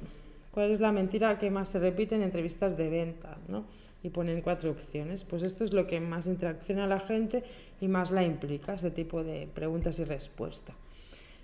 cuál 0.52 0.72
es 0.72 0.82
la 0.82 0.92
mentira 0.92 1.40
que 1.40 1.50
más 1.50 1.70
se 1.70 1.80
repite 1.80 2.16
en 2.16 2.24
entrevistas 2.24 2.78
de 2.78 2.90
venta, 2.90 3.38
¿no? 3.48 3.64
Y 4.04 4.10
ponen 4.10 4.42
cuatro 4.42 4.72
opciones. 4.72 5.24
Pues 5.24 5.42
esto 5.42 5.64
es 5.64 5.72
lo 5.72 5.88
que 5.88 6.02
más 6.02 6.28
interacciona 6.28 6.84
a 6.84 6.88
la 6.88 7.00
gente 7.00 7.44
y 7.80 7.88
más 7.88 8.12
la 8.12 8.24
implica, 8.24 8.74
ese 8.74 8.92
tipo 8.92 9.24
de 9.24 9.48
preguntas 9.54 10.00
y 10.00 10.04
respuestas. 10.04 10.76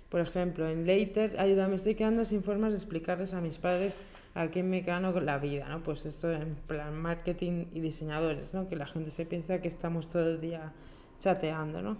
Por 0.08 0.20
ejemplo, 0.20 0.68
en 0.68 0.86
Later, 0.86 1.38
ayúdame, 1.38 1.76
estoy 1.76 1.94
quedando 1.94 2.24
sin 2.24 2.42
formas 2.42 2.70
de 2.70 2.76
explicarles 2.76 3.34
a 3.34 3.40
mis 3.40 3.58
padres 3.58 4.00
a 4.34 4.48
qué 4.48 4.62
me 4.62 4.82
gano 4.82 5.18
la 5.20 5.38
vida, 5.38 5.68
¿no? 5.68 5.82
Pues 5.82 6.06
esto 6.06 6.30
en 6.32 6.54
plan 6.54 6.94
marketing 6.94 7.66
y 7.72 7.80
diseñadores, 7.80 8.54
¿no? 8.54 8.68
Que 8.68 8.76
la 8.76 8.86
gente 8.86 9.10
se 9.10 9.26
piensa 9.26 9.60
que 9.60 9.68
estamos 9.68 10.08
todo 10.08 10.30
el 10.30 10.40
día 10.40 10.72
chateando, 11.18 11.82
¿no? 11.82 11.96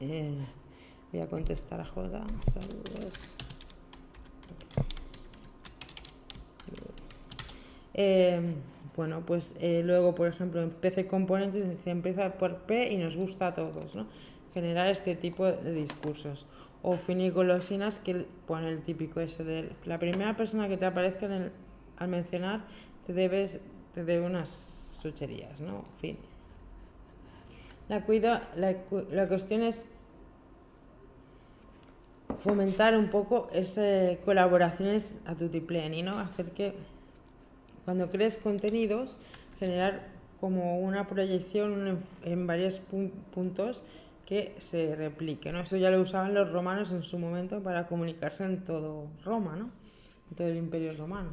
Eh, 0.00 0.34
voy 1.12 1.20
a 1.20 1.28
contestar 1.28 1.80
a 1.80 1.84
Joda, 1.84 2.26
saludos. 2.52 3.36
Eh, 7.94 8.54
bueno, 8.96 9.22
pues 9.24 9.54
eh, 9.60 9.82
luego, 9.84 10.14
por 10.14 10.28
ejemplo, 10.28 10.62
en 10.62 10.70
PC 10.70 11.06
Componentes 11.06 11.86
empieza 11.86 12.32
por 12.34 12.58
P 12.62 12.92
y 12.92 12.96
nos 12.96 13.16
gusta 13.16 13.48
a 13.48 13.54
todos, 13.54 13.94
¿no? 13.94 14.06
Generar 14.54 14.88
este 14.88 15.14
tipo 15.14 15.46
de 15.46 15.72
discursos 15.72 16.46
o 16.82 16.96
finigolosinas 16.96 17.98
que 17.98 18.26
pone 18.46 18.68
el 18.68 18.82
típico 18.82 19.20
eso 19.20 19.44
de 19.44 19.70
la 19.84 19.98
primera 19.98 20.36
persona 20.36 20.68
que 20.68 20.76
te 20.76 20.86
aparezca 20.86 21.28
al 21.98 22.08
mencionar 22.08 22.64
te 23.06 23.12
debes 23.12 23.60
te 23.94 24.04
debe 24.04 24.24
unas 24.24 24.98
sucherías, 25.02 25.60
¿no? 25.60 25.84
Fin. 26.00 26.16
La, 27.88 28.04
cuida, 28.04 28.48
la, 28.56 28.76
la 29.10 29.26
cuestión 29.26 29.62
es 29.62 29.84
fomentar 32.38 32.96
un 32.96 33.08
poco 33.08 33.48
estas 33.52 34.18
colaboraciones 34.18 35.18
a 35.26 35.34
tu 35.34 35.48
tipleni, 35.48 36.02
¿no? 36.02 36.18
Hacer 36.18 36.52
que 36.52 36.74
cuando 37.84 38.10
crees 38.10 38.38
contenidos, 38.38 39.18
generar 39.58 40.08
como 40.40 40.78
una 40.78 41.08
proyección 41.08 41.98
en 42.22 42.46
varios 42.46 42.80
puntos 43.34 43.82
que 44.30 44.54
se 44.58 44.94
replique, 44.94 45.50
¿no? 45.50 45.58
Eso 45.58 45.76
ya 45.76 45.90
lo 45.90 46.00
usaban 46.00 46.34
los 46.34 46.52
romanos 46.52 46.92
en 46.92 47.02
su 47.02 47.18
momento 47.18 47.64
para 47.64 47.88
comunicarse 47.88 48.44
en 48.44 48.64
todo 48.64 49.08
Roma, 49.24 49.56
¿no? 49.56 49.70
En 50.30 50.36
todo 50.36 50.46
el 50.46 50.56
imperio 50.56 50.92
romano. 50.96 51.30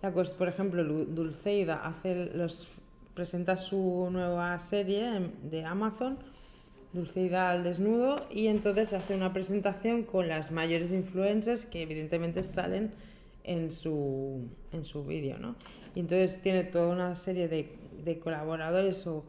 La 0.00 0.10
por 0.10 0.48
ejemplo, 0.48 0.82
Dulceida 0.82 1.86
hace 1.86 2.30
los, 2.34 2.66
presenta 3.12 3.58
su 3.58 4.08
nueva 4.10 4.58
serie 4.58 5.32
de 5.42 5.66
Amazon 5.66 6.16
Dulceida 6.94 7.50
al 7.50 7.62
desnudo 7.62 8.26
y 8.30 8.46
entonces 8.46 8.94
hace 8.94 9.14
una 9.14 9.34
presentación 9.34 10.04
con 10.04 10.26
las 10.26 10.50
mayores 10.50 10.92
influencers 10.92 11.66
que 11.66 11.82
evidentemente 11.82 12.42
salen 12.42 12.92
en 13.42 13.70
su, 13.70 14.48
en 14.72 14.86
su 14.86 15.04
vídeo, 15.04 15.38
¿no? 15.38 15.56
Y 15.94 16.00
entonces 16.00 16.40
tiene 16.40 16.64
toda 16.64 16.88
una 16.88 17.16
serie 17.16 17.48
de, 17.48 17.76
de 18.02 18.18
colaboradores 18.18 19.06
o 19.06 19.24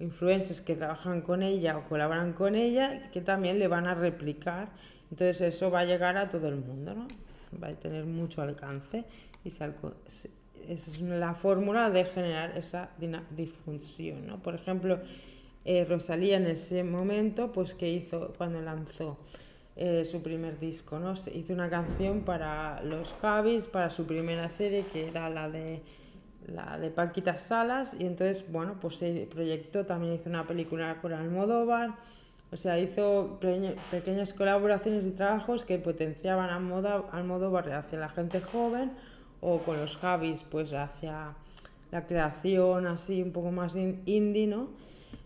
influencers 0.00 0.60
que 0.60 0.76
trabajan 0.76 1.22
con 1.22 1.42
ella 1.42 1.76
o 1.78 1.88
colaboran 1.88 2.32
con 2.32 2.54
ella 2.54 3.10
que 3.10 3.20
también 3.20 3.58
le 3.58 3.68
van 3.68 3.86
a 3.86 3.94
replicar. 3.94 4.68
Entonces 5.10 5.40
eso 5.40 5.70
va 5.70 5.80
a 5.80 5.84
llegar 5.84 6.16
a 6.16 6.28
todo 6.28 6.48
el 6.48 6.56
mundo, 6.56 6.94
¿no? 6.94 7.08
Va 7.62 7.68
a 7.68 7.74
tener 7.74 8.04
mucho 8.04 8.42
alcance 8.42 9.04
y 9.44 9.48
esa 9.48 9.72
es 10.68 11.00
la 11.00 11.34
fórmula 11.34 11.90
de 11.90 12.04
generar 12.04 12.56
esa 12.58 12.90
difusión, 13.30 14.26
¿no? 14.26 14.38
Por 14.42 14.54
ejemplo, 14.54 15.00
eh, 15.64 15.86
Rosalía 15.88 16.36
en 16.36 16.46
ese 16.46 16.84
momento, 16.84 17.52
pues 17.52 17.74
que 17.74 17.90
hizo 17.90 18.34
cuando 18.36 18.60
lanzó 18.60 19.18
eh, 19.76 20.04
su 20.04 20.22
primer 20.22 20.58
disco, 20.58 20.98
¿no? 20.98 21.14
Hizo 21.34 21.52
una 21.52 21.70
canción 21.70 22.20
para 22.20 22.82
los 22.82 23.14
Javis, 23.22 23.66
para 23.66 23.90
su 23.90 24.04
primera 24.06 24.48
serie, 24.50 24.84
que 24.92 25.08
era 25.08 25.30
la 25.30 25.48
de 25.48 25.82
la 26.48 26.78
de 26.78 26.90
Paquita 26.90 27.38
Salas, 27.38 27.94
y 27.98 28.04
entonces, 28.04 28.44
bueno, 28.50 28.76
pues 28.80 28.96
se 28.96 29.28
proyectó, 29.30 29.86
también 29.86 30.14
hizo 30.14 30.28
una 30.28 30.46
película 30.46 31.00
con 31.00 31.12
Almodóvar, 31.12 31.90
o 32.50 32.56
sea, 32.56 32.78
hizo 32.78 33.38
pequeñas 33.90 34.32
colaboraciones 34.32 35.04
y 35.04 35.10
trabajos 35.10 35.64
que 35.64 35.78
potenciaban 35.78 36.50
a 36.50 36.56
Almodóvar 37.12 37.70
hacia 37.72 37.98
la 37.98 38.08
gente 38.08 38.40
joven, 38.40 38.92
o 39.40 39.58
con 39.58 39.78
los 39.78 39.96
Javis, 39.96 40.44
pues 40.50 40.72
hacia 40.72 41.34
la 41.90 42.06
creación 42.06 42.86
así 42.86 43.22
un 43.22 43.32
poco 43.32 43.50
más 43.52 43.76
indie, 43.76 44.46
¿no? 44.46 44.68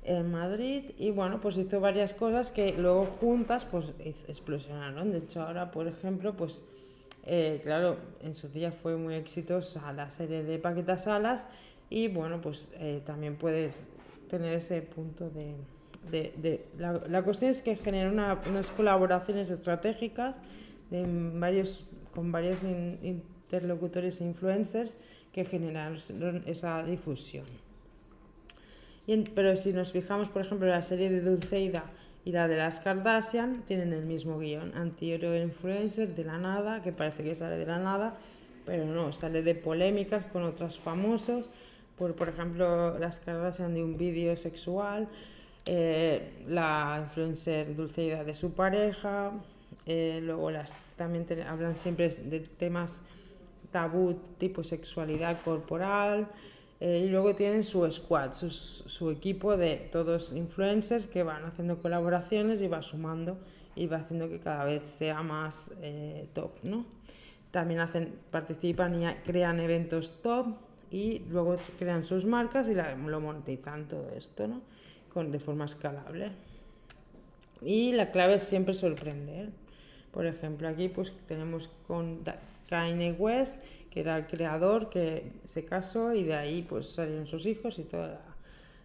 en 0.04 0.32
Madrid 0.32 0.90
y 0.98 1.10
bueno, 1.10 1.40
pues 1.40 1.56
hizo 1.56 1.80
varias 1.80 2.12
cosas 2.12 2.50
que 2.50 2.74
luego 2.76 3.06
juntas 3.06 3.64
pues 3.64 3.86
explosionaron. 4.26 5.12
De 5.12 5.18
hecho 5.18 5.42
ahora, 5.42 5.70
por 5.70 5.86
ejemplo, 5.86 6.34
pues 6.36 6.62
eh, 7.24 7.60
claro, 7.62 7.96
en 8.22 8.34
su 8.34 8.48
día 8.48 8.72
fue 8.72 8.96
muy 8.96 9.14
exitosa 9.14 9.92
la 9.92 10.10
serie 10.10 10.42
de 10.42 10.58
Paquetas 10.58 11.04
Salas 11.04 11.46
y 11.88 12.08
bueno, 12.08 12.40
pues 12.40 12.68
eh, 12.74 13.00
también 13.04 13.36
puedes 13.36 13.88
tener 14.28 14.54
ese 14.54 14.82
punto 14.82 15.30
de... 15.30 15.54
de, 16.10 16.66
la, 16.78 16.94
la, 17.08 17.22
cuestión 17.22 17.50
es 17.50 17.62
que 17.62 17.76
genera 17.76 18.40
unas 18.48 18.70
colaboraciones 18.70 19.50
estratégicas 19.50 20.42
de 20.90 21.04
varios, 21.34 21.86
con 22.14 22.32
varios 22.32 22.58
interlocutores 23.02 24.20
e 24.20 24.24
influencers 24.24 24.96
que 25.32 25.44
generan 25.44 25.98
esa 26.46 26.82
difusión. 26.82 27.44
Pero 29.34 29.56
si 29.56 29.72
nos 29.72 29.92
fijamos, 29.92 30.28
por 30.28 30.42
ejemplo, 30.42 30.66
la 30.68 30.82
serie 30.82 31.10
de 31.10 31.20
Dulceida 31.20 31.84
y 32.24 32.32
la 32.32 32.48
de 32.48 32.56
las 32.56 32.80
Kardashian, 32.80 33.62
tienen 33.66 33.92
el 33.92 34.04
mismo 34.04 34.38
guion, 34.38 34.72
anti-hero 34.76 35.36
influencer 35.36 36.14
de 36.14 36.24
la 36.24 36.38
nada, 36.38 36.82
que 36.82 36.92
parece 36.92 37.24
que 37.24 37.34
sale 37.34 37.56
de 37.56 37.66
la 37.66 37.78
nada, 37.78 38.14
pero 38.64 38.84
no, 38.86 39.12
sale 39.12 39.42
de 39.42 39.54
polémicas 39.54 40.24
con 40.26 40.44
otros 40.44 40.78
famosos, 40.78 41.50
por, 41.98 42.14
por 42.14 42.28
ejemplo, 42.28 42.98
las 42.98 43.18
Kardashian 43.18 43.74
de 43.74 43.82
un 43.82 43.96
vídeo 43.96 44.36
sexual, 44.36 45.08
eh, 45.66 46.32
la 46.48 47.00
influencer 47.04 47.74
Dulceida 47.74 48.24
de 48.24 48.34
su 48.34 48.52
pareja, 48.52 49.32
eh, 49.86 50.20
luego 50.22 50.50
las 50.50 50.78
también 50.96 51.26
hablan 51.42 51.74
siempre 51.76 52.08
de 52.08 52.40
temas 52.40 53.02
tabú 53.72 54.14
tipo 54.38 54.62
sexualidad 54.62 55.40
corporal, 55.42 56.28
eh, 56.84 57.04
y 57.06 57.10
luego 57.10 57.32
tienen 57.36 57.62
su 57.62 57.88
squad, 57.92 58.32
su, 58.32 59.10
equipo 59.10 59.56
de 59.56 59.88
todos 59.92 60.32
influencers 60.32 61.06
que 61.06 61.22
van 61.22 61.44
haciendo 61.44 61.78
colaboraciones 61.78 62.60
y 62.60 62.66
va 62.66 62.82
sumando 62.82 63.38
y 63.76 63.86
va 63.86 63.98
haciendo 63.98 64.28
que 64.28 64.40
cada 64.40 64.64
vez 64.64 64.88
sea 64.88 65.22
más 65.22 65.70
eh, 65.80 66.26
top, 66.34 66.50
¿no? 66.64 66.84
También 67.52 67.78
hacen, 67.78 68.18
participan 68.32 69.00
y 69.00 69.06
crean 69.24 69.60
eventos 69.60 70.20
top 70.22 70.56
y 70.90 71.20
luego 71.30 71.56
crean 71.78 72.04
sus 72.04 72.24
marcas 72.24 72.68
y 72.68 72.74
lo 72.74 73.20
monetizan 73.20 73.86
todo 73.86 74.10
esto, 74.16 74.48
¿no? 74.48 74.60
Con, 75.14 75.30
de 75.30 75.38
forma 75.38 75.66
escalable. 75.66 76.32
Y 77.60 77.92
la 77.92 78.10
clave 78.10 78.34
es 78.34 78.42
siempre 78.42 78.74
sorprender. 78.74 79.50
Por 80.10 80.26
ejemplo, 80.26 80.66
aquí 80.66 80.88
pues 80.88 81.12
tenemos 81.28 81.70
con 81.86 82.24
Kanye 82.68 83.12
West 83.12 83.60
que 83.92 84.00
era 84.00 84.16
el 84.16 84.26
creador 84.26 84.88
que 84.88 85.32
se 85.44 85.64
casó 85.64 86.14
y 86.14 86.24
de 86.24 86.34
ahí 86.34 86.62
pues 86.62 86.88
salieron 86.88 87.26
sus 87.26 87.44
hijos 87.44 87.78
y 87.78 87.82
toda 87.82 88.08
la 88.08 88.20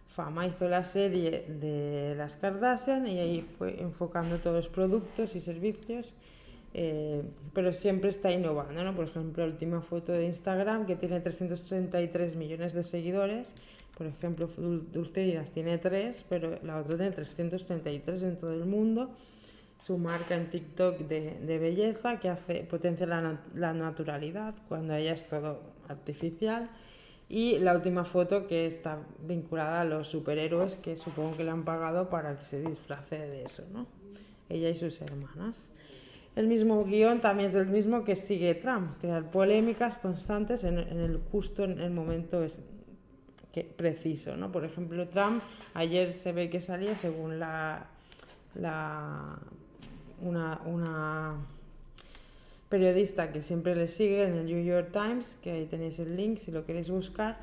fama. 0.06 0.46
Hizo 0.46 0.68
la 0.68 0.84
serie 0.84 1.46
de 1.48 2.14
las 2.14 2.36
Kardashian 2.36 3.06
y 3.06 3.18
ahí 3.18 3.48
fue 3.56 3.80
enfocando 3.80 4.38
todos 4.38 4.56
los 4.56 4.68
productos 4.68 5.34
y 5.34 5.40
servicios, 5.40 6.14
eh, 6.74 7.22
pero 7.54 7.72
siempre 7.72 8.10
está 8.10 8.30
innovando, 8.30 8.84
¿no? 8.84 8.94
Por 8.94 9.06
ejemplo, 9.06 9.46
la 9.46 9.52
última 9.52 9.80
foto 9.80 10.12
de 10.12 10.26
Instagram 10.26 10.84
que 10.84 10.96
tiene 10.96 11.20
333 11.20 12.36
millones 12.36 12.74
de 12.74 12.82
seguidores, 12.82 13.54
por 13.96 14.06
ejemplo, 14.06 14.46
Dulce 14.92 15.42
tiene 15.54 15.78
3, 15.78 16.26
pero 16.28 16.58
la 16.62 16.78
otra 16.78 16.96
tiene 16.96 17.12
333 17.12 18.22
en 18.24 18.36
todo 18.36 18.52
el 18.52 18.66
mundo 18.66 19.10
su 19.84 19.98
marca 19.98 20.34
en 20.34 20.50
TikTok 20.50 20.98
de, 21.00 21.38
de 21.40 21.58
belleza 21.58 22.18
que 22.20 22.28
hace, 22.28 22.64
potencia 22.64 23.06
la, 23.06 23.40
la, 23.54 23.72
naturalidad 23.72 24.54
cuando 24.68 24.94
ella 24.94 25.12
es 25.12 25.26
todo 25.26 25.60
artificial. 25.88 26.68
Y 27.28 27.58
la 27.58 27.74
última 27.74 28.04
foto 28.04 28.46
que 28.46 28.66
está 28.66 28.98
vinculada 29.26 29.82
a 29.82 29.84
los 29.84 30.08
superhéroes 30.08 30.76
que 30.78 30.96
supongo 30.96 31.36
que 31.36 31.44
le 31.44 31.50
han 31.50 31.64
pagado 31.64 32.08
para 32.08 32.36
que 32.36 32.44
se 32.44 32.60
disfrace 32.60 33.18
de 33.18 33.44
eso, 33.44 33.64
¿no? 33.72 33.86
Ella 34.48 34.70
y 34.70 34.76
sus 34.76 35.00
hermanas. 35.02 35.70
El 36.36 36.46
mismo 36.46 36.84
guion 36.84 37.20
también 37.20 37.50
es 37.50 37.54
el 37.54 37.66
mismo 37.66 38.04
que 38.04 38.16
sigue 38.16 38.54
Trump, 38.54 38.98
crear 39.00 39.30
polémicas 39.30 39.98
constantes 39.98 40.64
en, 40.64 40.78
en 40.78 41.00
el 41.00 41.18
justo 41.30 41.64
en 41.64 41.78
el 41.80 41.90
momento 41.90 42.42
es, 42.42 42.62
que, 43.52 43.64
preciso, 43.64 44.36
¿no? 44.36 44.52
Por 44.52 44.64
ejemplo, 44.64 45.08
Trump 45.08 45.42
ayer 45.74 46.12
se 46.12 46.32
ve 46.32 46.50
que 46.50 46.60
salía 46.60 46.96
según 46.96 47.38
la, 47.38 47.86
la 48.54 49.38
una, 50.22 50.60
una 50.64 51.36
periodista 52.68 53.32
que 53.32 53.42
siempre 53.42 53.74
le 53.74 53.88
sigue 53.88 54.24
en 54.24 54.34
el 54.34 54.46
New 54.46 54.62
York 54.62 54.90
Times, 54.92 55.38
que 55.42 55.52
ahí 55.52 55.66
tenéis 55.66 55.98
el 55.98 56.16
link 56.16 56.38
si 56.38 56.50
lo 56.50 56.64
queréis 56.64 56.90
buscar, 56.90 57.38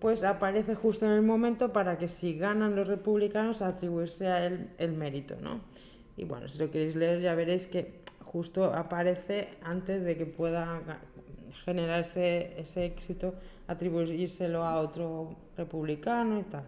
pues 0.00 0.24
aparece 0.24 0.74
justo 0.74 1.06
en 1.06 1.12
el 1.12 1.22
momento 1.22 1.72
para 1.72 1.96
que 1.96 2.08
si 2.08 2.36
ganan 2.36 2.76
los 2.76 2.86
republicanos 2.88 3.62
atribuirse 3.62 4.26
a 4.26 4.46
él 4.46 4.68
el 4.78 4.92
mérito, 4.92 5.36
¿no? 5.40 5.60
Y 6.16 6.24
bueno, 6.24 6.48
si 6.48 6.58
lo 6.58 6.70
queréis 6.70 6.96
leer 6.96 7.20
ya 7.20 7.34
veréis 7.34 7.66
que 7.66 8.00
justo 8.24 8.64
aparece 8.74 9.56
antes 9.62 10.04
de 10.04 10.16
que 10.16 10.26
pueda 10.26 10.82
generarse 11.64 12.52
ese 12.58 12.84
éxito, 12.84 13.34
atribuírselo 13.68 14.64
a 14.64 14.80
otro 14.80 15.36
republicano 15.56 16.40
y 16.40 16.42
tal. 16.42 16.64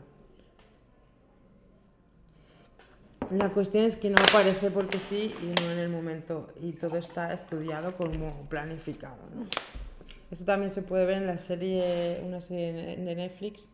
La 3.31 3.51
cuestión 3.51 3.85
es 3.85 3.97
que 3.97 4.11
no 4.11 4.17
aparece 4.17 4.71
porque 4.71 4.99
sí 4.99 5.35
y 5.43 5.61
no 5.61 5.73
en 5.73 5.79
el 5.79 5.89
momento 5.89 6.49
y 6.61 6.73
todo 6.73 6.97
está 6.97 7.33
estudiado 7.33 7.97
como 7.97 8.47
planificado. 8.49 9.17
¿no? 9.35 9.47
Esto 10.31 10.45
también 10.45 10.71
se 10.71 10.83
puede 10.83 11.07
ver 11.07 11.19
en 11.19 11.27
la 11.27 11.39
serie, 11.39 12.21
una 12.25 12.41
serie 12.41 12.97
de 12.97 13.15
Netflix 13.15 13.69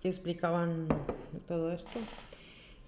que 0.00 0.08
explicaban 0.08 0.88
todo 1.46 1.72
esto. 1.72 1.98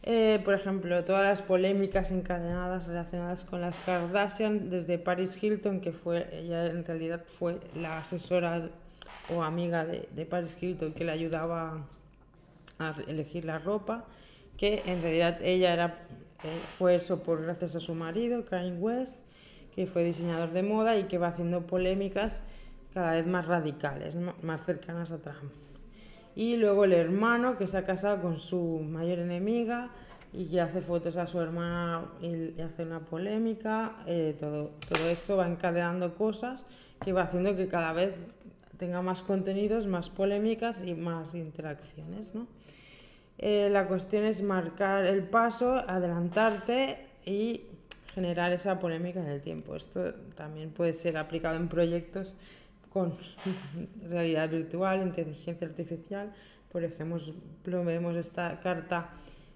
Eh, 0.05 0.41
por 0.45 0.55
ejemplo, 0.55 1.05
todas 1.05 1.25
las 1.25 1.43
polémicas 1.43 2.11
encadenadas 2.11 2.87
relacionadas 2.87 3.45
con 3.45 3.61
las 3.61 3.79
Kardashian, 3.81 4.71
desde 4.71 4.99
Paris 4.99 5.41
Hilton, 5.43 5.81
que 5.81 5.93
fue 5.93 6.29
ella 6.33 6.67
en 6.67 6.85
realidad 6.85 7.25
fue 7.27 7.61
la 7.75 7.99
asesora 7.99 8.71
o 9.35 9.43
amiga 9.43 9.85
de, 9.85 10.09
de 10.13 10.27
Paris 10.27 10.57
Hilton 10.61 10.93
que 10.93 11.05
le 11.05 11.13
ayudaba 11.13 11.87
a 12.79 12.95
elegir 13.09 13.45
la 13.45 13.59
ropa, 13.59 14.05
que 14.59 14.83
en 14.85 15.01
realidad 15.01 15.39
ella 15.41 15.73
era, 15.73 15.87
eh, 16.45 16.49
fue 16.77 16.97
eso 16.97 17.23
por 17.23 17.43
gracias 17.43 17.77
a 17.77 17.81
su 17.81 17.95
marido, 17.95 18.45
Kanye 18.45 18.73
West, 18.73 19.23
que 19.75 19.87
fue 19.87 20.05
diseñador 20.05 20.51
de 20.51 20.63
moda 20.63 20.99
y 20.99 21.05
que 21.05 21.17
va 21.17 21.29
haciendo 21.29 21.67
polémicas 21.67 22.43
cada 22.93 23.13
vez 23.13 23.27
más 23.27 23.47
radicales, 23.47 24.19
más 24.43 24.65
cercanas 24.67 25.13
a 25.13 25.19
Trump. 25.19 25.53
Y 26.35 26.57
luego 26.57 26.85
el 26.85 26.93
hermano 26.93 27.57
que 27.57 27.67
se 27.67 27.79
ha 27.79 27.85
casado 27.85 28.21
con 28.21 28.39
su 28.39 28.81
mayor 28.85 29.21
enemiga 29.21 29.91
y 30.33 30.47
que 30.47 30.61
hace 30.61 30.81
fotos 30.81 31.17
a 31.17 31.27
su 31.27 31.41
hermana 31.41 32.07
y, 32.21 32.61
hace 32.61 32.83
una 32.83 33.01
polémica. 33.01 33.97
Eh, 34.07 34.37
todo, 34.39 34.73
todo 34.89 35.09
eso 35.09 35.37
va 35.37 35.49
encadenando 35.49 36.15
cosas 36.15 36.67
que 37.01 37.13
va 37.13 37.23
haciendo 37.23 37.57
que 37.57 37.69
cada 37.69 37.93
vez 37.93 38.15
tenga 38.77 39.03
más 39.03 39.23
contenidos, 39.23 39.87
más 39.87 40.11
polémicas 40.11 40.85
y 40.85 40.95
más 40.95 41.35
interacciones. 41.35 42.35
¿no? 42.35 42.47
Eh, 43.39 43.69
la 43.71 43.87
cuestión 43.87 44.25
es 44.25 44.43
marcar 44.43 45.05
el 45.07 45.23
paso, 45.23 45.75
adelantarte 45.75 47.07
y 47.25 47.63
generar 48.15 48.53
esa 48.53 48.81
polémica 48.81 49.21
en 49.21 49.29
el 49.29 49.41
tiempo. 49.41 49.77
Esto 49.77 50.13
también 50.35 50.71
puede 50.71 50.93
ser 50.93 51.17
aplicado 51.17 51.57
en 51.57 51.69
proyectos 51.69 52.37
con 52.93 53.17
realidad 54.09 54.49
virtual, 54.51 55.03
inteligencia 55.03 55.69
artificial. 55.69 56.33
Por 56.73 56.83
ejemplo, 56.83 57.85
vemos 57.85 58.17
esta 58.17 58.59
carta 58.61 59.11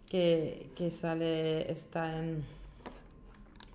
que, 0.08 0.90
sale, 0.90 1.70
está 1.70 2.18
en, 2.18 2.44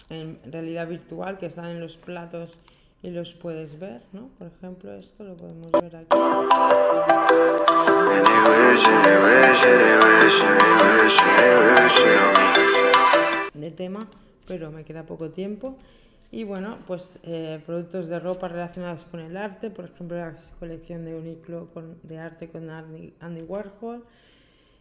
en 0.09 0.39
realidad 0.51 0.87
virtual, 0.87 1.37
que 1.37 1.49
salen 1.49 1.81
los 1.81 1.97
platos 1.97 2.57
y 3.03 3.11
los 3.11 3.33
puedes 3.33 3.79
ver, 3.79 4.01
¿no? 4.11 4.29
Por 4.37 4.47
ejemplo, 4.47 4.93
esto 4.93 5.23
lo 5.23 5.35
podemos 5.35 5.71
ver 5.71 5.95
aquí. 5.95 6.17
De 13.53 13.71
tema, 13.71 14.07
pero 14.47 14.71
me 14.71 14.83
queda 14.83 15.03
poco 15.03 15.29
tiempo. 15.29 15.77
Y 16.31 16.43
bueno, 16.43 16.79
pues 16.87 17.19
eh, 17.23 17.61
productos 17.65 18.07
de 18.07 18.19
ropa 18.19 18.49
relacionados 18.49 19.05
con 19.05 19.21
el 19.21 19.37
arte, 19.37 19.69
por 19.69 19.85
ejemplo, 19.85 20.17
la 20.17 20.35
colección 20.59 21.05
de 21.05 21.15
Uniqlo 21.15 21.69
de 22.03 22.19
arte 22.19 22.49
con 22.49 22.69
Andy 22.69 23.41
Warhol. 23.47 24.03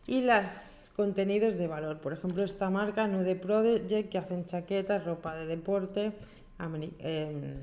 Y 0.09 0.23
los 0.23 0.91
contenidos 0.97 1.57
de 1.57 1.67
valor, 1.67 1.99
por 2.01 2.13
ejemplo, 2.13 2.43
esta 2.43 2.71
marca 2.71 3.07
Nude 3.07 3.37
Project 3.37 4.09
que 4.09 4.19
hacen 4.19 4.47
chaquetas, 4.47 5.05
ropa 5.05 5.35
de 5.37 5.47
deporte, 5.47 6.13
eh, 6.99 7.57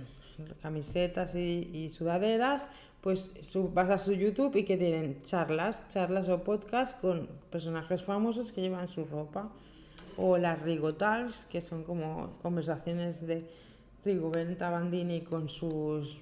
camisetas 0.62 1.36
y, 1.36 1.90
sudaderas, 1.92 2.70
pues 3.02 3.32
vas 3.74 3.90
a 3.90 3.98
su 3.98 4.14
YouTube 4.14 4.56
y 4.56 4.64
que 4.64 4.78
tienen 4.78 5.22
charlas, 5.24 5.88
charlas 5.90 6.30
o 6.30 6.44
podcasts 6.44 6.96
con 7.00 7.28
personajes 7.52 8.04
famosos 8.04 8.52
que 8.52 8.62
llevan 8.62 8.88
su 8.88 9.06
ropa. 9.06 9.50
O 10.16 10.38
las 10.38 10.62
Rigotals, 10.62 11.46
que 11.46 11.62
son 11.62 11.84
como 11.84 12.34
conversaciones 12.44 13.26
de 13.26 13.50
Rigoberta 14.06 14.70
Bandini 14.70 15.22
con 15.22 15.50
sus 15.50 16.20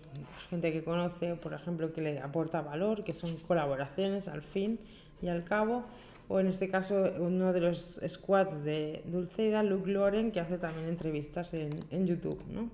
gente 0.51 0.73
que 0.73 0.83
conoce, 0.83 1.35
por 1.35 1.53
ejemplo, 1.53 1.93
que 1.93 2.01
le 2.01 2.19
aporta 2.19 2.61
valor, 2.61 3.05
que 3.05 3.13
son 3.13 3.35
colaboraciones 3.47 4.27
al 4.27 4.41
fin 4.41 4.79
y 5.21 5.29
al 5.29 5.45
cabo. 5.45 5.83
O 6.27 6.39
en 6.39 6.47
este 6.47 6.69
caso, 6.69 7.09
uno 7.19 7.53
de 7.53 7.61
los 7.61 7.99
squads 8.07 8.63
de 8.63 9.01
Dulceida, 9.05 9.63
Luke 9.63 9.89
Loren, 9.89 10.31
que 10.31 10.39
hace 10.39 10.57
también 10.57 10.87
entrevistas 10.87 11.53
en, 11.53 11.71
en 11.89 12.05
YouTube, 12.05 12.41
¿no? 12.49 12.69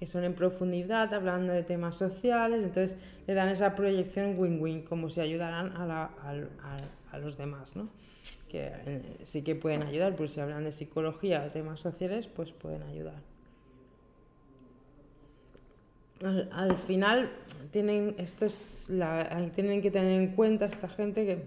Que 0.00 0.06
son 0.06 0.24
en 0.24 0.32
profundidad, 0.32 1.12
hablando 1.12 1.52
de 1.52 1.62
temas 1.62 1.94
sociales, 1.94 2.64
entonces 2.64 2.96
le 3.26 3.34
dan 3.34 3.50
esa 3.50 3.76
proyección 3.76 4.38
win-win, 4.38 4.80
como 4.82 5.10
si 5.10 5.20
ayudaran 5.20 5.74
a, 5.76 7.18
los 7.18 7.36
demás, 7.36 7.76
¿no? 7.76 7.90
que 8.48 8.72
eh, 8.86 9.02
sí 9.24 9.42
que 9.42 9.54
pueden 9.54 9.82
ayudar, 9.82 10.16
pero 10.16 10.26
si 10.26 10.40
hablan 10.40 10.64
de 10.64 10.72
psicología, 10.72 11.42
de 11.42 11.50
temas 11.50 11.80
sociales, 11.80 12.26
pues 12.28 12.50
pueden 12.50 12.82
ayudar. 12.82 13.20
Al, 16.50 16.76
final 16.78 17.30
tienen, 17.70 18.14
esto 18.16 18.46
es 18.46 18.90
tienen 19.54 19.82
que 19.82 19.90
tener 19.90 20.20
en 20.20 20.34
cuenta 20.34 20.64
esta 20.64 20.88
gente 20.88 21.26
que, 21.26 21.44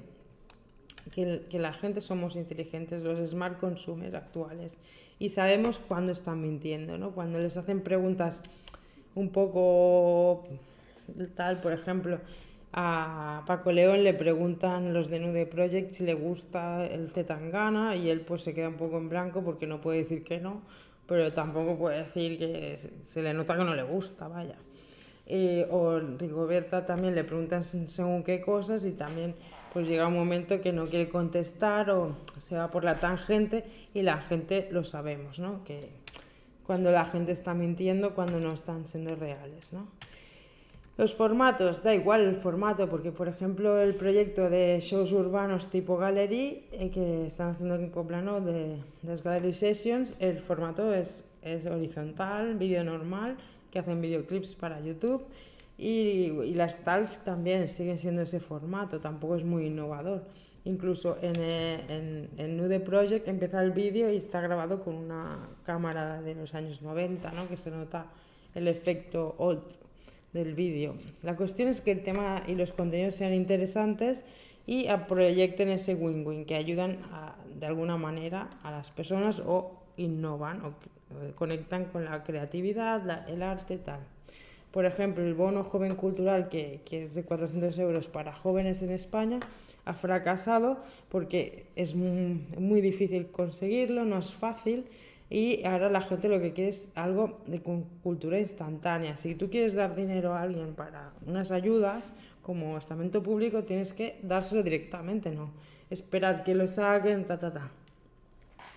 que, 1.12 1.60
la 1.60 1.74
gente 1.74 2.02
somos 2.02 2.36
inteligentes, 2.36 3.04
los 3.04 3.30
smart 3.30 3.60
consumers 3.60 4.14
actuales 4.14 4.78
y 5.20 5.30
sabemos 5.30 5.80
cuándo 5.80 6.12
están 6.12 6.42
mintiendo, 6.42 6.98
¿no? 6.98 7.12
Cuando 7.12 7.40
les 7.40 7.58
hacen 7.58 7.82
preguntas 7.82 8.42
un 9.16 9.30
poco 9.30 10.48
tal, 11.36 11.62
por 11.62 11.74
ejemplo, 11.74 12.20
a 12.72 13.44
Paco 13.46 13.72
León 13.72 14.04
le 14.04 14.14
preguntan 14.14 14.94
los 14.94 15.10
de 15.10 15.20
Nude 15.20 15.46
Project 15.46 15.92
si 15.92 16.04
le 16.04 16.16
gusta 16.16 16.86
el 16.86 17.10
Zetangana 17.10 17.96
y 17.96 18.10
él 18.10 18.22
pues 18.22 18.42
se 18.42 18.54
queda 18.54 18.70
un 18.70 18.78
poco 18.78 18.98
en 18.98 19.10
blanco 19.10 19.44
porque 19.44 19.68
no 19.68 19.80
puede 19.80 20.00
decir 20.00 20.24
que 20.24 20.40
no, 20.40 20.62
pero 21.08 21.32
tampoco 21.32 21.78
puede 21.78 22.00
decir 22.00 22.40
que 22.40 22.80
se 23.06 23.22
le 23.22 23.34
nota 23.34 23.56
que 23.56 23.64
no 23.64 23.76
le 23.76 23.84
gusta, 23.84 24.28
vaya. 24.28 24.56
Eh, 25.26 25.68
o 25.70 26.00
Rigoberta 26.00 26.86
también 26.86 27.16
le 27.16 27.24
preguntan 27.24 27.64
según 27.64 28.24
qué 28.24 28.42
cosas 28.42 28.84
y 28.84 28.92
también 28.92 29.36
pues 29.74 29.88
llega 29.88 30.08
un 30.08 30.14
momento 30.14 30.62
que 30.62 30.72
no 30.72 30.86
quiere 30.86 31.10
contestar 31.10 31.90
o 31.90 32.16
se 32.40 32.56
va 32.56 32.70
por 32.70 32.84
la 32.84 33.00
tangente 33.00 33.66
y 33.94 34.04
la 34.04 34.20
gente 34.20 34.70
lo 34.72 34.84
sabemos, 34.84 35.40
¿no? 35.40 35.64
Que 35.64 35.90
cuando 36.66 36.92
la 36.92 37.06
gente 37.06 37.32
está 37.32 37.56
mintiendo, 37.56 38.14
cuando 38.14 38.40
no 38.40 38.54
están 38.54 38.88
siendo 38.88 39.16
reales, 39.16 39.74
¿no? 39.74 39.88
Los 40.96 41.16
formatos, 41.16 41.82
da 41.82 41.96
igual 41.96 42.22
el 42.22 42.36
formato, 42.36 42.88
porque 42.88 43.12
por 43.12 43.28
ejemplo 43.28 43.82
el 43.82 43.96
proyecto 43.96 44.48
de 44.48 44.80
shows 44.80 45.12
urbanos 45.12 45.70
tipo 45.70 45.98
gallery, 45.98 46.66
eh, 46.72 46.92
que 46.92 47.26
están 47.26 47.50
haciendo 47.50 47.76
en 47.76 47.90
plano 47.90 48.42
de, 48.42 48.54
de 48.54 48.78
las 49.02 49.24
gallery 49.24 49.54
sessions, 49.54 50.14
el 50.20 50.40
formato 50.40 50.94
es, 50.94 51.24
es 51.42 51.66
horizontal, 51.66 52.56
vídeo 52.58 52.84
normal, 52.84 53.38
que 53.72 53.80
hacen 53.80 54.02
videoclips 54.02 54.54
para 54.54 54.80
YouTube 54.82 55.24
y, 55.78 56.54
las 56.54 56.84
talks 56.84 57.24
también 57.24 57.68
siguen 57.68 57.98
siendo 57.98 58.22
ese 58.22 58.40
formato, 58.40 59.00
tampoco 59.00 59.36
es 59.36 59.44
muy 59.44 59.68
innovador. 59.68 60.24
Incluso 60.66 61.18
en, 61.22 61.36
eh, 61.38 62.30
en, 62.38 62.58
Nude 62.58 62.80
Project 62.80 63.28
empieza 63.28 63.62
el 63.62 63.72
vídeo 63.72 64.12
y 64.12 64.18
está 64.18 64.40
grabado 64.40 64.82
con 64.82 64.96
una 64.96 65.50
cámara 65.66 66.22
de 66.22 66.36
los 66.36 66.54
años 66.54 66.82
90, 66.82 67.32
¿no? 67.32 67.50
que 67.50 67.58
se 67.58 67.70
nota 67.70 68.06
el 68.56 68.68
efecto 68.68 69.36
old 69.40 69.64
del 70.32 70.54
vídeo. 70.54 70.96
La 71.22 71.36
cuestión 71.36 71.68
es 71.70 71.82
que 71.82 71.92
el 71.92 72.04
tema 72.04 72.44
y 72.48 72.56
los 72.56 72.72
contenidos 72.72 73.16
sean 73.16 73.34
interesantes 73.34 74.24
y 74.66 74.88
proyecten 75.08 75.70
ese 75.70 75.96
win-win, 75.96 76.46
que 76.46 76.56
ayudan 76.56 77.00
de 77.60 77.66
alguna 77.66 77.98
manera 77.98 78.50
a 78.64 78.72
las 78.72 78.90
personas 78.92 79.42
o 79.46 79.84
innovan 79.98 80.64
o 80.64 80.74
conectan 81.36 81.86
con 81.86 82.06
la 82.06 82.24
creatividad, 82.24 83.30
el 83.30 83.44
arte, 83.44 83.78
tal. 83.78 84.00
Por 84.74 84.86
ejemplo, 84.86 85.24
el 85.24 85.36
bono 85.36 85.64
joven 85.64 85.96
cultural, 85.96 86.50
que, 86.50 86.82
que, 86.84 87.06
es 87.06 87.14
de 87.14 87.24
400 87.24 87.78
euros 87.78 88.08
para 88.08 88.34
jóvenes 88.34 88.82
en 88.82 88.90
España, 88.90 89.40
ha 89.86 89.94
fracasado 89.94 90.80
porque 91.10 91.68
es 91.76 91.94
muy, 91.94 92.82
difícil 92.82 93.28
conseguirlo, 93.28 94.04
no 94.04 94.18
es 94.18 94.34
fácil 94.34 94.86
y 95.30 95.64
ahora 95.64 95.92
la 95.92 96.02
gente 96.02 96.28
lo 96.28 96.42
que 96.42 96.54
quiere 96.54 96.72
es 96.72 96.90
algo 96.96 97.40
de 97.46 97.62
cultura 97.62 98.40
instantánea. 98.40 99.16
Si 99.16 99.36
tú 99.36 99.52
quieres 99.52 99.76
dar 99.76 99.96
dinero 99.96 100.34
a 100.34 100.42
alguien 100.42 100.74
para 100.74 101.12
unas 101.28 101.52
ayudas, 101.52 102.12
como 102.42 102.76
estamento 102.76 103.22
público, 103.22 103.64
tienes 103.64 103.94
que 103.94 104.18
dárselo 104.24 104.64
directamente, 104.64 105.30
no 105.30 105.52
esperar 105.92 106.44
que 106.44 106.56
lo 106.56 106.68
saquen, 106.68 107.26
ta, 107.26 107.38
ta, 107.38 107.52
ta. 107.52 107.70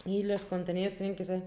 Y 0.05 0.25
los 0.25 0.45
contenidos 0.45 0.97
tienen 0.97 1.17
que 1.17 1.25
ser 1.25 1.43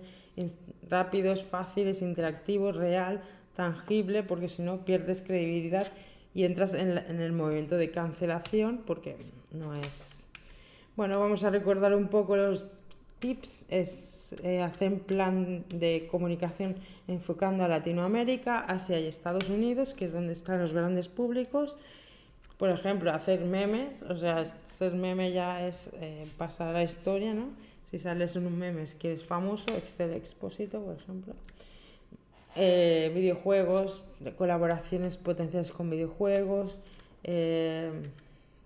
rápidos, 0.90 1.44
fáciles, 1.44 2.02
interactivos, 2.02 2.76
real, 2.76 3.22
tangible, 3.60 4.24
porque 4.24 4.48
si 4.48 4.62
no 4.62 4.86
pierdes 4.86 5.22
credibilidad 5.22 5.86
y 6.34 6.46
entras 6.46 6.74
en, 6.74 6.98
el 6.98 7.34
movimiento 7.34 7.76
de 7.76 7.92
cancelación, 7.92 8.84
porque 8.88 9.18
no 9.52 9.74
es... 9.74 10.26
Bueno, 10.96 11.20
vamos 11.20 11.44
a 11.44 11.50
recordar 11.50 11.94
un 11.94 12.08
poco 12.08 12.38
los 12.38 12.68
tips. 13.20 13.66
Es 13.68 14.34
eh, 14.44 14.62
hacer 14.62 15.00
plan 15.00 15.66
de 15.68 16.08
comunicación 16.10 16.78
enfocando 17.10 17.66
a 17.66 17.68
Latinoamérica, 17.68 18.60
Asia 18.60 18.98
y 18.98 19.08
Estados 19.08 19.50
Unidos, 19.50 19.94
que 19.94 20.06
es 20.06 20.14
donde 20.14 20.32
están 20.32 20.62
los 20.62 20.72
grandes 20.72 21.10
públicos. 21.10 21.76
Por 22.58 22.70
ejemplo, 22.70 23.12
hacer 23.12 23.42
memes, 23.42 24.04
o 24.04 24.16
sea, 24.16 24.46
ser 24.64 24.94
meme 24.94 25.34
ya 25.34 25.68
es 25.68 25.92
eh, 26.00 26.26
pasar 26.38 26.70
a 26.70 26.74
la 26.74 26.84
historia, 26.84 27.34
¿no? 27.34 27.50
Si 27.92 28.00
sales 28.00 28.38
en 28.38 28.48
un 28.48 28.58
meme 28.58 28.84
es 28.84 28.96
que 28.96 29.10
eres 29.10 29.26
famoso, 29.26 29.76
Excel 29.76 30.14
Expósito, 30.14 30.80
por 30.82 30.96
ejemplo. 30.96 31.34
Eh, 32.56 33.12
videojuegos, 33.14 34.04
colaboraciones 34.38 35.18
potenciales 35.18 35.72
con 35.72 35.90
videojuegos, 35.90 36.80
eh, 37.24 37.92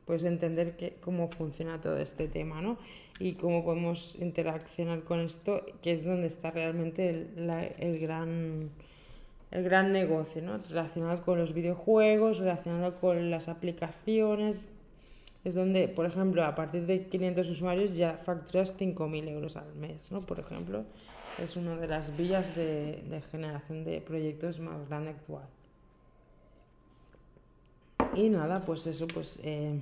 pues 0.06 0.24
entender 0.24 0.76
que, 0.78 0.96
cómo 1.02 1.30
funciona 1.30 1.80
todo 1.82 1.98
este 1.98 2.28
tema, 2.28 2.62
¿no? 2.62 2.78
Y 3.20 3.34
cómo 3.34 3.64
podemos 3.64 4.16
interaccionar 4.20 5.04
con 5.04 5.20
esto, 5.20 5.66
que 5.82 5.92
es 5.92 6.04
donde 6.04 6.28
está 6.28 6.52
realmente 6.52 7.10
el, 7.10 7.50
el 7.80 8.00
gran 8.00 8.72
el 9.54 9.64
gran 9.64 9.92
negocio, 9.92 10.42
¿no? 10.42 10.58
Relacionado 10.68 11.22
con 11.22 11.38
los 11.38 11.54
videojuegos, 11.54 12.40
relacionado 12.40 12.96
con 13.00 13.30
las 13.30 13.48
aplicaciones, 13.48 14.68
es 15.44 15.54
donde, 15.54 15.88
por 15.88 16.08
ejemplo, 16.08 16.44
a 16.44 16.56
partir 16.56 16.88
de 16.88 17.06
500 17.06 17.50
usuarios 17.50 17.96
ya 17.96 18.20
facturas 18.26 18.76
5.000 18.80 19.28
euros 19.30 19.56
al 19.56 19.76
mes, 19.76 20.12
¿no? 20.12 20.22
Por 20.22 20.40
ejemplo, 20.40 20.86
es 21.42 21.56
una 21.56 21.76
de 21.76 21.88
las 21.88 22.16
vías 22.16 22.56
de, 22.56 23.22
generación 23.32 23.84
de 23.84 24.02
proyectos 24.02 24.60
más 24.60 24.88
grande 24.88 25.12
actual. 25.12 25.46
Y 28.16 28.30
nada, 28.30 28.64
pues 28.66 28.86
eso, 28.86 29.08
pues 29.08 29.40
eh, 29.44 29.80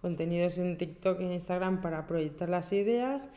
contenidos 0.00 0.58
en 0.58 0.78
TikTok 0.78 1.20
y 1.20 1.24
en 1.24 1.32
Instagram 1.32 1.82
para 1.82 2.06
proyectar 2.06 2.48
las 2.48 2.72
ideas 2.72 3.30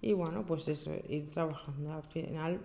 y 0.00 0.14
bueno, 0.14 0.44
pues 0.44 0.66
eso, 0.68 0.92
ir 1.08 1.30
trabajando. 1.30 1.92
Al 1.92 2.02
final 2.02 2.60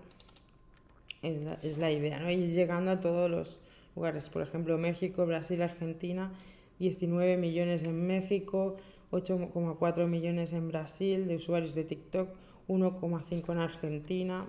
es 1.22 1.42
la, 1.44 1.54
es 1.56 1.78
la 1.78 1.92
idea, 1.92 2.20
¿no? 2.20 2.32
Ir 2.32 2.52
llegando 2.52 2.92
a 2.92 3.00
todos 3.00 3.30
los 3.30 3.60
lugares, 3.96 4.30
por 4.30 4.42
ejemplo, 4.42 4.78
México, 4.78 5.26
Brasil, 5.26 5.62
Argentina, 5.62 6.32
19 6.80 7.38
millones 7.38 7.84
en 7.84 8.08
México, 8.08 8.78
8,4 9.12 10.08
millones 10.08 10.54
en 10.54 10.68
Brasil 10.68 11.28
de 11.28 11.36
usuarios 11.36 11.76
de 11.76 11.84
TikTok, 11.84 12.30
1,5 12.68 13.52
en 13.52 13.58
Argentina. 13.60 14.46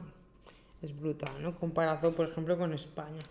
Es 0.83 0.99
brutal, 0.99 1.43
¿no? 1.43 1.57
Comparado, 1.57 2.13
por 2.15 2.29
ejemplo, 2.29 2.57
con 2.57 2.73
España. 2.73 3.23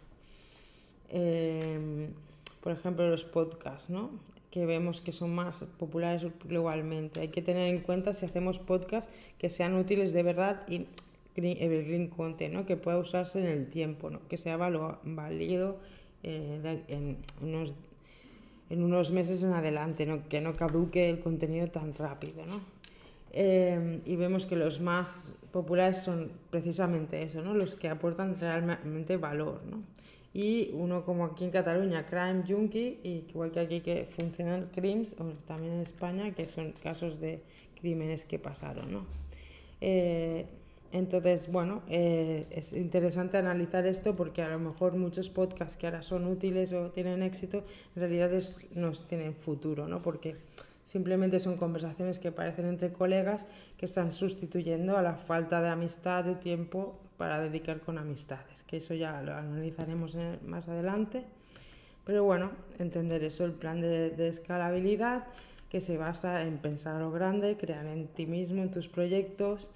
Eh, 1.09 2.09
por 2.61 2.73
ejemplo, 2.73 3.09
los 3.09 3.23
podcasts, 3.23 3.89
¿no? 3.89 4.11
que 4.51 4.65
vemos 4.65 5.01
que 5.01 5.11
son 5.11 5.35
más 5.35 5.63
populares 5.77 6.25
globalmente. 6.45 7.19
Hay 7.19 7.27
que 7.27 7.41
tener 7.41 7.67
en 7.67 7.81
cuenta 7.81 8.13
si 8.13 8.25
hacemos 8.25 8.59
podcasts 8.59 9.11
que 9.37 9.49
sean 9.49 9.75
útiles 9.75 10.13
de 10.13 10.23
verdad 10.23 10.63
y 10.67 10.87
evergreen 11.35 12.07
content, 12.07 12.53
¿no? 12.53 12.65
que 12.65 12.75
pueda 12.75 12.97
usarse 12.97 13.39
en 13.39 13.45
el 13.45 13.67
tiempo, 13.67 14.09
¿no? 14.09 14.19
que 14.27 14.37
sea 14.37 14.57
válido 14.57 15.77
eh, 16.23 16.83
en, 16.87 17.17
unos, 17.41 17.73
en 18.71 18.83
unos 18.83 19.11
meses 19.11 19.43
en 19.43 19.53
adelante, 19.53 20.05
¿no? 20.05 20.27
que 20.27 20.41
no 20.41 20.55
caduque 20.55 21.09
el 21.09 21.19
contenido 21.19 21.67
tan 21.67 21.93
rápido. 21.93 22.45
¿no? 22.45 22.59
Eh, 23.31 24.01
y 24.05 24.15
vemos 24.15 24.45
que 24.45 24.55
los 24.55 24.79
más 24.79 25.35
populares 25.51 25.97
son 25.97 26.31
precisamente 26.49 27.21
eso, 27.21 27.41
¿no? 27.41 27.53
los 27.53 27.75
que 27.75 27.89
aportan 27.89 28.39
realmente 28.39 29.17
valor. 29.17 29.61
¿no? 29.65 29.83
y 30.37 30.69
uno 30.73 31.03
como 31.03 31.25
aquí 31.25 31.45
en 31.45 31.49
Cataluña, 31.49 32.05
Crime 32.05 32.43
Junkie, 32.47 32.99
y 33.03 33.25
igual 33.27 33.49
que 33.49 33.59
aquí 33.59 33.81
que 33.81 34.07
funcionan 34.15 34.69
crimes, 34.71 35.15
o 35.19 35.25
también 35.47 35.73
en 35.73 35.79
España, 35.81 36.31
que 36.35 36.45
son 36.45 36.73
casos 36.73 37.19
de 37.19 37.41
crímenes 37.81 38.23
que 38.23 38.37
pasaron, 38.37 38.91
¿no? 38.91 39.05
Eh, 39.81 40.45
entonces, 40.91 41.51
bueno, 41.51 41.81
eh, 41.89 42.45
es 42.51 42.73
interesante 42.73 43.37
analizar 43.37 43.87
esto 43.87 44.15
porque 44.15 44.43
a 44.43 44.49
lo 44.49 44.59
mejor 44.59 44.95
muchos 44.95 45.27
podcasts 45.29 45.75
que 45.75 45.87
ahora 45.87 46.03
son 46.03 46.27
útiles 46.27 46.71
o 46.71 46.91
tienen 46.91 47.23
éxito, 47.23 47.63
en 47.95 48.01
realidad 48.01 48.31
es, 48.31 48.59
no 48.75 48.91
tienen 48.91 49.33
futuro, 49.33 49.87
¿no? 49.87 50.03
Porque 50.03 50.35
simplemente 50.87 51.41
son 51.41 51.57
conversaciones 51.57 52.17
que 52.17 52.31
parecen 52.31 52.65
entre 52.65 52.93
colegas 52.93 53.45
que 53.77 53.85
están 53.85 54.13
sustituyendo 54.13 54.97
a 54.97 55.01
la 55.01 55.15
falta 55.15 55.61
de 55.61 55.67
amistad 55.67 56.23
de 56.23 56.35
tiempo 56.35 56.97
para 57.17 57.41
dedicar 57.41 57.81
con 57.81 57.97
amistades, 57.97 58.63
que 58.63 58.77
eso 58.77 58.93
ya 58.93 59.21
lo 59.21 59.35
analizaremos 59.35 60.15
más 60.45 60.69
adelante. 60.69 61.25
Pero 62.05 62.23
bueno, 62.23 62.51
entender 62.79 63.21
eso, 63.25 63.43
el 63.43 63.51
plan 63.51 63.81
de, 63.81 64.29
escalabilidad 64.29 65.25
que 65.69 65.81
se 65.81 65.97
basa 65.97 66.43
en 66.43 66.57
pensar 66.57 67.01
lo 67.01 67.11
grande, 67.11 67.57
crear 67.57 67.85
en 67.85 68.07
ti 68.07 68.25
mismo, 68.25 68.63
en 68.63 68.71
tus 68.71 68.87
proyectos 68.87 69.69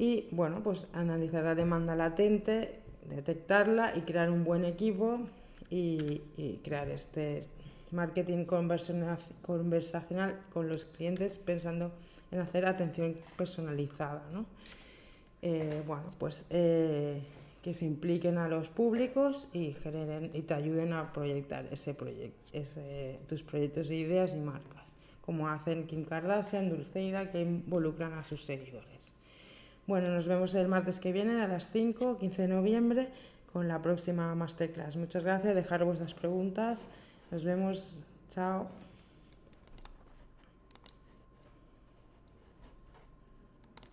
y 0.00 0.26
bueno, 0.32 0.64
pues 0.64 0.88
analizar 0.94 1.44
la 1.44 1.54
demanda 1.54 1.94
latente, 1.94 2.80
detectarla 3.08 3.96
y 3.96 4.00
crear 4.00 4.32
un 4.32 4.42
buen 4.42 4.64
equipo 4.64 5.20
y, 5.70 6.22
crear 6.64 6.88
este 6.88 7.44
marketing 7.92 8.44
conversacional 8.44 10.40
con 10.50 10.68
los 10.68 10.84
clientes 10.84 11.38
pensando 11.38 11.92
en 12.30 12.40
hacer 12.40 12.66
atención 12.66 13.16
personalizada. 13.36 14.22
¿no? 14.32 14.46
Eh, 15.42 15.82
bueno, 15.86 16.04
pues 16.18 16.46
eh, 16.50 17.20
que 17.62 17.74
se 17.74 17.84
impliquen 17.86 18.38
a 18.38 18.48
los 18.48 18.68
públicos 18.68 19.48
y 19.52 19.72
generen 19.72 20.30
y 20.34 20.42
te 20.42 20.54
ayuden 20.54 20.92
a 20.92 21.12
proyectar 21.12 21.66
ese 21.70 21.94
proyecto, 21.94 22.38
ese, 22.52 23.18
tus 23.28 23.42
proyectos 23.42 23.88
de 23.88 23.96
ideas 23.96 24.34
y 24.34 24.38
marcas, 24.38 24.94
como 25.24 25.48
hacen 25.48 25.86
Kim 25.86 26.04
Kardashian, 26.04 26.68
Dulceida, 26.68 27.30
que 27.30 27.42
involucran 27.42 28.14
a 28.14 28.24
sus 28.24 28.44
seguidores. 28.44 29.12
Bueno, 29.86 30.10
nos 30.10 30.26
vemos 30.26 30.54
el 30.54 30.68
martes 30.68 31.00
que 31.00 31.12
viene 31.12 31.40
a 31.40 31.48
las 31.48 31.70
5, 31.70 32.18
15 32.18 32.42
de 32.42 32.48
noviembre, 32.48 33.08
con 33.52 33.68
la 33.68 33.80
próxima 33.80 34.34
masterclass. 34.34 34.96
Muchas 34.96 35.24
gracias, 35.24 35.54
dejar 35.54 35.84
vuestras 35.84 36.14
preguntas. 36.14 36.86
Nos 37.30 37.42
vemos, 37.42 37.98
chao. 38.30 38.70